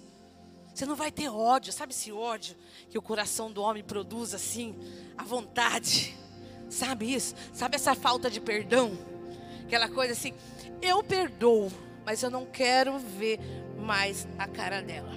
Você 0.75 0.87
não 0.87 0.97
vai 0.97 1.13
ter 1.13 1.29
ódio, 1.29 1.73
sabe 1.73 1.93
esse 1.93 2.11
ódio 2.11 2.57
que 2.89 2.97
o 2.97 3.03
coração 3.03 3.51
do 3.53 3.63
homem 3.63 3.83
produz 3.83 4.35
assim, 4.35 4.75
a 5.17 5.25
vontade. 5.25 6.17
Sabe 6.71 7.13
isso? 7.13 7.35
Sabe 7.53 7.77
essa 7.77 7.95
falta 7.95 8.31
de 8.31 8.41
perdão? 8.41 8.97
Aquela 9.65 9.89
coisa 9.89 10.15
assim, 10.15 10.33
eu 10.81 11.03
perdoo 11.03 11.71
mas 12.05 12.23
eu 12.23 12.31
não 12.31 12.47
quero 12.47 12.99
ver 12.99 13.39
mais 13.79 14.27
a 14.39 14.47
cara 14.47 14.81
dela. 14.81 15.13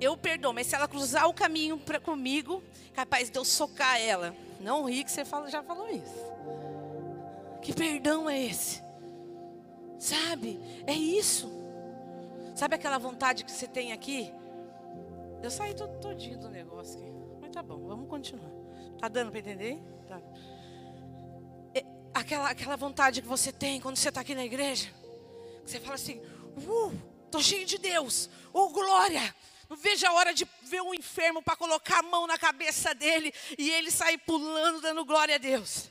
Eu 0.00 0.16
perdoo, 0.16 0.52
mas 0.52 0.66
se 0.66 0.74
ela 0.74 0.88
cruzar 0.88 1.28
o 1.28 1.34
caminho 1.34 1.78
para 1.78 2.00
comigo, 2.00 2.62
capaz 2.94 3.30
de 3.30 3.38
eu 3.38 3.44
socar 3.44 4.00
ela. 4.00 4.34
Não 4.60 4.84
ri 4.84 5.04
que 5.04 5.10
você 5.10 5.24
fala, 5.24 5.50
já 5.50 5.62
falou 5.62 5.88
isso. 5.90 6.30
Que 7.60 7.74
perdão 7.74 8.28
é 8.28 8.40
esse? 8.40 8.82
Sabe? 9.98 10.58
É 10.86 10.94
isso. 10.94 11.50
Sabe 12.54 12.74
aquela 12.74 12.98
vontade 12.98 13.44
que 13.44 13.50
você 13.50 13.66
tem 13.66 13.92
aqui? 13.92 14.32
Eu 15.42 15.50
saí 15.50 15.74
todo 15.74 16.00
todinho 16.00 16.38
do 16.38 16.48
negócio 16.48 16.98
aqui. 16.98 17.12
Mas 17.40 17.50
tá 17.50 17.62
bom, 17.62 17.86
vamos 17.86 18.08
continuar. 18.08 18.50
Tá 18.98 19.08
dando 19.08 19.30
para 19.30 19.40
entender? 19.40 19.78
Tá. 20.08 20.20
É, 21.74 21.84
aquela, 22.14 22.50
aquela 22.50 22.76
vontade 22.76 23.22
que 23.22 23.28
você 23.28 23.52
tem 23.52 23.80
quando 23.80 23.96
você 23.96 24.08
está 24.08 24.22
aqui 24.22 24.34
na 24.34 24.44
igreja. 24.44 24.88
Você 25.70 25.78
fala 25.78 25.94
assim, 25.94 26.18
uh, 26.18 27.28
tô 27.30 27.40
cheio 27.40 27.64
de 27.64 27.78
Deus, 27.78 28.28
oh 28.52 28.70
glória. 28.70 29.32
Não 29.68 29.76
vejo 29.76 30.04
a 30.04 30.12
hora 30.14 30.34
de 30.34 30.44
ver 30.64 30.82
um 30.82 30.92
enfermo 30.92 31.40
para 31.40 31.54
colocar 31.54 32.00
a 32.00 32.02
mão 32.02 32.26
na 32.26 32.36
cabeça 32.36 32.92
dele 32.92 33.32
e 33.56 33.70
ele 33.70 33.88
sair 33.88 34.18
pulando, 34.18 34.80
dando 34.80 35.04
glória 35.04 35.36
a 35.36 35.38
Deus. 35.38 35.88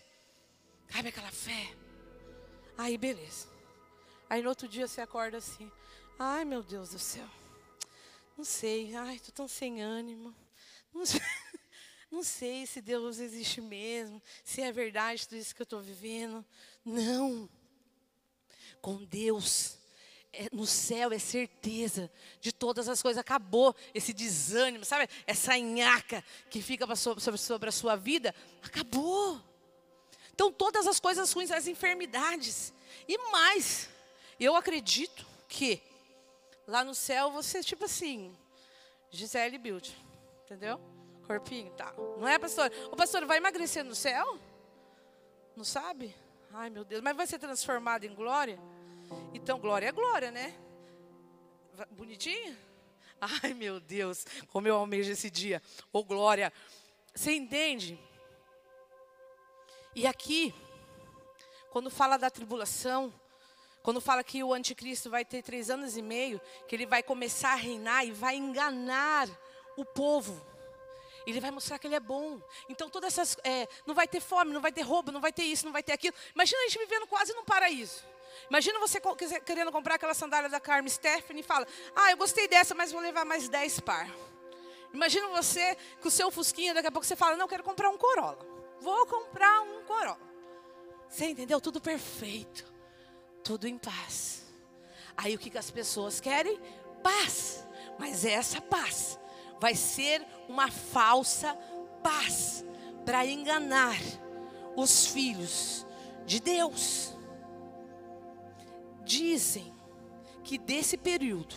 Sabe 0.92 1.08
aquela 1.08 1.32
fé? 1.32 1.74
Aí 2.78 2.98
beleza. 2.98 3.48
Aí 4.30 4.42
no 4.42 4.50
outro 4.50 4.68
dia 4.68 4.86
você 4.86 5.00
acorda 5.00 5.38
assim, 5.38 5.72
ai 6.20 6.44
meu 6.44 6.62
Deus 6.62 6.90
do 6.90 7.00
céu. 7.00 7.30
Não 8.38 8.44
sei, 8.44 8.94
ai, 8.98 9.18
tô 9.20 9.32
tão 9.32 9.48
sem 9.48 9.82
ânimo. 9.82 10.36
Não 10.94 11.06
sei, 11.06 11.22
não 12.12 12.22
sei 12.22 12.68
se 12.68 12.82
Deus 12.82 13.18
existe 13.20 13.62
mesmo, 13.62 14.22
se 14.44 14.62
é 14.62 14.74
verdade 14.74 15.26
tudo 15.26 15.38
isso 15.38 15.56
que 15.56 15.62
eu 15.62 15.64
estou 15.64 15.82
vivendo. 15.82 16.46
Não 16.84 17.50
com 18.82 19.04
Deus. 19.06 19.78
É, 20.32 20.48
no 20.52 20.66
céu 20.66 21.12
é 21.12 21.18
certeza 21.18 22.10
de 22.40 22.52
todas 22.52 22.88
as 22.88 23.02
coisas. 23.02 23.20
Acabou 23.20 23.76
esse 23.94 24.14
desânimo, 24.14 24.86
sabe? 24.86 25.10
Essa 25.26 25.58
nhaca 25.58 26.24
que 26.50 26.62
fica 26.62 26.96
sobre, 26.96 27.38
sobre 27.38 27.70
a 27.70 27.72
sua 27.72 27.96
vida. 27.96 28.34
Acabou. 28.64 29.42
Então, 30.34 30.52
todas 30.52 30.88
as 30.88 31.00
coisas 31.00 31.32
ruins, 31.34 31.52
as 31.52 31.68
enfermidades. 31.68 32.74
E 33.08 33.18
mais, 33.32 33.90
eu 34.40 34.56
acredito 34.56 35.26
que 35.48 35.82
lá 36.68 36.84
no 36.84 36.94
céu 36.94 37.32
você, 37.32 37.64
tipo 37.64 37.86
assim, 37.86 38.34
Gisele 39.10 39.58
Build, 39.58 39.98
entendeu? 40.46 40.80
Corpinho, 41.26 41.72
tá. 41.72 41.94
Não 42.18 42.28
é, 42.28 42.40
pastor? 42.40 42.72
O 42.92 42.96
pastor 42.96 43.26
vai 43.26 43.38
emagrecer 43.38 43.84
no 43.84 43.96
céu? 43.96 44.40
Não 45.56 45.64
sabe? 45.64 46.16
Ai, 46.52 46.70
meu 46.70 46.84
Deus, 46.84 47.02
mas 47.02 47.16
vai 47.16 47.28
ser 47.28 47.38
transformado 47.38 48.06
em 48.06 48.14
glória? 48.14 48.60
Então, 49.34 49.60
glória 49.60 49.88
é 49.88 49.92
glória, 49.92 50.32
né? 50.32 50.56
Bonitinho? 51.92 52.58
Ai, 53.22 53.54
meu 53.54 53.80
Deus, 53.80 54.26
como 54.48 54.68
eu 54.68 54.76
almejo 54.76 55.12
esse 55.12 55.30
dia. 55.30 55.62
Ô, 55.94 56.04
glória. 56.04 56.52
Você 57.14 57.34
entende? 57.34 58.00
E 59.96 60.08
aqui, 60.08 60.54
quando 61.70 61.90
fala 61.90 62.18
da 62.18 62.30
tribulação, 62.30 63.14
quando 63.84 64.02
fala 64.02 64.24
que 64.24 64.44
o 64.44 64.54
anticristo 64.54 65.10
vai 65.10 65.24
ter 65.24 65.44
três 65.44 65.70
anos 65.70 65.98
e 65.98 66.02
meio, 66.02 66.42
que 66.68 66.76
ele 66.76 66.86
vai 66.86 67.04
começar 67.04 67.54
a 67.54 67.56
reinar 67.56 68.06
e 68.06 68.12
vai 68.12 68.36
enganar 68.36 69.30
o 69.78 69.86
povo. 69.86 70.46
Ele 71.30 71.40
vai 71.40 71.52
mostrar 71.52 71.80
que 71.80 71.88
ele 71.88 71.96
é 71.96 72.00
bom. 72.00 72.42
Então, 72.68 72.90
todas 72.90 73.18
essas. 73.18 73.38
É, 73.44 73.68
não 73.86 73.96
vai 73.96 74.08
ter 74.08 74.20
fome, 74.20 74.54
não 74.54 74.62
vai 74.62 74.72
ter 74.72 74.82
roubo, 74.82 75.12
não 75.12 75.22
vai 75.22 75.32
ter 75.32 75.44
isso, 75.44 75.66
não 75.66 75.72
vai 75.72 75.84
ter 75.84 75.94
aquilo. 75.94 76.16
Imagina 76.34 76.62
a 76.62 76.68
gente 76.68 76.80
vivendo 76.80 77.08
quase 77.08 77.34
num 77.34 77.44
paraíso. 77.44 78.04
Imagina 78.50 78.80
você 78.80 79.00
querendo 79.46 79.72
comprar 79.72 79.96
aquela 79.96 80.14
sandália 80.14 80.50
da 80.50 80.60
Carmen 80.60 80.90
Stephanie 80.90 81.42
e 81.42 81.44
fala: 81.44 81.68
Ah, 81.96 82.12
eu 82.12 82.18
gostei 82.18 82.48
dessa, 82.48 82.74
mas 82.74 82.92
vou 82.92 83.02
levar 83.02 83.26
mais 83.26 83.50
10 83.50 83.80
par. 83.82 84.10
Imagina 84.94 85.28
você 85.30 85.78
com 86.02 86.08
o 86.08 86.12
seu 86.12 86.32
Fusquinha, 86.32 86.74
daqui 86.74 86.88
a 86.88 86.92
pouco 86.92 87.06
você 87.06 87.16
fala: 87.16 87.38
Não, 87.38 87.48
quero 87.48 87.64
comprar 87.64 87.90
um 87.90 87.98
Corolla. 87.98 88.40
Vou 88.80 89.06
comprar 89.06 89.62
um 89.62 89.84
Corolla. 89.84 90.30
Você 91.10 91.26
entendeu? 91.26 91.60
Tudo 91.60 91.82
perfeito. 91.82 92.72
Tudo 93.44 93.68
em 93.68 93.78
paz. 93.78 94.44
Aí 95.18 95.36
o 95.36 95.40
que, 95.40 95.56
as 95.58 95.72
pessoas 95.72 96.20
querem? 96.20 96.60
Paz. 97.04 97.66
Mas 97.98 98.24
essa 98.24 98.62
paz 98.62 99.20
vai 99.60 99.76
ser 99.76 100.26
uma 100.48 100.70
falsa 100.72 101.54
paz 102.02 102.66
para 103.06 103.26
enganar 103.26 103.98
os 104.76 105.08
filhos 105.08 105.86
de 106.26 106.40
Deus. 106.40 107.18
Dizem 109.04 109.74
que 110.44 110.58
desse 110.58 110.98
período, 110.98 111.56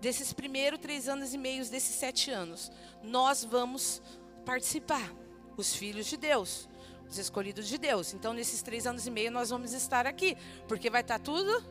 desses 0.00 0.32
primeiros 0.32 0.78
três 0.78 1.08
anos 1.08 1.32
e 1.32 1.38
meio, 1.38 1.64
desses 1.66 1.94
sete 1.94 2.30
anos, 2.30 2.70
nós 3.02 3.44
vamos 3.44 4.02
participar, 4.44 5.12
os 5.56 5.74
filhos 5.74 6.06
de 6.06 6.16
Deus, 6.16 6.68
os 7.08 7.18
escolhidos 7.18 7.66
de 7.66 7.78
Deus. 7.78 8.12
Então, 8.12 8.32
nesses 8.32 8.62
três 8.62 8.86
anos 8.86 9.06
e 9.06 9.10
meio, 9.10 9.30
nós 9.30 9.50
vamos 9.50 9.72
estar 9.72 10.06
aqui, 10.06 10.36
porque 10.68 10.90
vai 10.90 11.00
estar 11.00 11.18
tudo 11.18 11.64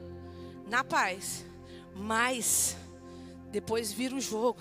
na 0.67 0.83
paz. 0.83 1.45
Mas, 1.93 2.75
depois 3.51 3.91
vira 3.91 4.15
o 4.15 4.21
jogo, 4.21 4.59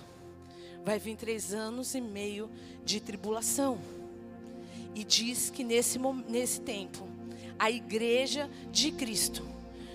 vai 0.85 0.99
vir 0.99 1.17
três 1.17 1.55
anos 1.55 1.95
e 1.95 2.01
meio 2.01 2.51
de 2.85 3.01
tribulação. 3.01 3.79
E 4.95 5.03
diz 5.03 5.51
que 5.51 5.65
nesse, 5.65 5.99
nesse 6.29 6.61
tempo, 6.61 7.09
a 7.59 7.71
igreja 7.71 8.49
de 8.71 8.93
Cristo 8.93 9.45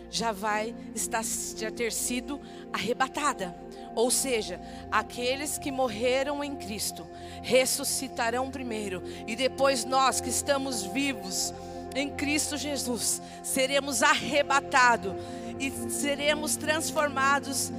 já 0.09 0.31
vai 0.31 0.75
estar, 0.95 1.23
já 1.23 1.71
ter 1.71 1.91
sido 1.91 2.41
arrebatada. 2.73 3.55
Ou 3.95 4.09
seja, 4.09 4.59
aqueles 4.91 5.57
que 5.57 5.71
morreram 5.71 6.43
em 6.43 6.55
Cristo 6.55 7.05
ressuscitarão 7.41 8.49
primeiro, 8.49 9.03
e 9.27 9.35
depois 9.35 9.85
nós 9.85 10.19
que 10.19 10.29
estamos 10.29 10.83
vivos 10.83 11.53
em 11.95 12.09
Cristo 12.09 12.55
Jesus 12.55 13.21
seremos 13.43 14.03
arrebatados 14.03 15.13
e 15.59 15.71
seremos 15.89 16.55
transformados 16.55 17.71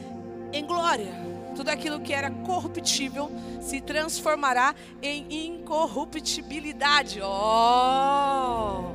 em 0.53 0.67
glória. 0.67 1.30
Tudo 1.55 1.69
aquilo 1.69 2.01
que 2.01 2.13
era 2.13 2.31
corruptível 2.31 3.31
se 3.61 3.81
transformará 3.81 4.75
em 5.03 5.47
incorruptibilidade. 5.47 7.21
Oh! 7.23 8.93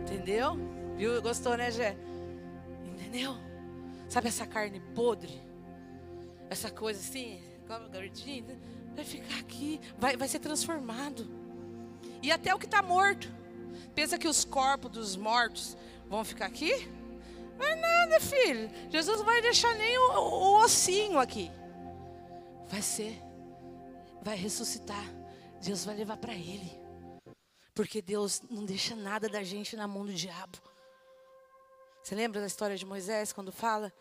Entendeu? 0.00 0.56
Viu? 0.96 1.20
Gostou, 1.22 1.56
né, 1.56 1.70
Gé? 1.70 1.96
Entendeu? 2.84 3.36
Sabe 4.08 4.28
essa 4.28 4.46
carne 4.46 4.80
podre? 4.94 5.40
Essa 6.50 6.70
coisa 6.70 7.00
assim, 7.00 7.40
como 7.66 7.88
gordinha, 7.88 8.44
vai 8.94 9.04
ficar 9.04 9.38
aqui, 9.38 9.80
vai, 9.98 10.16
vai 10.16 10.28
ser 10.28 10.38
transformado. 10.38 11.26
E 12.22 12.30
até 12.30 12.54
o 12.54 12.58
que 12.58 12.66
está 12.66 12.82
morto. 12.82 13.28
Pensa 13.94 14.18
que 14.18 14.28
os 14.28 14.44
corpos 14.44 14.90
dos 14.90 15.16
mortos 15.16 15.76
vão 16.08 16.24
ficar 16.24 16.46
aqui? 16.46 16.88
Vai 17.56 17.74
nada, 17.74 18.20
filho. 18.20 18.70
Jesus 18.90 19.18
não 19.18 19.24
vai 19.24 19.40
deixar 19.42 19.74
nem 19.74 19.96
o, 19.98 20.12
o 20.12 20.64
ossinho 20.64 21.18
aqui. 21.18 21.50
Vai 22.68 22.82
ser, 22.82 23.20
vai 24.22 24.36
ressuscitar. 24.36 25.04
Deus 25.60 25.84
vai 25.84 25.94
levar 25.94 26.16
para 26.16 26.34
ele. 26.34 26.80
Porque 27.74 28.02
Deus 28.02 28.42
não 28.50 28.64
deixa 28.64 28.94
nada 28.94 29.28
da 29.28 29.42
gente 29.42 29.76
na 29.76 29.86
mão 29.86 30.04
do 30.04 30.12
diabo. 30.12 30.58
Você 32.02 32.14
lembra 32.14 32.40
da 32.40 32.46
história 32.46 32.76
de 32.76 32.84
Moisés 32.84 33.32
quando 33.32 33.52
fala 33.52 33.92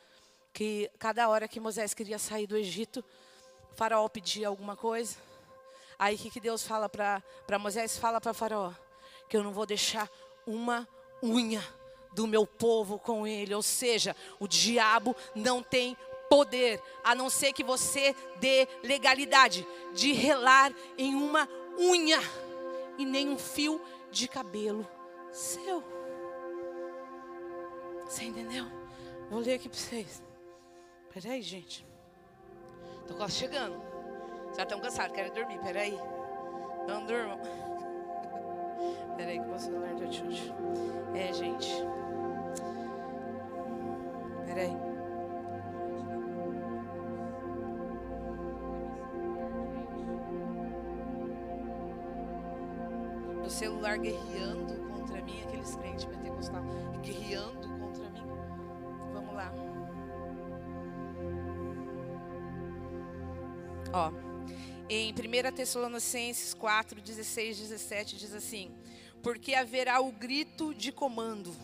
que 0.51 0.89
cada 0.97 1.29
hora 1.29 1.47
que 1.47 1.59
Moisés 1.59 1.93
queria 1.93 2.17
sair 2.17 2.47
do 2.47 2.57
Egito, 2.57 3.03
o 3.71 3.75
faraó 3.75 4.07
pedia 4.09 4.47
alguma 4.47 4.75
coisa? 4.75 5.17
Aí 5.99 6.15
o 6.15 6.17
que 6.17 6.39
Deus 6.39 6.63
fala 6.63 6.89
para 6.89 7.59
Moisés? 7.59 7.97
Fala 7.97 8.19
para 8.19 8.33
faraó 8.33 8.73
que 9.29 9.37
eu 9.37 9.43
não 9.43 9.53
vou 9.53 9.65
deixar 9.65 10.09
uma 10.45 10.87
unha 11.23 11.63
do 12.11 12.27
meu 12.27 12.45
povo 12.45 12.99
com 12.99 13.25
ele. 13.25 13.53
Ou 13.53 13.61
seja, 13.61 14.15
o 14.39 14.47
diabo 14.47 15.15
não 15.35 15.61
tem 15.61 15.97
poder, 16.29 16.81
a 17.03 17.13
não 17.13 17.29
ser 17.29 17.51
que 17.51 17.61
você 17.63 18.15
dê 18.39 18.65
legalidade 18.81 19.67
de 19.93 20.13
relar 20.13 20.73
em 20.97 21.13
uma 21.13 21.47
unha 21.77 22.19
e 22.97 23.05
nem 23.05 23.27
um 23.27 23.37
fio 23.37 23.81
de 24.09 24.29
cabelo 24.29 24.87
seu. 25.31 25.83
Você 28.05 28.23
entendeu? 28.23 28.65
Vou 29.29 29.39
ler 29.39 29.55
aqui 29.55 29.67
para 29.67 29.77
vocês. 29.77 30.23
Peraí, 31.13 31.41
gente. 31.41 31.85
Estou 33.01 33.17
quase 33.17 33.33
chegando. 33.33 33.81
Já 34.55 34.63
estão 34.63 34.79
cansados, 34.79 35.15
querem 35.15 35.31
dormir. 35.33 35.59
Peraí. 35.59 35.97
Não 36.87 37.05
durmam. 37.05 37.39
Peraí 39.17 39.39
que 39.39 39.45
o 39.45 39.49
meu 39.49 39.59
celular 39.59 39.95
deu 39.95 40.11
chute. 40.11 40.53
É, 41.13 41.33
gente. 41.33 41.71
Peraí. 44.53 44.75
Meu 53.39 53.49
celular 53.49 53.97
guerreando 53.97 54.73
contra 54.89 55.21
mim, 55.21 55.41
aqueles 55.43 55.73
crentes 55.75 56.03
pentecostais 56.03 56.65
guerreando 57.01 57.69
contra 57.79 58.09
mim. 58.09 58.23
Vamos 59.13 59.33
lá. 59.33 59.53
Ó, 63.93 64.11
em 64.89 65.13
1 65.13 65.55
Tessalonicenses 65.55 66.53
4, 66.53 66.99
16, 66.99 67.57
17 67.57 68.17
diz 68.17 68.33
assim: 68.33 68.69
Porque 69.23 69.55
haverá 69.55 70.01
o 70.01 70.11
grito 70.11 70.73
de 70.73 70.91
comando, 70.91 71.55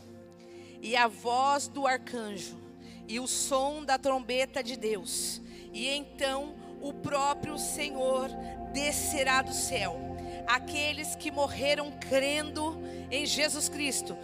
e 0.81 0.95
a 0.95 1.09
voz 1.09 1.67
do 1.67 1.85
arcanjo, 1.85 2.66
e 3.07 3.19
o 3.19 3.27
som 3.27 3.83
da 3.83 3.97
trombeta 3.97 4.63
de 4.63 4.75
Deus, 4.75 5.41
e 5.73 5.87
então 5.87 6.55
o 6.81 6.93
próprio 6.93 7.57
Senhor 7.57 8.29
descerá 8.73 9.41
do 9.41 9.53
céu. 9.53 9.99
Aqueles 10.45 11.15
que 11.15 11.31
morreram 11.31 11.91
crendo 11.91 12.81
em 13.09 13.25
Jesus 13.25 13.69
Cristo, 13.69 14.17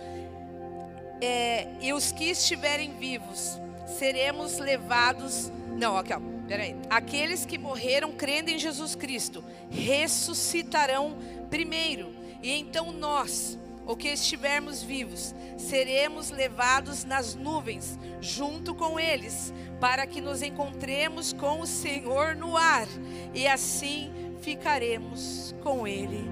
é, 1.21 1.67
e 1.81 1.93
os 1.93 2.11
que 2.11 2.25
estiverem 2.25 2.93
vivos, 2.97 3.59
seremos 3.97 4.57
levados. 4.59 5.51
Não, 5.77 5.97
aqui, 5.97 6.13
ó, 6.13 6.19
peraí. 6.47 6.75
Aqueles 6.89 7.45
que 7.45 7.57
morreram 7.57 8.11
crendo 8.11 8.49
em 8.49 8.59
Jesus 8.59 8.95
Cristo 8.95 9.43
ressuscitarão 9.69 11.17
primeiro, 11.49 12.13
e 12.41 12.51
então 12.51 12.91
nós, 12.91 13.57
o 13.85 13.95
que 13.95 14.07
estivermos 14.07 14.81
vivos, 14.81 15.35
seremos 15.57 16.29
levados 16.29 17.03
nas 17.03 17.35
nuvens 17.35 17.97
junto 18.21 18.73
com 18.73 18.99
eles, 18.99 19.53
para 19.79 20.07
que 20.07 20.21
nos 20.21 20.41
encontremos 20.41 21.33
com 21.33 21.59
o 21.59 21.67
Senhor 21.67 22.35
no 22.35 22.55
ar, 22.55 22.87
e 23.33 23.47
assim 23.47 24.11
ficaremos 24.41 25.53
com 25.61 25.87
Ele 25.87 26.29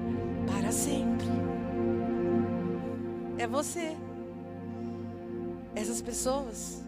para 0.47 0.71
sempre. 0.71 1.27
É 3.37 3.47
você. 3.47 3.97
Essas 5.75 6.01
pessoas. 6.01 6.83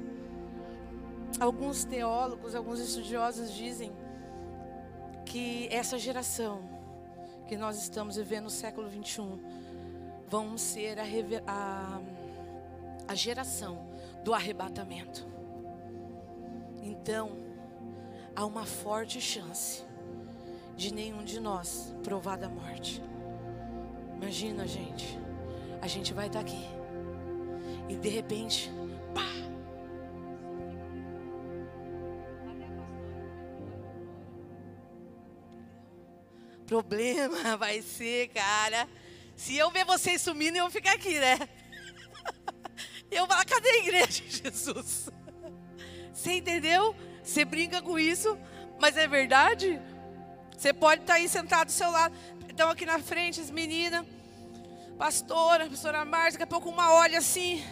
Alguns 1.40 1.84
teólogos, 1.84 2.54
alguns 2.54 2.80
estudiosos 2.80 3.52
dizem 3.52 3.92
que 5.26 5.68
essa 5.72 5.98
geração 5.98 6.62
que 7.48 7.58
nós 7.58 7.82
estamos 7.82 8.18
vivendo 8.18 8.44
no 8.44 8.50
século 8.50 8.88
21 8.88 9.40
vão 10.34 10.58
ser 10.58 10.98
a, 11.00 11.04
a, 11.46 12.02
a 13.08 13.14
geração 13.14 13.88
do 14.24 14.34
arrebatamento. 14.34 15.28
Então, 16.82 17.38
há 18.36 18.44
uma 18.44 18.66
forte 18.66 19.22
chance 19.22 19.84
de 20.76 20.92
nenhum 20.92 21.24
de 21.24 21.40
nós 21.40 21.96
provar 22.02 22.36
da 22.36 22.50
morte. 22.50 23.00
Imagina, 24.16 24.66
gente, 24.66 25.20
a 25.80 25.88
gente 25.88 26.12
vai 26.16 26.26
estar 26.26 26.40
aqui 26.40 26.66
e 27.88 27.96
de 27.96 28.10
repente, 28.10 28.72
pá! 29.14 29.22
Problema 36.66 37.54
vai 37.56 37.84
ser, 37.84 38.30
cara. 38.30 38.90
Se 39.36 39.56
eu 39.58 39.72
ver 39.72 39.86
vocês 39.86 40.22
sumindo, 40.22 40.58
eu 40.58 40.64
vou 40.64 40.72
ficar 40.72 40.94
aqui, 40.94 41.20
né? 41.20 41.38
Eu 43.12 43.28
vou, 43.28 43.38
cadê 43.46 43.70
a 43.70 43.78
igreja, 43.78 44.24
Jesus? 44.26 45.08
Você 46.12 46.34
entendeu? 46.34 46.96
Você 47.24 47.46
brinca 47.46 47.80
com 47.80 48.00
isso, 48.00 48.36
mas 48.80 48.98
é 48.98 49.08
verdade? 49.08 49.80
Você 50.58 50.74
pode 50.74 51.02
estar 51.02 51.16
aí 51.16 51.30
sentado 51.30 51.68
do 51.68 51.72
seu 51.72 51.92
lado. 51.92 52.16
Então, 52.50 52.72
aqui 52.72 52.88
na 52.88 52.98
frente, 52.98 53.40
as 53.40 53.52
meninas 53.52 54.04
pastora, 54.98 55.70
pastora 55.70 56.06
Márcia, 56.06 56.40
daqui 56.40 56.44
a 56.44 56.48
pouco 56.48 56.70
uma 56.70 56.94
olha 56.94 57.18
assim. 57.18 57.64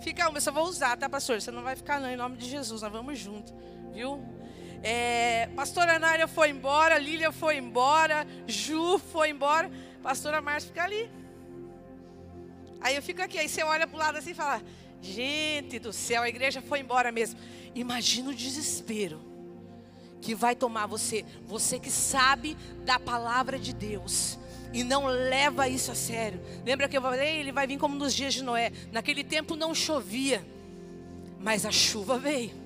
Fica 0.00 0.28
uma, 0.28 0.38
eu 0.38 0.40
só 0.40 0.52
vou 0.52 0.64
usar, 0.64 0.96
tá, 0.96 1.08
pastor? 1.08 1.40
Você 1.40 1.50
não 1.50 1.62
vai 1.62 1.76
ficar 1.76 2.00
não, 2.00 2.10
em 2.10 2.16
nome 2.16 2.36
de 2.36 2.48
Jesus, 2.48 2.82
nós 2.82 2.92
vamos 2.92 3.18
junto, 3.18 3.54
viu? 3.92 4.22
É, 4.82 5.48
pastora 5.56 5.98
Nária 5.98 6.28
foi 6.28 6.50
embora, 6.50 6.98
Lília 6.98 7.32
foi 7.32 7.56
embora, 7.56 8.26
Ju 8.46 8.98
foi 8.98 9.30
embora, 9.30 9.70
pastora 10.02 10.40
Márcia 10.40 10.68
fica 10.68 10.84
ali. 10.84 11.10
Aí 12.80 12.94
eu 12.94 13.02
fico 13.02 13.22
aqui, 13.22 13.38
aí 13.38 13.48
você 13.48 13.62
olha 13.62 13.86
para 13.86 13.96
o 13.96 13.98
lado 13.98 14.18
assim 14.18 14.30
e 14.30 14.34
fala: 14.34 14.62
Gente 15.00 15.78
do 15.78 15.92
céu, 15.92 16.22
a 16.22 16.28
igreja 16.28 16.60
foi 16.62 16.80
embora 16.80 17.12
mesmo. 17.12 17.38
Imagina 17.74 18.30
o 18.30 18.34
desespero 18.34 19.20
que 20.20 20.34
vai 20.34 20.56
tomar 20.56 20.86
você, 20.86 21.24
você 21.46 21.78
que 21.78 21.90
sabe 21.90 22.56
da 22.84 22.98
palavra 22.98 23.58
de 23.58 23.72
Deus 23.72 24.38
e 24.72 24.82
não 24.82 25.06
leva 25.06 25.68
isso 25.68 25.92
a 25.92 25.94
sério. 25.94 26.40
Lembra 26.64 26.88
que 26.88 26.96
eu 26.96 27.02
falei? 27.02 27.38
Ele 27.38 27.52
vai 27.52 27.66
vir 27.66 27.78
como 27.78 27.94
nos 27.94 28.14
dias 28.14 28.34
de 28.34 28.42
Noé. 28.42 28.72
Naquele 28.90 29.22
tempo 29.22 29.54
não 29.54 29.74
chovia, 29.74 30.44
mas 31.38 31.64
a 31.64 31.70
chuva 31.70 32.18
veio. 32.18 32.65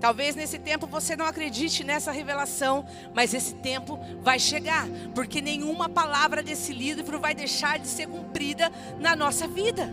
Talvez 0.00 0.36
nesse 0.36 0.58
tempo 0.58 0.86
você 0.86 1.16
não 1.16 1.26
acredite 1.26 1.82
nessa 1.82 2.12
revelação, 2.12 2.86
mas 3.14 3.32
esse 3.32 3.54
tempo 3.54 3.98
vai 4.20 4.38
chegar, 4.38 4.86
porque 5.14 5.40
nenhuma 5.40 5.88
palavra 5.88 6.42
desse 6.42 6.72
livro 6.72 7.18
vai 7.18 7.34
deixar 7.34 7.78
de 7.78 7.88
ser 7.88 8.06
cumprida 8.06 8.70
na 8.98 9.16
nossa 9.16 9.48
vida. 9.48 9.92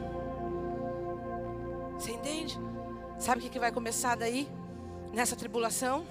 Você 1.97 2.11
entende? 2.11 2.59
Sabe 3.17 3.45
o 3.45 3.49
que, 3.49 3.59
vai 3.59 3.71
começar 3.71 4.15
daí? 4.15 4.47
Nessa 5.13 5.35
tribulação? 5.35 6.05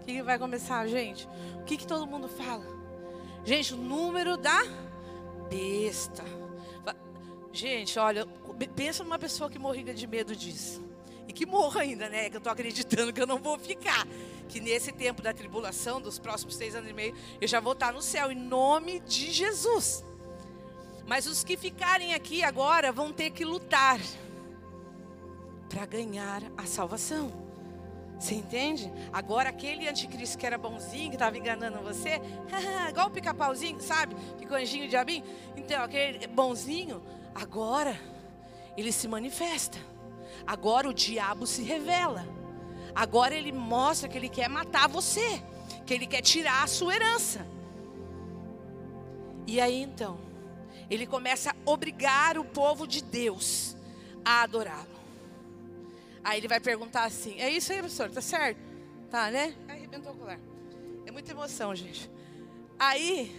O 0.00 0.04
que, 0.04 0.22
vai 0.22 0.38
começar, 0.38 0.86
gente? 0.86 1.28
O 1.60 1.64
que, 1.64 1.76
que 1.76 1.86
todo 1.86 2.06
mundo 2.06 2.28
fala? 2.28 2.64
Gente, 3.44 3.74
o 3.74 3.76
número 3.76 4.36
da 4.36 4.62
besta. 5.50 6.22
Gente, 7.52 7.98
olha, 7.98 8.24
pensa 8.76 9.02
numa 9.02 9.18
pessoa 9.18 9.50
que 9.50 9.58
morria 9.58 9.94
de 9.94 10.06
medo 10.06 10.36
disso 10.36 10.85
que 11.36 11.44
morra 11.44 11.82
ainda, 11.82 12.08
né? 12.08 12.30
Que 12.30 12.36
eu 12.36 12.38
estou 12.38 12.52
acreditando 12.52 13.12
que 13.12 13.20
eu 13.20 13.26
não 13.26 13.38
vou 13.38 13.58
ficar. 13.58 14.08
Que 14.48 14.58
nesse 14.58 14.90
tempo 14.90 15.20
da 15.20 15.34
tribulação, 15.34 16.00
dos 16.00 16.18
próximos 16.18 16.56
seis 16.56 16.74
anos 16.74 16.88
e 16.88 16.94
meio, 16.94 17.14
eu 17.38 17.46
já 17.46 17.60
vou 17.60 17.74
estar 17.74 17.92
no 17.92 18.00
céu, 18.00 18.32
em 18.32 18.34
nome 18.34 19.00
de 19.00 19.30
Jesus. 19.30 20.02
Mas 21.06 21.26
os 21.26 21.44
que 21.44 21.56
ficarem 21.56 22.14
aqui 22.14 22.42
agora 22.42 22.90
vão 22.90 23.12
ter 23.12 23.30
que 23.30 23.44
lutar 23.44 24.00
para 25.68 25.84
ganhar 25.84 26.42
a 26.56 26.64
salvação. 26.64 27.30
Você 28.18 28.34
entende? 28.34 28.90
Agora 29.12 29.50
aquele 29.50 29.86
anticristo 29.86 30.38
que 30.38 30.46
era 30.46 30.56
bonzinho, 30.56 31.10
que 31.10 31.16
estava 31.16 31.36
enganando 31.36 31.78
você, 31.80 32.18
igual 32.88 33.08
o 33.08 33.10
pica-pauzinho, 33.10 33.78
sabe? 33.82 34.16
Ficou 34.38 34.56
anjinho 34.56 34.88
diabinho. 34.88 35.22
Então, 35.54 35.84
aquele 35.84 36.26
bonzinho, 36.26 37.02
agora 37.34 38.00
ele 38.74 38.90
se 38.90 39.06
manifesta. 39.06 39.78
Agora 40.46 40.88
o 40.88 40.94
diabo 40.94 41.46
se 41.46 41.62
revela. 41.62 42.26
Agora 42.94 43.34
ele 43.34 43.52
mostra 43.52 44.08
que 44.08 44.16
ele 44.16 44.28
quer 44.28 44.48
matar 44.48 44.88
você, 44.88 45.42
que 45.84 45.94
ele 45.94 46.06
quer 46.06 46.22
tirar 46.22 46.64
a 46.64 46.66
sua 46.66 46.94
herança. 46.94 47.46
E 49.46 49.60
aí 49.60 49.82
então, 49.82 50.18
ele 50.90 51.06
começa 51.06 51.50
a 51.50 51.70
obrigar 51.70 52.38
o 52.38 52.44
povo 52.44 52.86
de 52.86 53.02
Deus 53.02 53.76
a 54.24 54.42
adorá-lo. 54.42 54.96
Aí 56.24 56.38
ele 56.40 56.48
vai 56.48 56.58
perguntar 56.58 57.04
assim: 57.04 57.38
É 57.38 57.48
isso 57.48 57.72
aí, 57.72 57.78
professor? 57.78 58.10
Tá 58.10 58.20
certo? 58.20 58.58
Tá, 59.10 59.30
né? 59.30 59.54
Arrebentou 59.68 60.12
o 60.12 60.16
colar. 60.16 60.40
É 61.06 61.10
muita 61.12 61.30
emoção, 61.30 61.74
gente. 61.74 62.10
Aí, 62.78 63.30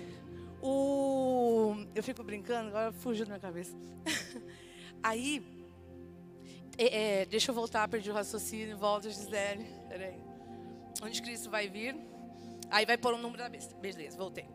o. 0.62 1.76
Eu 1.94 2.02
fico 2.02 2.24
brincando, 2.24 2.70
agora 2.70 2.92
fugiu 2.94 3.26
da 3.26 3.32
minha 3.32 3.42
cabeça. 3.42 3.76
aí, 5.04 5.44
é, 6.78 7.22
é, 7.22 7.26
deixa 7.26 7.52
eu 7.52 7.56
voltar, 7.56 7.88
perdi 7.88 8.12
o 8.12 8.14
raciocínio, 8.14 8.78
volta, 8.78 9.10
Gisele. 9.10 9.66
Peraí. 9.90 10.16
Onde 11.02 11.22
Cristo 11.22 11.50
vai 11.50 11.68
vir? 11.68 11.96
Aí 12.70 12.86
vai 12.86 12.98
pôr 12.98 13.14
o 13.14 13.18
número 13.18 13.42
da 13.42 13.50
besta. 13.50 13.76
Beleza, 13.76 14.18
voltei. 14.18 14.48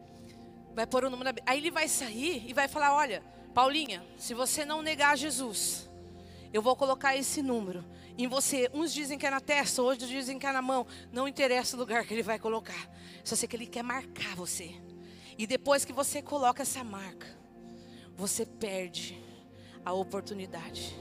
Vai 0.75 0.87
pôr 0.87 1.05
o 1.05 1.11
número 1.11 1.25
da 1.25 1.33
besta. 1.33 1.51
Aí 1.51 1.59
ele 1.59 1.71
vai 1.71 1.89
sair 1.89 2.49
e 2.49 2.53
vai 2.53 2.69
falar: 2.69 2.95
Olha, 2.95 3.23
Paulinha, 3.53 4.05
se 4.17 4.35
você 4.35 4.65
não 4.65 4.83
negar 4.83 5.17
Jesus, 5.17 5.91
eu 6.53 6.63
vou 6.63 6.77
colocar 6.77 7.17
esse 7.17 7.43
número 7.43 7.85
em 8.17 8.29
você. 8.29 8.71
Uns 8.73 8.93
dizem 8.93 9.19
que 9.19 9.27
é 9.27 9.31
na 9.31 9.41
testa, 9.41 9.83
outros 9.83 10.09
dizem 10.09 10.39
que 10.39 10.47
é 10.47 10.53
na 10.53 10.63
mão. 10.63 10.87
Não 11.11 11.27
interessa 11.27 11.77
o 11.77 11.81
lugar 11.81 12.07
que 12.07 12.15
ele 12.15 12.23
vai 12.23 12.39
colocar. 12.39 12.89
Só 13.25 13.35
sei 13.35 13.49
que 13.49 13.57
ele 13.57 13.67
quer 13.67 13.83
marcar 13.83 14.37
você. 14.37 14.75
E 15.37 15.47
depois 15.47 15.85
que 15.85 15.93
você 15.93 16.23
coloca 16.23 16.63
essa 16.63 16.85
marca, 16.85 17.27
você 18.15 18.47
perde 18.47 19.21
a 19.85 19.93
oportunidade 19.93 20.95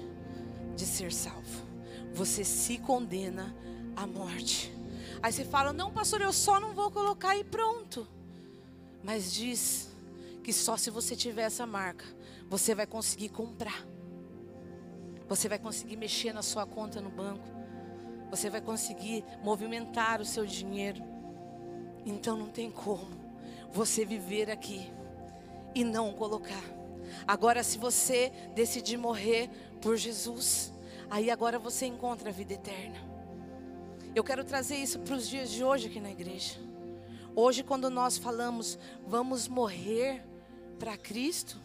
de 0.75 0.85
ser 0.85 1.11
salvo. 1.11 1.65
Você 2.13 2.43
se 2.43 2.77
condena 2.77 3.55
à 3.95 4.05
morte. 4.05 4.73
Aí 5.21 5.31
você 5.31 5.45
fala: 5.45 5.71
Não, 5.71 5.91
pastor, 5.91 6.21
eu 6.21 6.33
só 6.33 6.59
não 6.59 6.73
vou 6.73 6.91
colocar 6.91 7.35
e 7.37 7.43
pronto. 7.43 8.07
Mas 9.03 9.33
diz 9.33 9.89
que 10.43 10.51
só 10.51 10.77
se 10.77 10.89
você 10.89 11.15
tiver 11.15 11.43
essa 11.43 11.65
marca, 11.65 12.05
você 12.49 12.75
vai 12.75 12.85
conseguir 12.85 13.29
comprar. 13.29 13.85
Você 15.27 15.47
vai 15.47 15.57
conseguir 15.57 15.95
mexer 15.95 16.33
na 16.33 16.41
sua 16.41 16.65
conta 16.65 16.99
no 16.99 17.09
banco. 17.09 17.47
Você 18.29 18.49
vai 18.49 18.61
conseguir 18.61 19.23
movimentar 19.43 20.21
o 20.21 20.25
seu 20.25 20.45
dinheiro. 20.45 21.01
Então 22.05 22.35
não 22.35 22.47
tem 22.47 22.71
como 22.71 23.21
você 23.71 24.03
viver 24.03 24.49
aqui 24.49 24.91
e 25.73 25.83
não 25.83 26.11
colocar. 26.13 26.63
Agora, 27.27 27.63
se 27.63 27.77
você 27.77 28.31
decidir 28.55 28.97
morrer 28.97 29.49
por 29.81 29.97
Jesus, 29.97 30.71
aí 31.09 31.31
agora 31.31 31.57
você 31.57 31.85
encontra 31.85 32.29
a 32.29 32.31
vida 32.31 32.53
eterna. 32.53 32.99
Eu 34.13 34.23
quero 34.23 34.43
trazer 34.43 34.75
isso 34.75 34.99
para 34.99 35.15
os 35.15 35.27
dias 35.27 35.49
de 35.49 35.63
hoje 35.63 35.87
aqui 35.87 35.99
na 35.99 36.11
igreja. 36.11 36.59
Hoje, 37.35 37.63
quando 37.63 37.89
nós 37.89 38.17
falamos, 38.17 38.77
vamos 39.07 39.47
morrer 39.47 40.21
para 40.77 40.97
Cristo, 40.97 41.57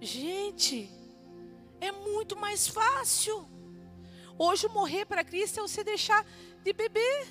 gente, 0.00 0.90
é 1.80 1.90
muito 1.90 2.36
mais 2.36 2.68
fácil. 2.68 3.48
Hoje, 4.38 4.68
morrer 4.68 5.06
para 5.06 5.24
Cristo 5.24 5.60
é 5.60 5.62
você 5.62 5.82
deixar 5.82 6.24
de 6.62 6.72
beber, 6.72 7.26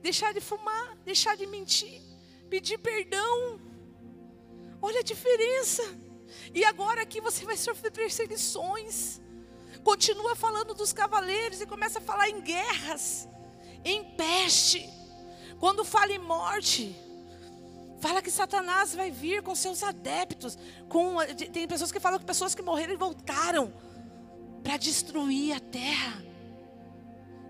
deixar 0.00 0.32
de 0.32 0.40
fumar, 0.40 0.96
deixar 1.04 1.36
de 1.36 1.46
mentir, 1.46 2.00
pedir 2.48 2.78
perdão. 2.78 3.60
Olha 4.80 5.00
a 5.00 5.02
diferença. 5.02 5.82
E 6.54 6.64
agora 6.64 7.02
aqui 7.02 7.20
você 7.20 7.44
vai 7.44 7.56
sofrer 7.56 7.90
perseguições. 7.90 9.20
Continua 9.86 10.34
falando 10.34 10.74
dos 10.74 10.92
cavaleiros 10.92 11.60
e 11.60 11.66
começa 11.66 12.00
a 12.00 12.02
falar 12.02 12.28
em 12.28 12.40
guerras, 12.40 13.28
em 13.84 14.02
peste. 14.16 14.90
Quando 15.60 15.84
fala 15.84 16.10
em 16.10 16.18
morte, 16.18 16.92
fala 18.00 18.20
que 18.20 18.28
Satanás 18.28 18.96
vai 18.96 19.12
vir 19.12 19.44
com 19.44 19.54
seus 19.54 19.84
adeptos. 19.84 20.58
Com, 20.88 21.18
tem 21.52 21.68
pessoas 21.68 21.92
que 21.92 22.00
falam 22.00 22.18
que 22.18 22.24
pessoas 22.24 22.52
que 22.52 22.62
morreram 22.62 22.94
e 22.94 22.96
voltaram 22.96 23.72
para 24.60 24.76
destruir 24.76 25.54
a 25.54 25.60
terra. 25.60 26.20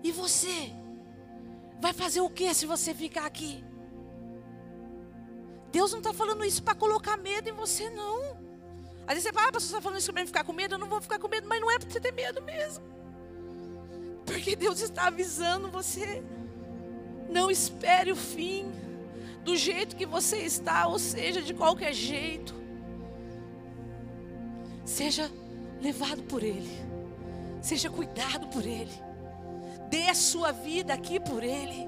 E 0.03 0.11
você 0.11 0.71
vai 1.81 1.91
fazer 1.91 2.21
o 2.21 2.29
que 2.29 2.53
se 2.53 2.67
você 2.67 2.93
ficar 2.93 3.25
aqui? 3.25 3.65
Deus 5.71 5.91
não 5.91 6.01
está 6.01 6.13
falando 6.13 6.45
isso 6.45 6.61
para 6.61 6.75
colocar 6.75 7.17
medo 7.17 7.49
em 7.49 7.53
você, 7.53 7.89
não. 7.89 8.26
Às 9.07 9.13
vezes 9.13 9.23
você 9.23 9.33
fala, 9.33 9.47
ah, 9.47 9.51
pastor, 9.53 9.61
você 9.61 9.67
está 9.67 9.81
falando 9.81 9.99
isso 9.99 10.11
para 10.11 10.25
ficar 10.25 10.43
com 10.43 10.51
medo? 10.51 10.75
Eu 10.75 10.79
não 10.79 10.89
vou 10.89 11.01
ficar 11.01 11.17
com 11.17 11.29
medo, 11.29 11.47
mas 11.47 11.61
não 11.61 11.71
é 11.71 11.79
para 11.79 11.89
você 11.89 11.99
ter 11.99 12.11
medo 12.11 12.41
mesmo. 12.41 12.83
Porque 14.25 14.53
Deus 14.53 14.81
está 14.81 15.07
avisando 15.07 15.71
você. 15.71 16.21
Não 17.29 17.49
espere 17.49 18.11
o 18.11 18.17
fim 18.17 18.69
do 19.45 19.55
jeito 19.55 19.95
que 19.95 20.05
você 20.05 20.39
está, 20.39 20.87
ou 20.87 20.99
seja, 20.99 21.41
de 21.41 21.53
qualquer 21.53 21.93
jeito. 21.93 22.53
Seja 24.83 25.31
levado 25.79 26.23
por 26.23 26.43
Ele. 26.43 26.69
Seja 27.61 27.89
cuidado 27.89 28.47
por 28.47 28.65
Ele. 28.65 28.91
Dê 29.89 30.09
a 30.09 30.13
sua 30.13 30.51
vida 30.51 30.93
aqui 30.93 31.17
por 31.17 31.45
Ele. 31.45 31.87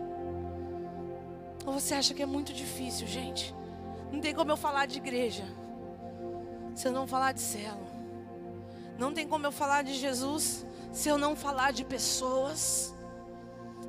Ou 1.66 1.74
você 1.74 1.96
acha 1.96 2.14
que 2.14 2.24
é 2.24 2.26
muito 2.26 2.54
difícil, 2.54 3.06
gente? 3.06 3.54
Não 4.10 4.22
tem 4.22 4.34
como 4.34 4.52
eu 4.52 4.58
falar 4.58 4.86
de 4.86 4.98
igreja 4.98 5.44
se 6.76 6.88
eu 6.88 6.92
não 6.92 7.08
falar 7.08 7.34
de 7.34 7.42
céu. 7.42 7.78
Não 8.98 9.14
tem 9.14 9.28
como 9.28 9.46
eu 9.46 9.52
falar 9.52 9.84
de 9.84 9.94
Jesus 9.94 10.66
se 10.92 11.08
eu 11.08 11.18
não 11.18 11.36
falar 11.36 11.72
de 11.72 11.86
pessoas. 11.86 12.96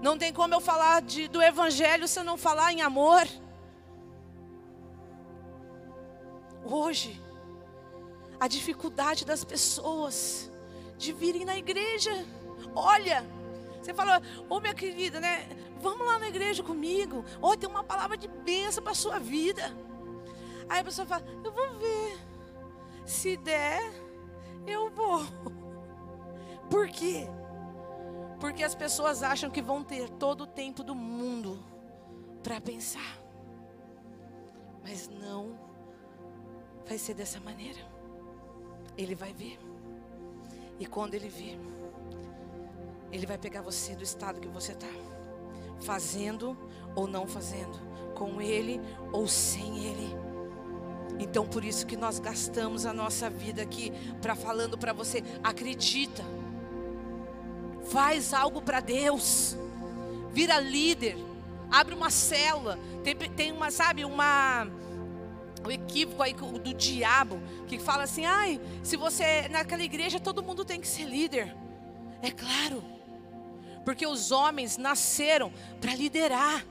Não 0.01 0.17
tem 0.17 0.33
como 0.33 0.55
eu 0.55 0.61
falar 0.61 1.03
de, 1.03 1.29
do 1.29 1.43
Evangelho 1.43 2.09
se 2.09 2.19
eu 2.19 2.25
não 2.25 2.37
falar 2.37 2.73
em 2.73 2.81
amor. 2.81 3.27
Hoje, 6.65 7.21
a 8.39 8.47
dificuldade 8.47 9.25
das 9.25 9.45
pessoas 9.45 10.51
de 10.97 11.13
virem 11.13 11.45
na 11.45 11.57
igreja. 11.57 12.25
Olha, 12.75 13.27
você 13.81 13.93
fala, 13.93 14.23
ô 14.49 14.57
oh, 14.57 14.61
minha 14.61 14.75
querida, 14.75 15.19
né? 15.21 15.49
Vamos 15.81 16.07
lá 16.07 16.19
na 16.19 16.29
igreja 16.29 16.63
comigo. 16.63 17.25
Ó, 17.41 17.53
oh, 17.53 17.57
tem 17.57 17.69
uma 17.69 17.83
palavra 17.83 18.17
de 18.17 18.29
bênção 18.29 18.85
para 18.85 18.95
sua 18.95 19.19
vida. 19.19 19.75
Aí 20.69 20.81
a 20.81 20.85
pessoa 20.85 21.07
fala, 21.07 21.25
eu 21.43 21.51
vou 21.53 21.79
ver. 21.79 22.30
Se 23.11 23.37
der, 23.37 23.93
eu 24.65 24.89
vou. 24.89 25.23
Por 26.71 26.89
quê? 26.89 27.27
Porque 28.39 28.63
as 28.63 28.73
pessoas 28.73 29.25
acham 29.25 29.51
que 29.51 29.61
vão 29.61 29.83
ter 29.83 30.09
todo 30.11 30.43
o 30.43 30.47
tempo 30.47 30.85
do 30.85 30.95
mundo 30.95 31.59
para 32.41 32.61
pensar. 32.61 33.19
Mas 34.85 35.09
não 35.09 35.59
vai 36.87 36.97
ser 36.99 37.15
dessa 37.15 37.41
maneira. 37.41 37.81
Ele 38.97 39.17
vai 39.17 39.33
ver. 39.33 39.59
E 40.79 40.87
quando 40.87 41.15
ele 41.15 41.29
vir, 41.29 41.59
ele 43.11 43.27
vai 43.27 43.37
pegar 43.37 43.61
você 43.61 43.97
do 43.97 44.05
estado 44.05 44.41
que 44.41 44.49
você 44.49 44.71
está, 44.71 44.87
fazendo 45.81 46.57
ou 46.95 47.09
não 47.09 47.27
fazendo, 47.27 47.77
com 48.15 48.41
ele 48.41 48.81
ou 49.13 49.27
sem 49.27 49.85
ele. 49.85 50.30
Então 51.21 51.47
por 51.47 51.63
isso 51.63 51.87
que 51.87 51.97
nós 51.97 52.19
gastamos 52.19 52.87
a 52.87 52.95
nossa 52.95 53.29
vida 53.29 53.61
aqui 53.61 53.93
para 54.23 54.35
falando 54.35 54.79
para 54.79 54.95
você, 54.95 55.23
acredita. 55.45 56.25
Faz 57.91 58.33
algo 58.33 58.63
para 58.63 58.81
Deus. 58.81 59.57
Vira 60.33 60.59
líder. 60.59 61.19
Abre 61.71 61.95
uma 61.95 62.09
célula. 62.09 62.79
Tem, 63.05 63.15
tem 63.15 63.53
uma, 63.53 63.71
sabe, 63.71 64.05
uma 64.05 64.67
o 65.63 65.71
equívoco 65.71 66.23
aí 66.23 66.33
do 66.33 66.73
diabo 66.73 67.39
que 67.69 67.79
fala 67.79 68.05
assim: 68.05 68.25
"Ai, 68.25 68.59
se 68.83 68.97
você 68.97 69.47
naquela 69.51 69.83
igreja 69.83 70.19
todo 70.19 70.43
mundo 70.43 70.65
tem 70.65 70.81
que 70.81 70.89
ser 70.89 71.05
líder". 71.05 71.55
É 72.23 72.31
claro. 72.31 72.83
Porque 73.85 74.07
os 74.07 74.31
homens 74.31 74.79
nasceram 74.79 75.53
para 75.81 75.95
liderar. 75.95 76.65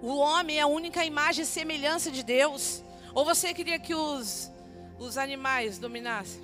O 0.00 0.16
homem 0.16 0.58
é 0.58 0.62
a 0.62 0.66
única 0.66 1.04
imagem 1.04 1.42
e 1.42 1.46
semelhança 1.46 2.10
de 2.10 2.22
Deus. 2.22 2.82
Ou 3.16 3.24
você 3.24 3.54
queria 3.54 3.78
que 3.78 3.94
os, 3.94 4.52
os 4.98 5.16
animais 5.16 5.78
dominassem? 5.78 6.42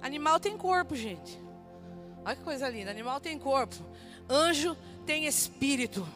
Animal 0.00 0.38
tem 0.38 0.56
corpo, 0.56 0.94
gente. 0.94 1.36
Olha 2.24 2.36
que 2.36 2.44
coisa 2.44 2.68
linda. 2.68 2.92
Animal 2.92 3.18
tem 3.18 3.36
corpo. 3.36 3.74
Anjo 4.30 4.76
tem 5.04 5.26
espírito. 5.26 6.06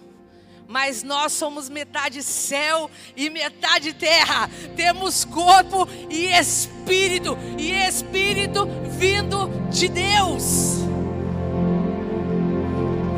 Mas 0.69 1.03
nós 1.03 1.33
somos 1.33 1.69
metade 1.69 2.23
céu 2.23 2.89
e 3.17 3.29
metade 3.29 3.93
terra. 3.95 4.49
Temos 4.77 5.25
corpo 5.25 5.89
e 6.09 6.27
espírito. 6.27 7.37
E 7.59 7.73
espírito 7.73 8.65
vindo 8.97 9.49
de 9.71 9.89
Deus. 9.89 10.83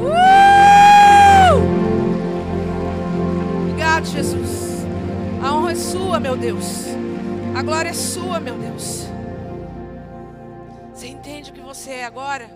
Uh! 0.01 0.49
Obrigado, 3.61 4.07
Jesus. 4.07 4.68
A 5.49 5.55
honra 5.55 5.73
é 5.73 5.77
sua, 5.77 6.21
meu 6.21 6.37
Deus. 6.37 6.67
A 7.57 7.63
glória 7.63 7.89
é 7.89 7.95
sua, 7.95 8.39
meu 8.39 8.59
Deus. 8.59 9.05
Você 10.93 11.07
entende 11.07 11.51
o 11.51 11.55
que 11.55 11.61
você 11.63 11.91
é 11.93 12.05
agora? 12.05 12.51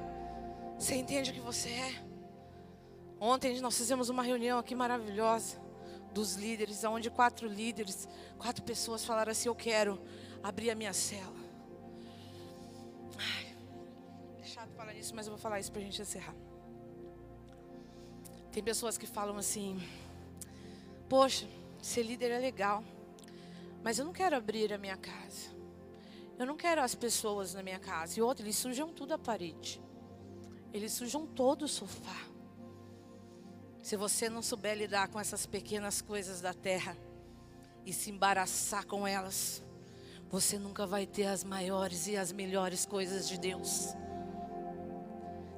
Você 0.79 0.97
entende 0.97 1.31
o 1.31 1.33
que 1.33 1.41
você 1.41 1.71
é? 1.71 1.95
Ontem 3.19 3.59
nós 3.63 3.79
fizemos 3.79 4.11
uma 4.11 4.23
reunião 4.23 4.59
aqui 4.59 4.75
maravilhosa 4.75 5.57
dos 6.13 6.35
líderes, 6.35 6.85
onde 6.85 7.09
quatro 7.09 7.49
líderes, 7.49 8.07
quatro 8.37 8.63
pessoas 8.63 9.03
falaram 9.07 9.33
assim: 9.33 9.49
Eu 9.49 9.55
quero 9.55 9.99
abrir 10.43 10.71
a 10.71 10.75
minha 10.75 10.93
cela. 10.93 11.41
Ai, 13.17 13.57
é 14.39 14.45
chato 14.45 14.71
falar 14.77 14.93
isso, 14.93 15.15
mas 15.15 15.27
eu 15.27 15.33
vou 15.33 15.41
falar 15.41 15.59
isso 15.61 15.73
para 15.73 15.81
a 15.81 15.85
gente 15.85 16.03
encerrar. 16.03 16.35
Tem 18.53 18.63
pessoas 18.63 18.99
que 18.99 19.07
falam 19.07 19.39
assim: 19.39 19.83
Poxa, 21.09 21.47
Ser 21.83 22.05
líder 22.05 22.31
é 22.31 22.39
legal, 22.39 22.85
mas 23.83 23.99
eu 23.99 24.05
não 24.05 24.13
quero 24.13 24.37
abrir 24.37 24.73
a 24.73 24.79
minha 24.79 24.97
casa. 24.97 25.51
Eu 26.39 26.47
não 26.47 26.57
quero 26.57 26.81
as 26.81 26.95
pessoas 26.95 27.55
na 27.55 27.63
minha 27.63 27.81
casa. 27.81 28.19
E 28.19 28.23
outro, 28.23 28.45
eles 28.45 28.55
sujam 28.57 28.93
tudo 28.93 29.15
a 29.15 29.19
parede. 29.19 29.83
Eles 30.73 30.93
sujam 30.93 31.27
todo 31.27 31.63
o 31.63 31.69
sofá. 31.69 32.29
Se 33.83 33.97
você 33.97 34.29
não 34.29 34.43
souber 34.43 34.77
lidar 34.77 35.09
com 35.09 35.19
essas 35.19 35.45
pequenas 35.45 36.01
coisas 36.01 36.41
da 36.41 36.55
terra 36.55 36.97
e 37.85 37.93
se 37.93 38.11
embaraçar 38.13 38.87
com 38.87 39.05
elas, 39.05 39.61
você 40.31 40.61
nunca 40.61 40.87
vai 40.87 41.05
ter 41.05 41.27
as 41.27 41.43
maiores 41.43 42.07
e 42.07 42.17
as 42.17 42.31
melhores 42.31 42.87
coisas 42.87 43.29
de 43.29 43.37
Deus. 43.37 43.89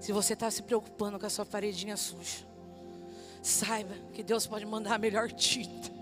Se 0.01 0.11
você 0.11 0.33
está 0.33 0.51
se 0.51 0.63
preocupando 0.63 1.19
com 1.19 1.27
a 1.27 1.31
sua 1.31 1.45
paredinha 1.45 1.99
suja, 1.99 2.47
saiba 3.43 3.95
que 4.15 4.23
Deus 4.23 4.47
pode 4.47 4.65
mandar 4.65 4.95
a 4.95 4.99
melhor 4.99 5.31
tinta 5.31 5.94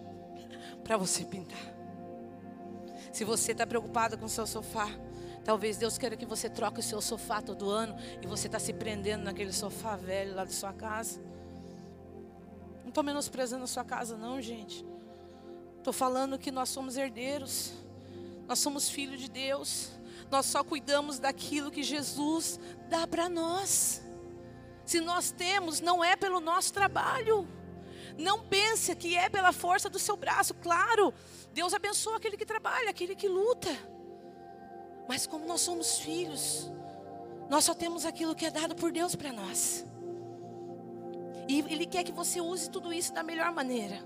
para 0.82 0.96
você 0.96 1.24
pintar. 1.24 1.72
Se 3.12 3.24
você 3.24 3.52
está 3.52 3.66
preocupado 3.66 4.16
com 4.16 4.24
o 4.24 4.28
seu 4.28 4.46
sofá, 4.46 4.88
talvez 5.44 5.76
Deus 5.76 5.98
queira 5.98 6.16
que 6.16 6.24
você 6.24 6.48
troque 6.48 6.80
o 6.80 6.82
seu 6.82 7.00
sofá 7.00 7.42
todo 7.42 7.68
ano 7.68 7.94
e 8.22 8.26
você 8.26 8.46
está 8.46 8.58
se 8.58 8.72
prendendo 8.72 9.24
naquele 9.24 9.52
sofá 9.52 9.96
velho 9.96 10.34
lá 10.34 10.44
da 10.44 10.50
sua 10.50 10.72
casa. 10.72 11.20
Não 12.82 12.88
estou 12.88 13.04
menosprezando 13.04 13.64
a 13.64 13.66
sua 13.66 13.84
casa, 13.84 14.16
não, 14.16 14.40
gente. 14.40 14.84
Estou 15.78 15.92
falando 15.92 16.38
que 16.38 16.50
nós 16.50 16.68
somos 16.68 16.96
herdeiros, 16.96 17.72
nós 18.46 18.58
somos 18.58 18.88
filhos 18.88 19.20
de 19.20 19.30
Deus, 19.30 19.90
nós 20.30 20.46
só 20.46 20.64
cuidamos 20.64 21.18
daquilo 21.18 21.70
que 21.70 21.82
Jesus 21.82 22.58
dá 22.88 23.06
para 23.06 23.28
nós. 23.28 24.02
Se 24.84 25.00
nós 25.00 25.30
temos, 25.30 25.80
não 25.80 26.02
é 26.02 26.16
pelo 26.16 26.40
nosso 26.40 26.72
trabalho. 26.72 27.46
Não 28.18 28.40
pense 28.40 28.94
que 28.94 29.16
é 29.16 29.28
pela 29.28 29.52
força 29.52 29.88
do 29.88 29.98
seu 29.98 30.16
braço. 30.16 30.54
Claro, 30.54 31.12
Deus 31.52 31.74
abençoa 31.74 32.16
aquele 32.16 32.36
que 32.36 32.46
trabalha, 32.46 32.90
aquele 32.90 33.14
que 33.14 33.28
luta. 33.28 33.70
Mas 35.08 35.26
como 35.26 35.46
nós 35.46 35.60
somos 35.60 35.98
filhos, 35.98 36.70
nós 37.48 37.64
só 37.64 37.74
temos 37.74 38.04
aquilo 38.06 38.34
que 38.34 38.46
é 38.46 38.50
dado 38.50 38.74
por 38.74 38.92
Deus 38.92 39.14
para 39.14 39.32
nós. 39.32 39.84
E 41.48 41.60
Ele 41.60 41.86
quer 41.86 42.04
que 42.04 42.12
você 42.12 42.40
use 42.40 42.70
tudo 42.70 42.92
isso 42.92 43.12
da 43.12 43.22
melhor 43.22 43.52
maneira. 43.52 43.98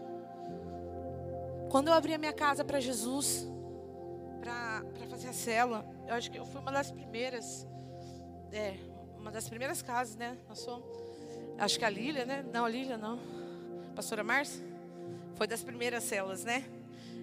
Quando 1.70 1.88
eu 1.88 1.94
abri 1.94 2.14
a 2.14 2.18
minha 2.18 2.32
casa 2.32 2.64
para 2.64 2.80
Jesus, 2.80 3.46
para 4.40 4.82
fazer 5.09 5.28
a 5.28 5.32
célula, 5.32 5.86
eu 6.07 6.14
acho 6.14 6.30
que 6.30 6.38
eu 6.38 6.46
fui 6.46 6.61
uma 6.61 6.72
das 6.72 6.90
primeiras, 6.90 7.66
é, 8.52 8.76
uma 9.18 9.30
das 9.30 9.48
primeiras 9.48 9.82
casas, 9.82 10.16
né? 10.16 10.38
Nós 10.48 10.61
somos, 10.61 10.86
acho 11.59 11.78
que 11.78 11.84
a 11.84 11.90
Lília, 11.90 12.24
né? 12.24 12.44
Não, 12.52 12.64
a 12.64 12.68
Lília 12.68 12.96
não. 12.96 13.18
Pastora 13.97 14.22
Márcia? 14.22 14.62
Foi 15.36 15.47
das 15.47 15.62
primeiras 15.64 16.05
células, 16.05 16.44
né? 16.44 16.64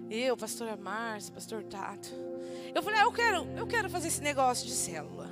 Eu, 0.10 0.36
pastora 0.36 0.76
Márcia, 0.76 1.32
pastor 1.32 1.64
Tato. 1.64 2.10
Eu 2.74 2.82
falei, 2.82 3.00
ah, 3.00 3.04
eu 3.04 3.12
quero, 3.12 3.46
eu 3.56 3.68
quero 3.68 3.90
fazer 3.92 4.08
esse 4.08 4.22
negócio 4.22 4.66
de 4.66 4.74
célula. 4.74 5.30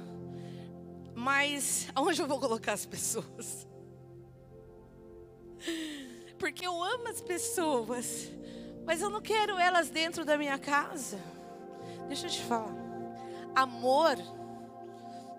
Mas 1.15 1.87
aonde 1.95 2.21
eu 2.21 2.27
vou 2.27 2.39
colocar 2.39 2.73
as 2.73 2.85
pessoas? 2.85 3.67
Porque 6.37 6.65
eu 6.65 6.83
amo 6.83 7.07
as 7.07 7.21
pessoas, 7.21 8.31
mas 8.85 9.01
eu 9.01 9.09
não 9.09 9.21
quero 9.21 9.57
elas 9.57 9.89
dentro 9.89 10.23
da 10.23 10.37
minha 10.37 10.59
casa. 10.59 11.19
Deixa 12.07 12.27
eu 12.27 12.31
te 12.31 12.41
falar. 12.43 12.75
Amor 13.55 14.15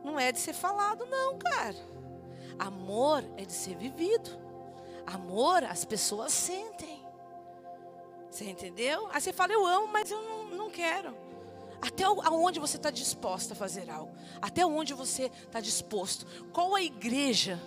não 0.05 0.19
é 0.19 0.33
de 0.33 0.41
ser 0.41 0.53
falado, 0.53 1.07
não, 1.07 1.39
cara. 1.39 1.77
Amor 2.59 3.25
é 3.37 3.45
de 3.45 3.53
ser 3.53 3.77
vivido. 3.77 4.42
Amor, 5.07 5.65
as 5.65 5.85
pessoas 5.85 6.33
sentem. 6.33 7.03
Você 8.31 8.45
entendeu? 8.45 9.09
Aí 9.13 9.21
você 9.21 9.33
fala, 9.33 9.53
eu 9.53 9.67
amo, 9.67 9.89
mas 9.89 10.11
eu 10.11 10.23
não, 10.23 10.45
não 10.57 10.71
quero. 10.71 11.15
Até 11.83 12.09
onde 12.09 12.61
você 12.61 12.77
está 12.77 12.91
disposta 12.91 13.55
a 13.55 13.57
fazer 13.57 13.91
algo? 13.91 14.15
Até 14.41 14.65
onde 14.65 14.95
você 14.95 15.25
está 15.25 15.61
disposto? 15.61 16.25
Qual 16.53 16.75
a 16.75 16.83
igreja 16.83 17.61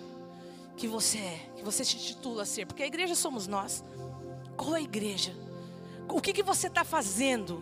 que 0.78 0.88
você 0.88 1.18
é? 1.18 1.50
Que 1.58 1.64
você 1.64 1.84
se 1.84 1.98
titula 1.98 2.46
ser? 2.46 2.66
Porque 2.66 2.82
a 2.82 2.88
igreja 2.88 3.14
somos 3.14 3.46
nós. 3.46 3.84
Qual 4.56 4.74
a 4.74 4.82
igreja? 4.82 5.36
O 6.08 6.22
que, 6.22 6.32
que 6.32 6.42
você 6.42 6.68
está 6.68 6.84
fazendo 6.84 7.62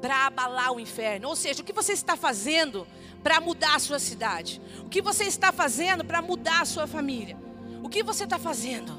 para 0.00 0.26
abalar 0.26 0.72
o 0.72 0.78
inferno? 0.78 1.28
Ou 1.28 1.36
seja, 1.36 1.60
o 1.60 1.64
que 1.64 1.72
você 1.72 1.92
está 1.92 2.16
fazendo 2.16 2.86
para 3.22 3.40
mudar 3.40 3.74
a 3.74 3.78
sua 3.80 3.98
cidade? 3.98 4.62
O 4.84 4.88
que 4.88 5.02
você 5.02 5.24
está 5.24 5.50
fazendo 5.50 6.04
para 6.04 6.22
mudar 6.22 6.62
a 6.62 6.64
sua 6.64 6.86
família? 6.86 7.43
O 7.84 7.88
que 7.90 8.02
você 8.02 8.24
está 8.24 8.38
fazendo? 8.38 8.92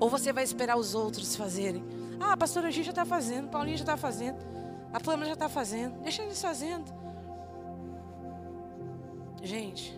Ou 0.00 0.10
você 0.10 0.32
vai 0.32 0.42
esperar 0.42 0.76
os 0.76 0.92
outros 0.92 1.36
fazerem? 1.36 1.84
Ah, 2.20 2.32
a 2.32 2.36
pastora 2.36 2.68
G 2.68 2.82
já 2.82 2.90
está 2.90 3.06
fazendo, 3.06 3.48
Paulinho 3.48 3.76
já 3.76 3.84
está 3.84 3.96
fazendo, 3.96 4.38
a 4.92 4.98
Pâmela 4.98 5.26
já 5.26 5.34
está 5.34 5.48
fazendo, 5.48 6.00
deixa 6.02 6.24
eles 6.24 6.42
fazendo. 6.42 6.92
Gente, 9.40 9.96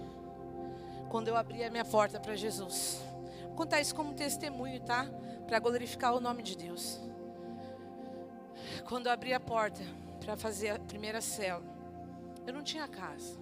quando 1.08 1.28
eu 1.28 1.36
abri 1.36 1.64
a 1.64 1.70
minha 1.70 1.84
porta 1.84 2.20
para 2.20 2.36
Jesus, 2.36 3.00
vou 3.44 3.54
contar 3.54 3.80
isso 3.80 3.94
como 3.94 4.12
testemunho, 4.12 4.78
tá? 4.80 5.06
Para 5.46 5.58
glorificar 5.58 6.14
o 6.14 6.20
nome 6.20 6.42
de 6.42 6.58
Deus. 6.58 7.00
Quando 8.86 9.06
eu 9.06 9.12
abri 9.12 9.32
a 9.32 9.40
porta 9.40 9.80
para 10.20 10.36
fazer 10.36 10.68
a 10.68 10.78
primeira 10.78 11.22
célula, 11.22 11.74
eu 12.46 12.52
não 12.52 12.62
tinha 12.62 12.86
casa. 12.86 13.38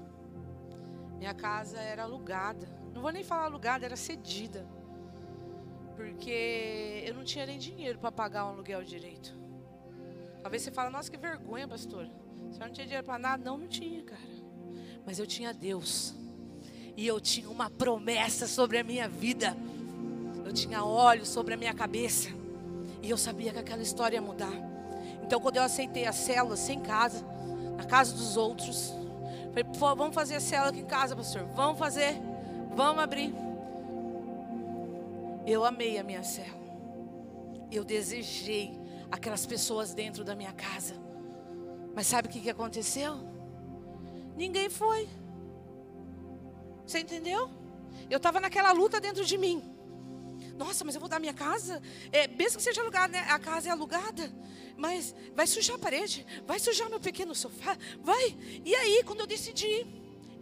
Minha 1.19 1.35
casa 1.35 1.81
era 1.81 2.05
alugada. 2.05 2.84
Vou 3.05 3.13
nem 3.13 3.23
falar 3.23 3.45
alugada, 3.45 3.85
era 3.85 3.97
cedida. 3.97 4.67
Porque 5.95 7.05
eu 7.07 7.13
não 7.13 7.23
tinha 7.23 7.45
nem 7.45 7.59
dinheiro 7.59 7.99
para 7.99 8.11
pagar 8.11 8.47
um 8.47 8.49
aluguel 8.49 8.83
direito. 8.83 9.37
Talvez 10.41 10.63
você 10.63 10.71
fale, 10.71 10.89
nossa, 10.89 11.11
que 11.11 11.19
vergonha, 11.19 11.69
pastor. 11.69 12.09
Você 12.51 12.59
não 12.61 12.73
tinha 12.73 12.87
dinheiro 12.87 13.05
para 13.05 13.19
nada? 13.19 13.45
Não, 13.45 13.59
não 13.59 13.69
tinha, 13.69 14.03
cara. 14.05 14.23
Mas 15.05 15.19
eu 15.19 15.27
tinha 15.27 15.53
Deus. 15.53 16.15
E 16.97 17.07
eu 17.07 17.21
tinha 17.21 17.51
uma 17.51 17.69
promessa 17.69 18.47
sobre 18.47 18.79
a 18.79 18.83
minha 18.83 19.07
vida. 19.07 19.55
Eu 20.43 20.55
tinha 20.55 20.83
óleo 20.83 21.27
sobre 21.27 21.53
a 21.53 21.59
minha 21.59 21.75
cabeça. 21.75 22.31
E 23.03 23.11
eu 23.11 23.19
sabia 23.19 23.53
que 23.53 23.59
aquela 23.59 23.83
história 23.83 24.17
ia 24.17 24.23
mudar. 24.23 24.55
Então, 25.23 25.39
quando 25.43 25.59
eu 25.59 25.63
aceitei 25.63 26.07
a 26.07 26.13
célula 26.13 26.57
sem 26.57 26.81
casa, 26.81 27.23
na 27.77 27.85
casa 27.85 28.15
dos 28.15 28.39
outros, 28.39 28.95
falei, 29.51 29.95
vamos 29.95 30.15
fazer 30.15 30.37
a 30.37 30.41
célula 30.41 30.71
aqui 30.71 30.81
em 30.81 30.87
casa, 30.87 31.15
pastor. 31.15 31.45
Vamos 31.55 31.79
fazer. 31.79 32.33
Vamos 32.75 33.03
abrir. 33.03 33.33
Eu 35.47 35.65
amei 35.65 35.97
a 35.99 36.03
minha 36.03 36.23
célula. 36.23 36.65
Eu 37.71 37.85
desejei 37.85 38.77
aquelas 39.11 39.47
pessoas 39.47 39.95
dentro 39.95 40.25
da 40.25 40.35
minha 40.35 40.53
casa. 40.53 40.95
Mas 41.95 42.07
sabe 42.09 42.29
o 42.29 42.31
que, 42.31 42.41
que 42.41 42.51
aconteceu? 42.51 43.17
Ninguém 44.37 44.69
foi. 44.69 45.09
Você 46.85 46.99
entendeu? 46.99 47.49
Eu 48.11 48.17
estava 48.17 48.41
naquela 48.41 48.73
luta 48.73 49.01
dentro 49.01 49.25
de 49.25 49.39
mim. 49.39 49.63
Nossa, 50.57 50.85
mas 50.85 50.95
eu 50.95 51.01
vou 51.01 51.09
dar 51.09 51.21
minha 51.21 51.33
casa? 51.33 51.81
É, 52.11 52.27
mesmo 52.27 52.59
que 52.59 52.65
seja 52.65 52.81
alugada, 52.81 53.13
né? 53.13 53.21
A 53.29 53.39
casa 53.39 53.69
é 53.69 53.73
alugada. 53.73 54.33
Mas 54.77 55.15
vai 55.35 55.47
sujar 55.47 55.77
a 55.77 55.79
parede, 55.79 56.27
vai 56.45 56.59
sujar 56.59 56.91
meu 56.91 56.99
pequeno 56.99 57.35
sofá, 57.35 57.79
vai. 58.01 58.37
E 58.65 58.75
aí, 58.75 59.05
quando 59.05 59.21
eu 59.21 59.27
decidi, 59.27 59.87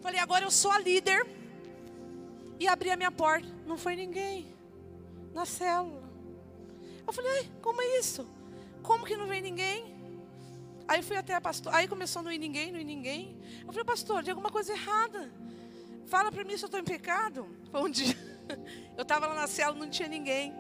falei, 0.01 0.19
agora 0.19 0.45
eu 0.47 0.51
sou 0.51 0.71
a 0.71 0.79
líder. 0.79 1.42
E 2.59 2.69
abri 2.69 2.91
a 2.91 2.97
minha 2.97 3.11
porta, 3.11 3.49
não 3.67 3.77
foi 3.77 3.97
ninguém 3.97 4.55
na 5.35 5.45
célula. 5.45 6.03
Eu 7.07 7.13
falei, 7.13 7.51
como 7.61 7.81
é 7.81 7.99
isso? 7.99 8.29
Como 8.83 9.05
que 9.05 9.17
não 9.17 9.27
vem 9.27 9.43
ninguém? 9.43 9.93
Aí 10.87 11.03
fui 11.03 11.17
até 11.17 11.35
a 11.35 11.41
pastor, 11.41 11.75
aí 11.75 11.89
começou 11.89 12.21
a 12.21 12.23
não 12.25 12.33
ir 12.33 12.39
ninguém, 12.39 12.71
não 12.73 12.79
ir 12.79 12.85
ninguém. 12.85 13.41
Eu 13.61 13.73
falei, 13.73 13.85
pastor, 13.85 14.23
tem 14.23 14.31
alguma 14.31 14.51
coisa 14.51 14.73
errada. 14.73 15.33
Fala 16.07 16.31
para 16.31 16.45
mim 16.45 16.57
se 16.57 16.65
eu 16.65 16.67
estou 16.67 16.81
em 16.81 16.85
pecado. 16.85 17.47
Foi 17.71 17.81
um 17.81 17.91
dia, 17.91 18.17
eu 18.97 19.03
estava 19.03 19.27
lá 19.27 19.35
na 19.35 19.47
cela, 19.47 19.75
não 19.75 19.89
tinha 19.89 20.09
ninguém. 20.09 20.53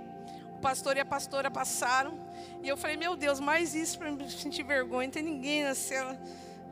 O 0.57 0.61
pastor 0.61 0.97
e 0.97 1.01
a 1.01 1.05
pastora 1.05 1.51
passaram. 1.51 2.19
E 2.63 2.69
eu 2.69 2.77
falei, 2.77 2.97
meu 2.97 3.17
Deus, 3.17 3.41
mais 3.41 3.75
isso 3.75 3.99
para 3.99 4.11
me 4.11 4.31
sentir 4.31 4.63
vergonha. 4.63 5.09
Não 5.09 5.13
tem 5.13 5.23
ninguém 5.23 5.65
na 5.65 5.75
cela. 5.75 6.19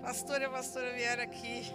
Pastor 0.00 0.40
e 0.40 0.44
a 0.44 0.50
pastora 0.50 0.92
vieram 0.94 1.22
aqui. 1.22 1.70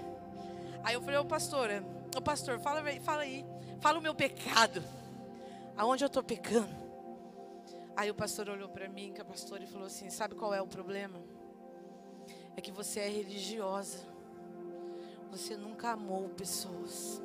Aí 0.83 0.95
eu 0.95 1.01
falei, 1.01 1.19
ô 1.19 1.25
pastora, 1.25 1.83
ô 2.16 2.22
pastor, 2.22 2.59
fala, 2.59 2.82
fala 3.01 3.24
aí. 3.24 3.45
Fala 3.80 3.99
o 3.99 4.01
meu 4.01 4.16
pecado. 4.16 4.82
Aonde 5.76 6.03
eu 6.03 6.07
estou 6.07 6.24
pecando? 6.24 6.74
Aí 7.95 8.09
o 8.09 8.16
pastor 8.16 8.49
olhou 8.49 8.70
para 8.70 8.88
mim, 8.88 9.13
que 9.13 9.22
a 9.22 9.26
pastora, 9.26 9.63
e 9.63 9.68
falou 9.68 9.88
assim: 9.88 10.09
Sabe 10.09 10.36
qual 10.36 10.53
é 10.53 10.61
o 10.61 10.68
problema? 10.68 11.22
É 12.55 12.61
que 12.61 12.72
você 12.72 13.01
é 13.01 13.09
religiosa. 13.09 13.99
Você 15.32 15.57
nunca 15.57 15.91
amou 15.91 16.30
pessoas. 16.30 17.22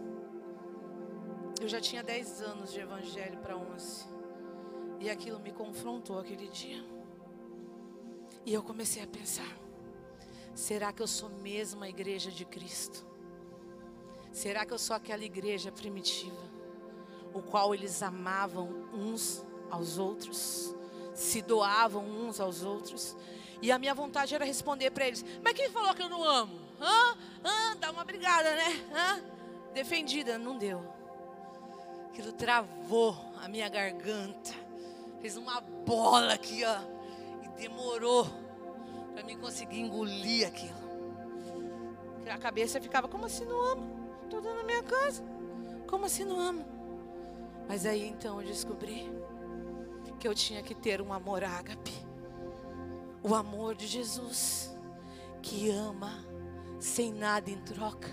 Eu 1.61 1.69
já 1.69 1.81
tinha 1.81 2.03
10 2.03 2.43
anos 2.43 2.73
de 2.73 2.81
evangelho 2.81 3.39
para 3.39 3.57
11. 3.57 4.07
E 4.99 5.09
aquilo 5.09 5.39
me 5.39 5.53
confrontou 5.53 6.19
aquele 6.19 6.49
dia. 6.49 6.85
E 8.45 8.53
eu 8.53 8.63
comecei 8.63 9.03
a 9.03 9.07
pensar: 9.07 9.57
será 10.55 10.93
que 10.93 11.03
eu 11.03 11.07
sou 11.07 11.29
mesmo 11.29 11.85
a 11.85 11.89
igreja 11.89 12.31
de 12.31 12.45
Cristo? 12.45 13.10
Será 14.33 14.65
que 14.65 14.73
eu 14.73 14.79
sou 14.79 14.95
aquela 14.97 15.25
igreja 15.25 15.73
primitiva? 15.73 16.51
o 17.33 17.43
qual 17.43 17.75
eles 17.75 18.03
amavam 18.03 18.69
uns 18.93 19.45
aos 19.71 19.99
outros, 19.99 20.75
se 21.15 21.41
doavam 21.43 22.05
uns 22.05 22.41
aos 22.41 22.63
outros. 22.63 23.17
E 23.63 23.71
a 23.71 23.79
minha 23.79 23.95
vontade 23.95 24.35
era 24.35 24.45
responder 24.45 24.91
para 24.91 25.07
eles: 25.07 25.25
Mas 25.43 25.53
quem 25.53 25.71
falou 25.71 25.95
que 25.95 26.03
eu 26.03 26.09
não 26.09 26.25
amo? 26.25 26.59
Hã? 26.81 27.17
Hã? 27.45 27.77
Dá 27.77 27.91
uma 27.91 28.05
brigada, 28.05 28.55
né? 28.55 28.87
Hã? 28.93 29.23
Defendida, 29.73 30.39
não 30.39 30.59
deu. 30.59 30.83
Aquilo 32.09 32.33
travou 32.33 33.17
a 33.41 33.49
minha 33.49 33.69
garganta. 33.69 34.51
Fez 35.21 35.37
uma 35.37 35.61
bola 35.61 36.33
aqui, 36.33 36.63
ó. 36.65 36.79
E 37.45 37.49
demorou 37.61 38.27
para 39.13 39.23
mim 39.23 39.39
conseguir 39.39 39.81
engolir 39.81 40.47
aquilo. 40.47 40.81
A 42.29 42.39
cabeça 42.39 42.81
ficava: 42.81 43.07
Como 43.07 43.27
assim 43.27 43.45
não 43.45 43.61
amo? 43.73 44.00
Estou 44.31 44.41
dando 44.41 44.61
a 44.61 44.65
minha 44.65 44.83
casa. 44.85 45.25
Como 45.89 46.07
assim 46.07 46.25
não 46.25 46.39
amo? 46.39 46.65
Mas 47.67 47.85
aí 47.85 48.07
então 48.07 48.41
eu 48.41 48.47
descobri 48.47 49.13
que 50.21 50.29
eu 50.29 50.33
tinha 50.33 50.63
que 50.63 50.73
ter 50.73 51.03
um 51.03 51.13
amor 51.13 51.43
ágape. 51.43 51.93
O 53.25 53.35
amor 53.35 53.75
de 53.75 53.89
Jesus, 53.89 54.73
que 55.43 55.69
ama 55.69 56.25
sem 56.79 57.13
nada 57.13 57.51
em 57.51 57.59
troca. 57.59 58.09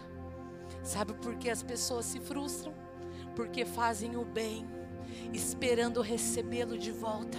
Sabe 0.82 1.14
por 1.14 1.36
que 1.36 1.52
as 1.52 1.62
pessoas 1.62 2.06
se 2.06 2.20
frustram? 2.20 2.74
Porque 3.36 3.64
fazem 3.64 4.18
o 4.18 4.26
bem, 4.26 4.68
esperando 5.32 6.02
recebê-lo 6.02 6.80
de 6.80 6.92
volta. 6.92 7.38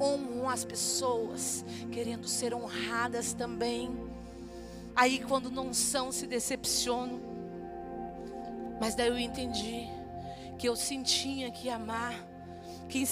Honram 0.00 0.48
as 0.48 0.64
pessoas, 0.64 1.66
querendo 1.92 2.26
ser 2.26 2.54
honradas 2.54 3.34
também. 3.34 3.94
Aí, 4.96 5.22
quando 5.22 5.50
não 5.50 5.74
são, 5.74 6.10
se 6.10 6.26
decepcionam. 6.26 7.29
Mas 8.80 8.94
daí 8.94 9.08
eu 9.08 9.18
entendi 9.18 9.86
que 10.58 10.66
eu 10.66 10.74
tinha 11.04 11.50
que 11.50 11.68
amar, 11.68 12.14
que 12.88 13.06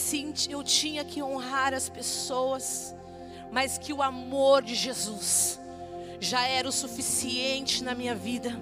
eu 0.48 0.64
tinha 0.64 1.04
que 1.04 1.22
honrar 1.22 1.74
as 1.74 1.88
pessoas, 1.88 2.96
mas 3.52 3.76
que 3.76 3.92
o 3.92 4.02
amor 4.02 4.62
de 4.62 4.74
Jesus 4.74 5.60
já 6.18 6.46
era 6.46 6.68
o 6.68 6.72
suficiente 6.72 7.84
na 7.84 7.94
minha 7.94 8.14
vida. 8.14 8.58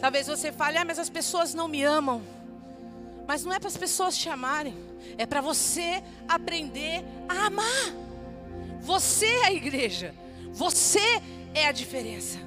Talvez 0.00 0.26
você 0.26 0.52
fale, 0.52 0.76
ah, 0.76 0.84
mas 0.84 0.98
as 0.98 1.08
pessoas 1.08 1.54
não 1.54 1.68
me 1.68 1.82
amam. 1.82 2.20
Mas 3.26 3.44
não 3.44 3.52
é 3.52 3.58
para 3.58 3.68
as 3.68 3.76
pessoas 3.76 4.18
te 4.18 4.28
amarem, 4.28 4.74
é 5.16 5.24
para 5.24 5.40
você 5.40 6.02
aprender 6.28 7.02
a 7.28 7.46
amar. 7.46 7.94
Você 8.80 9.26
é 9.26 9.46
a 9.46 9.52
igreja, 9.52 10.14
você 10.52 11.22
é 11.54 11.66
a 11.66 11.72
diferença. 11.72 12.38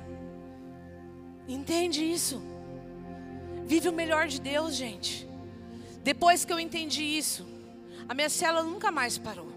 Entende 1.47 2.03
isso? 2.03 2.41
Vive 3.67 3.89
o 3.89 3.93
melhor 3.93 4.27
de 4.27 4.39
Deus, 4.39 4.75
gente. 4.75 5.27
Depois 6.01 6.45
que 6.45 6.53
eu 6.53 6.59
entendi 6.59 7.03
isso, 7.03 7.45
a 8.07 8.13
minha 8.13 8.29
célula 8.29 8.63
nunca 8.63 8.89
mais 8.89 9.17
parou. 9.17 9.51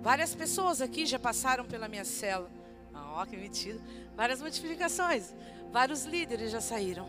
Várias 0.00 0.34
pessoas 0.34 0.80
aqui 0.80 1.04
já 1.04 1.18
passaram 1.18 1.66
pela 1.66 1.88
minha 1.88 2.06
célula. 2.06 2.50
Ó, 2.94 3.22
oh, 3.22 3.26
que 3.26 3.36
metido. 3.36 3.82
Várias 4.16 4.40
multiplicações. 4.40 5.34
Vários 5.70 6.04
líderes 6.04 6.50
já 6.50 6.60
saíram. 6.62 7.06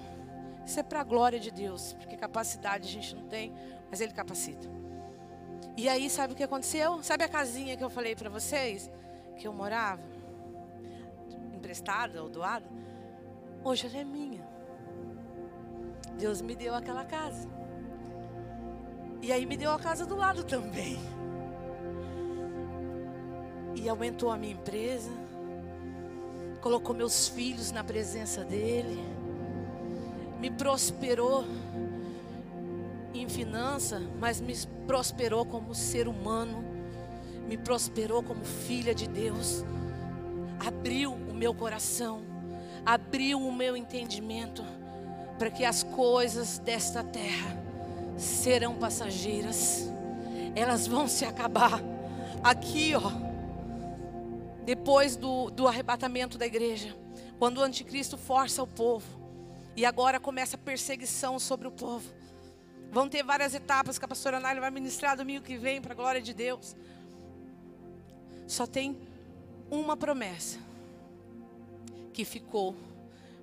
Isso 0.66 0.78
é 0.78 0.84
para 0.84 1.00
a 1.00 1.04
glória 1.06 1.40
de 1.40 1.50
Deus, 1.50 1.94
porque 1.94 2.18
capacidade 2.18 2.90
a 2.90 2.92
gente 2.92 3.16
não 3.16 3.24
tem, 3.30 3.54
mas 3.90 4.02
Ele 4.02 4.12
capacita. 4.12 4.70
E 5.78 5.88
aí, 5.88 6.10
sabe 6.10 6.34
o 6.34 6.36
que 6.36 6.44
aconteceu? 6.44 7.02
Sabe 7.02 7.24
a 7.24 7.30
casinha 7.30 7.78
que 7.78 7.84
eu 7.84 7.90
falei 7.90 8.14
para 8.14 8.30
vocês? 8.30 8.92
Que 9.38 9.48
eu 9.48 9.54
morava? 9.54 10.04
Emprestada 11.56 12.22
ou 12.22 12.30
doada? 12.30 12.66
Hoje 13.64 13.88
ela 13.88 14.00
é 14.00 14.04
minha. 14.04 14.53
Deus 16.18 16.42
me 16.42 16.56
deu 16.56 16.74
aquela 16.76 17.04
casa. 17.04 17.48
E 19.22 19.32
aí 19.32 19.46
me 19.46 19.56
deu 19.56 19.72
a 19.72 19.80
casa 19.80 20.06
do 20.06 20.16
lado 20.16 20.44
também. 20.44 21.00
E 23.76 23.88
aumentou 23.88 24.30
a 24.32 24.38
minha 24.38 24.54
empresa. 24.54 25.12
Colocou 26.62 26.96
meus 26.96 27.28
filhos 27.28 27.72
na 27.72 27.84
presença 27.84 28.44
dele. 28.44 29.02
Me 30.40 30.52
prosperou 30.52 31.46
em 33.14 33.30
finança, 33.30 34.02
mas 34.20 34.42
me 34.42 34.54
prosperou 34.86 35.46
como 35.46 35.74
ser 35.74 36.08
humano. 36.08 36.64
Me 37.48 37.58
prosperou 37.58 38.22
como 38.22 38.44
filha 38.44 38.94
de 38.94 39.08
Deus. 39.08 39.64
Abriu 40.60 41.14
o 41.14 41.34
meu 41.34 41.54
coração. 41.54 42.22
Abriu 42.86 43.40
o 43.40 43.54
meu 43.54 43.78
entendimento 43.78 44.64
para 45.44 45.52
que 45.52 45.66
as 45.66 45.84
coisas 45.84 46.58
desta 46.58 47.04
terra 47.04 47.58
serão 48.18 48.76
passageiras, 48.76 49.92
elas 50.56 50.88
vão 50.88 51.06
se 51.06 51.26
acabar. 51.26 51.82
Aqui, 52.42 52.94
ó, 52.96 53.12
depois 54.64 55.18
do, 55.18 55.50
do 55.50 55.68
arrebatamento 55.68 56.38
da 56.38 56.46
igreja, 56.46 56.96
quando 57.38 57.58
o 57.58 57.62
anticristo 57.62 58.18
força 58.18 58.64
o 58.64 58.68
povo, 58.68 59.06
e 59.76 59.86
agora 59.86 60.18
começa 60.18 60.56
a 60.56 60.58
perseguição 60.58 61.38
sobre 61.38 61.68
o 61.68 61.72
povo. 61.72 62.10
Vão 62.90 63.10
ter 63.10 63.22
várias 63.22 63.54
etapas 63.54 64.00
que 64.00 64.06
a 64.06 64.08
pastora 64.08 64.40
Nália 64.40 64.62
vai 64.62 64.72
ministrar 64.72 65.18
domingo 65.18 65.44
que 65.44 65.58
vem, 65.58 65.82
para 65.82 65.92
a 65.92 65.98
glória 65.98 66.22
de 66.22 66.34
Deus. 66.34 66.74
Só 68.48 68.66
tem 68.66 68.98
uma 69.70 69.98
promessa 69.98 70.58
que 72.14 72.24
ficou 72.24 72.78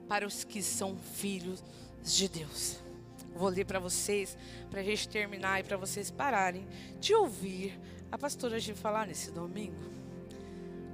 para 0.09 0.27
os 0.27 0.45
que 0.45 0.63
são 0.63 0.97
filhos 0.97 1.63
de 2.03 2.29
Deus. 2.29 2.79
Vou 3.35 3.49
ler 3.49 3.65
para 3.65 3.79
vocês, 3.79 4.37
para 4.71 4.81
a 4.81 4.83
gente 4.83 5.09
terminar 5.09 5.61
e 5.61 5.63
para 5.63 5.77
vocês 5.77 6.11
pararem 6.11 6.67
de 6.99 7.15
ouvir 7.15 7.79
a 8.11 8.19
pastora 8.19 8.59
Gi 8.59 8.75
falar 8.75 9.07
nesse 9.07 9.31
domingo. 9.31 9.91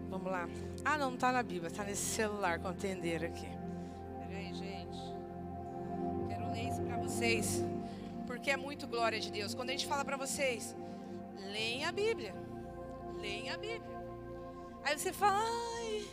Vamos 0.09 0.31
lá. 0.31 0.49
Ah, 0.85 0.97
não, 0.97 1.15
está 1.15 1.33
na 1.33 1.43
Bíblia, 1.43 1.69
está 1.69 1.85
nesse 1.85 2.05
celular 2.05 2.61
com 2.61 2.69
aqui. 2.69 2.87
Peraí, 4.19 4.55
gente. 4.55 4.99
Quero 6.29 6.47
vocês, 7.17 7.65
porque 8.27 8.51
é 8.51 8.57
muito 8.57 8.87
glória 8.87 9.19
de 9.19 9.31
Deus. 9.31 9.55
Quando 9.55 9.71
a 9.71 9.73
gente 9.73 9.87
fala 9.87 10.05
para 10.05 10.17
vocês, 10.17 10.77
leem 11.37 11.85
a 11.85 11.93
Bíblia, 11.93 12.35
leem 13.21 13.51
a 13.51 13.57
Bíblia. 13.57 13.97
Aí 14.85 14.99
você 14.99 15.13
fala, 15.13 15.39
ai, 15.39 16.05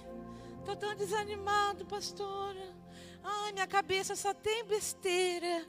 tô 0.66 0.76
tão 0.76 0.96
desanimado, 0.96 1.86
pastora. 1.86 2.83
Ai, 3.24 3.54
minha 3.54 3.68
cabeça 3.68 4.16
só 4.16 4.34
tem 4.34 4.66
besteira. 4.66 5.66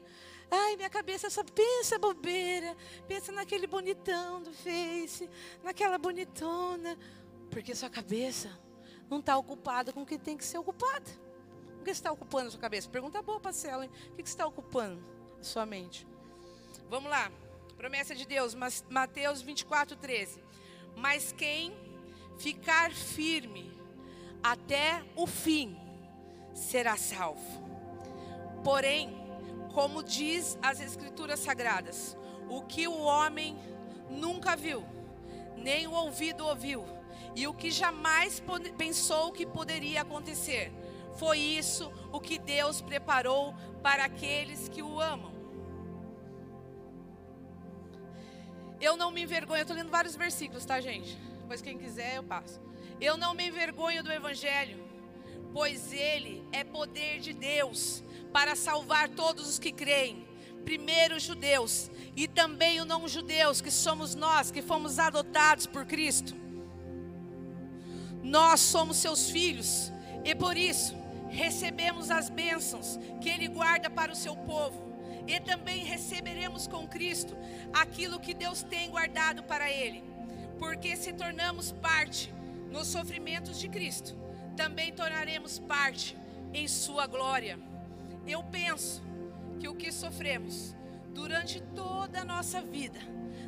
Ai, 0.50 0.76
minha 0.76 0.90
cabeça 0.90 1.30
só 1.30 1.42
pensa 1.44 1.98
bobeira. 1.98 2.76
Pensa 3.06 3.32
naquele 3.32 3.66
bonitão 3.66 4.42
do 4.42 4.52
Face, 4.52 5.30
naquela 5.62 5.96
bonitona. 5.96 6.98
Porque 7.50 7.74
sua 7.74 7.88
cabeça 7.88 8.50
não 9.08 9.20
está 9.20 9.36
ocupada 9.36 9.92
com 9.92 10.02
o 10.02 10.06
que 10.06 10.18
tem 10.18 10.36
que 10.36 10.44
ser 10.44 10.58
ocupada. 10.58 11.10
O 11.80 11.84
que 11.84 11.90
está 11.90 12.10
ocupando 12.10 12.48
a 12.48 12.50
sua 12.50 12.60
cabeça? 12.60 12.88
Pergunta 12.88 13.22
boa 13.22 13.38
para 13.38 13.52
hein? 13.82 13.90
O 14.12 14.16
que 14.16 14.22
está 14.28 14.46
ocupando 14.46 15.04
a 15.38 15.44
sua 15.44 15.64
mente? 15.64 16.06
Vamos 16.88 17.10
lá. 17.10 17.30
Promessa 17.76 18.14
de 18.14 18.24
Deus, 18.26 18.54
Mateus 18.88 19.42
24, 19.42 19.96
13. 19.96 20.42
Mas 20.96 21.32
quem 21.32 21.76
ficar 22.38 22.92
firme 22.92 23.70
até 24.42 25.04
o 25.14 25.26
fim 25.26 25.83
será 26.54 26.96
salvo. 26.96 27.62
Porém, 28.62 29.14
como 29.74 30.02
diz 30.02 30.58
as 30.62 30.80
Escrituras 30.80 31.40
Sagradas, 31.40 32.16
o 32.48 32.62
que 32.62 32.86
o 32.86 33.00
homem 33.00 33.58
nunca 34.08 34.56
viu, 34.56 34.84
nem 35.56 35.86
o 35.86 35.92
ouvido 35.92 36.46
ouviu, 36.46 36.84
e 37.34 37.46
o 37.46 37.52
que 37.52 37.70
jamais 37.70 38.42
pensou 38.78 39.32
que 39.32 39.44
poderia 39.44 40.02
acontecer, 40.02 40.72
foi 41.16 41.38
isso 41.38 41.92
o 42.12 42.20
que 42.20 42.38
Deus 42.38 42.80
preparou 42.80 43.54
para 43.82 44.04
aqueles 44.04 44.68
que 44.68 44.82
o 44.82 45.00
amam. 45.00 45.32
Eu 48.80 48.96
não 48.96 49.10
me 49.10 49.22
envergonho, 49.22 49.60
eu 49.60 49.62
estou 49.62 49.76
lendo 49.76 49.90
vários 49.90 50.14
versículos, 50.14 50.64
tá, 50.64 50.80
gente? 50.80 51.16
Depois, 51.40 51.62
quem 51.62 51.78
quiser, 51.78 52.16
eu 52.16 52.22
passo. 52.22 52.60
Eu 53.00 53.16
não 53.16 53.34
me 53.34 53.46
envergonho 53.48 54.02
do 54.02 54.12
Evangelho, 54.12 54.83
pois 55.54 55.92
ele 55.92 56.44
é 56.50 56.64
poder 56.64 57.20
de 57.20 57.32
Deus 57.32 58.02
para 58.32 58.56
salvar 58.56 59.08
todos 59.08 59.48
os 59.48 59.56
que 59.56 59.70
creem. 59.70 60.26
Primeiro 60.64 61.14
os 61.14 61.22
judeus 61.22 61.88
e 62.16 62.26
também 62.26 62.80
os 62.80 62.86
não 62.86 63.06
judeus, 63.06 63.60
que 63.60 63.70
somos 63.70 64.16
nós, 64.16 64.50
que 64.50 64.60
fomos 64.60 64.98
adotados 64.98 65.66
por 65.66 65.86
Cristo. 65.86 66.34
Nós 68.20 68.58
somos 68.60 68.96
seus 68.96 69.30
filhos 69.30 69.92
e 70.24 70.34
por 70.34 70.56
isso 70.56 70.96
recebemos 71.28 72.10
as 72.10 72.28
bênçãos 72.28 72.98
que 73.20 73.28
Ele 73.28 73.46
guarda 73.46 73.88
para 73.88 74.12
o 74.12 74.16
seu 74.16 74.34
povo. 74.34 74.82
E 75.28 75.38
também 75.38 75.84
receberemos 75.84 76.66
com 76.66 76.88
Cristo 76.88 77.36
aquilo 77.72 78.18
que 78.18 78.34
Deus 78.34 78.64
tem 78.64 78.90
guardado 78.90 79.44
para 79.44 79.70
Ele, 79.70 80.02
porque 80.58 80.96
se 80.96 81.12
tornamos 81.12 81.70
parte 81.70 82.34
nos 82.70 82.88
sofrimentos 82.88 83.58
de 83.60 83.68
Cristo, 83.68 84.23
também 84.56 84.92
tornaremos 84.92 85.58
parte 85.58 86.16
em 86.52 86.66
Sua 86.68 87.06
glória. 87.06 87.58
Eu 88.26 88.42
penso 88.44 89.02
que 89.58 89.68
o 89.68 89.74
que 89.74 89.92
sofremos 89.92 90.74
durante 91.12 91.60
toda 91.74 92.20
a 92.20 92.24
nossa 92.24 92.60
vida 92.60 92.98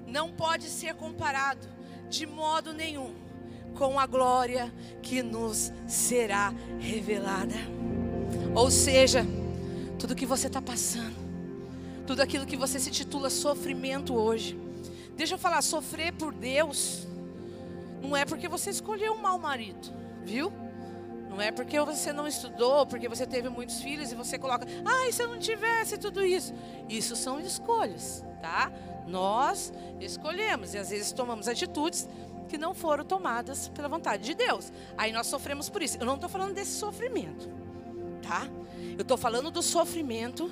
não 0.07 0.31
pode 0.31 0.65
ser 0.65 0.95
comparado 0.95 1.69
de 2.09 2.27
modo 2.27 2.73
nenhum 2.73 3.15
com 3.75 3.99
a 3.99 4.07
glória 4.07 4.73
que 5.03 5.23
nos 5.23 5.73
será 5.87 6.53
revelada. 6.79 7.55
Ou 8.55 8.71
seja, 8.71 9.25
tudo 9.99 10.15
que 10.15 10.25
você 10.25 10.47
está 10.47 10.63
passando, 10.63 11.17
tudo 12.07 12.23
aquilo 12.23 12.47
que 12.47 12.57
você 12.57 12.79
se 12.79 12.91
titula 12.91 13.29
sofrimento 13.29 14.15
hoje, 14.15 14.59
deixa 15.17 15.35
eu 15.35 15.39
falar, 15.39 15.61
sofrer 15.63 16.13
por 16.13 16.33
Deus, 16.33 17.07
não 18.01 18.17
é 18.17 18.25
porque 18.25 18.49
você 18.49 18.71
escolheu 18.71 19.13
um 19.13 19.21
mau 19.21 19.39
marido, 19.39 19.93
viu? 20.25 20.53
Não 21.37 21.43
é 21.43 21.53
porque 21.53 21.79
você 21.79 22.15
não 22.15 22.27
estudou, 22.27 22.87
porque 22.87 23.11
você 23.11 23.27
teve 23.27 23.51
muitos 23.51 23.83
filhos 23.83 24.11
e 24.11 24.15
você 24.15 24.39
coloca, 24.39 24.67
ai, 24.87 25.09
ah, 25.09 25.13
se 25.13 25.23
eu 25.23 25.29
não 25.29 25.39
tivesse 25.39 25.99
tudo 25.99 26.25
isso. 26.25 26.55
Isso 26.89 27.15
são 27.15 27.39
escolhas, 27.39 28.25
tá? 28.41 28.73
Nós 29.07 29.71
escolhemos 30.01 30.73
e 30.73 30.79
às 30.79 30.89
vezes 30.89 31.13
tomamos 31.13 31.47
atitudes 31.47 32.09
que 32.49 32.57
não 32.57 32.73
foram 32.73 33.05
tomadas 33.05 33.69
pela 33.69 33.87
vontade 33.87 34.23
de 34.23 34.35
Deus. 34.35 34.73
Aí 34.97 35.13
nós 35.13 35.27
sofremos 35.27 35.69
por 35.69 35.83
isso. 35.83 35.99
Eu 36.01 36.07
não 36.07 36.15
estou 36.15 36.31
falando 36.31 36.55
desse 36.55 36.79
sofrimento, 36.79 37.51
tá? 38.23 38.49
Eu 38.97 39.03
estou 39.03 39.19
falando 39.19 39.51
do 39.51 39.63
sofrimento 39.63 40.51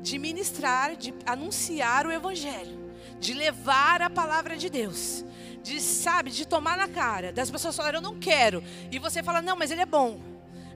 de 0.00 0.18
ministrar, 0.18 0.96
de 0.96 1.12
anunciar 1.26 2.06
o 2.06 2.10
Evangelho, 2.10 2.81
de 3.18 3.32
levar 3.32 4.02
a 4.02 4.10
palavra 4.10 4.56
de 4.56 4.68
Deus, 4.68 5.24
de, 5.62 5.80
sabe, 5.80 6.30
de 6.30 6.46
tomar 6.46 6.76
na 6.76 6.88
cara, 6.88 7.32
das 7.32 7.50
pessoas 7.50 7.76
falarem, 7.76 7.98
eu 7.98 8.02
não 8.02 8.18
quero, 8.18 8.62
e 8.90 8.98
você 8.98 9.22
fala, 9.22 9.40
não, 9.40 9.56
mas 9.56 9.70
ele 9.70 9.82
é 9.82 9.86
bom. 9.86 10.20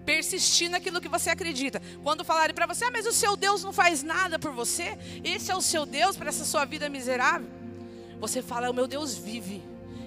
Persistir 0.04 0.70
naquilo 0.70 1.00
que 1.00 1.08
você 1.08 1.30
acredita. 1.30 1.82
Quando 2.04 2.24
falarem 2.24 2.54
para 2.54 2.66
você, 2.66 2.84
ah, 2.84 2.90
mas 2.92 3.06
o 3.06 3.12
seu 3.12 3.36
Deus 3.36 3.64
não 3.64 3.72
faz 3.72 4.04
nada 4.04 4.38
por 4.38 4.52
você, 4.52 4.96
esse 5.24 5.50
é 5.50 5.56
o 5.56 5.60
seu 5.60 5.84
Deus 5.84 6.16
para 6.16 6.28
essa 6.28 6.44
sua 6.44 6.64
vida 6.64 6.88
miserável. 6.88 7.48
Você 8.20 8.40
fala, 8.40 8.70
o 8.70 8.74
meu 8.74 8.86
Deus 8.86 9.14
vive 9.14 9.62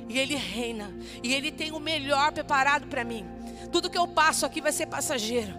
e 0.09 0.17
Ele 0.17 0.35
reina, 0.35 0.91
e 1.23 1.33
Ele 1.33 1.51
tem 1.51 1.71
o 1.71 1.79
melhor 1.79 2.31
preparado 2.31 2.87
para 2.87 3.03
mim. 3.03 3.25
Tudo 3.71 3.89
que 3.89 3.97
eu 3.97 4.07
passo 4.07 4.45
aqui 4.45 4.59
vai 4.59 4.71
ser 4.71 4.87
passageiro, 4.87 5.53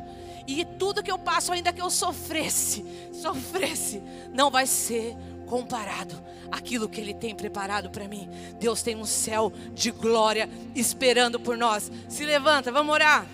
e 0.46 0.64
tudo 0.64 1.02
que 1.02 1.10
eu 1.10 1.18
passo, 1.18 1.52
ainda 1.52 1.72
que 1.72 1.80
eu 1.80 1.88
sofresse, 1.88 2.84
sofresse, 3.14 4.02
não 4.32 4.50
vai 4.50 4.66
ser 4.66 5.16
comparado 5.50 6.14
àquilo 6.48 6.88
que 6.88 7.00
Ele 7.00 7.12
tem 7.12 7.34
preparado 7.34 7.90
para 7.90 8.06
mim. 8.06 8.30
Deus 8.60 8.82
tem 8.82 8.94
um 8.94 9.04
céu 9.04 9.52
de 9.74 9.90
glória 9.90 10.48
esperando 10.76 11.40
por 11.40 11.56
nós. 11.56 11.90
Se 12.08 12.24
levanta, 12.24 12.70
vamos 12.70 12.94
orar. 12.94 13.26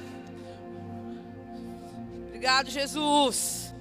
Obrigado, 2.28 2.70
Jesus. 2.70 3.74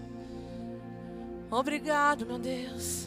Obrigado, 1.49 2.25
meu 2.25 2.37
Deus. 2.37 3.04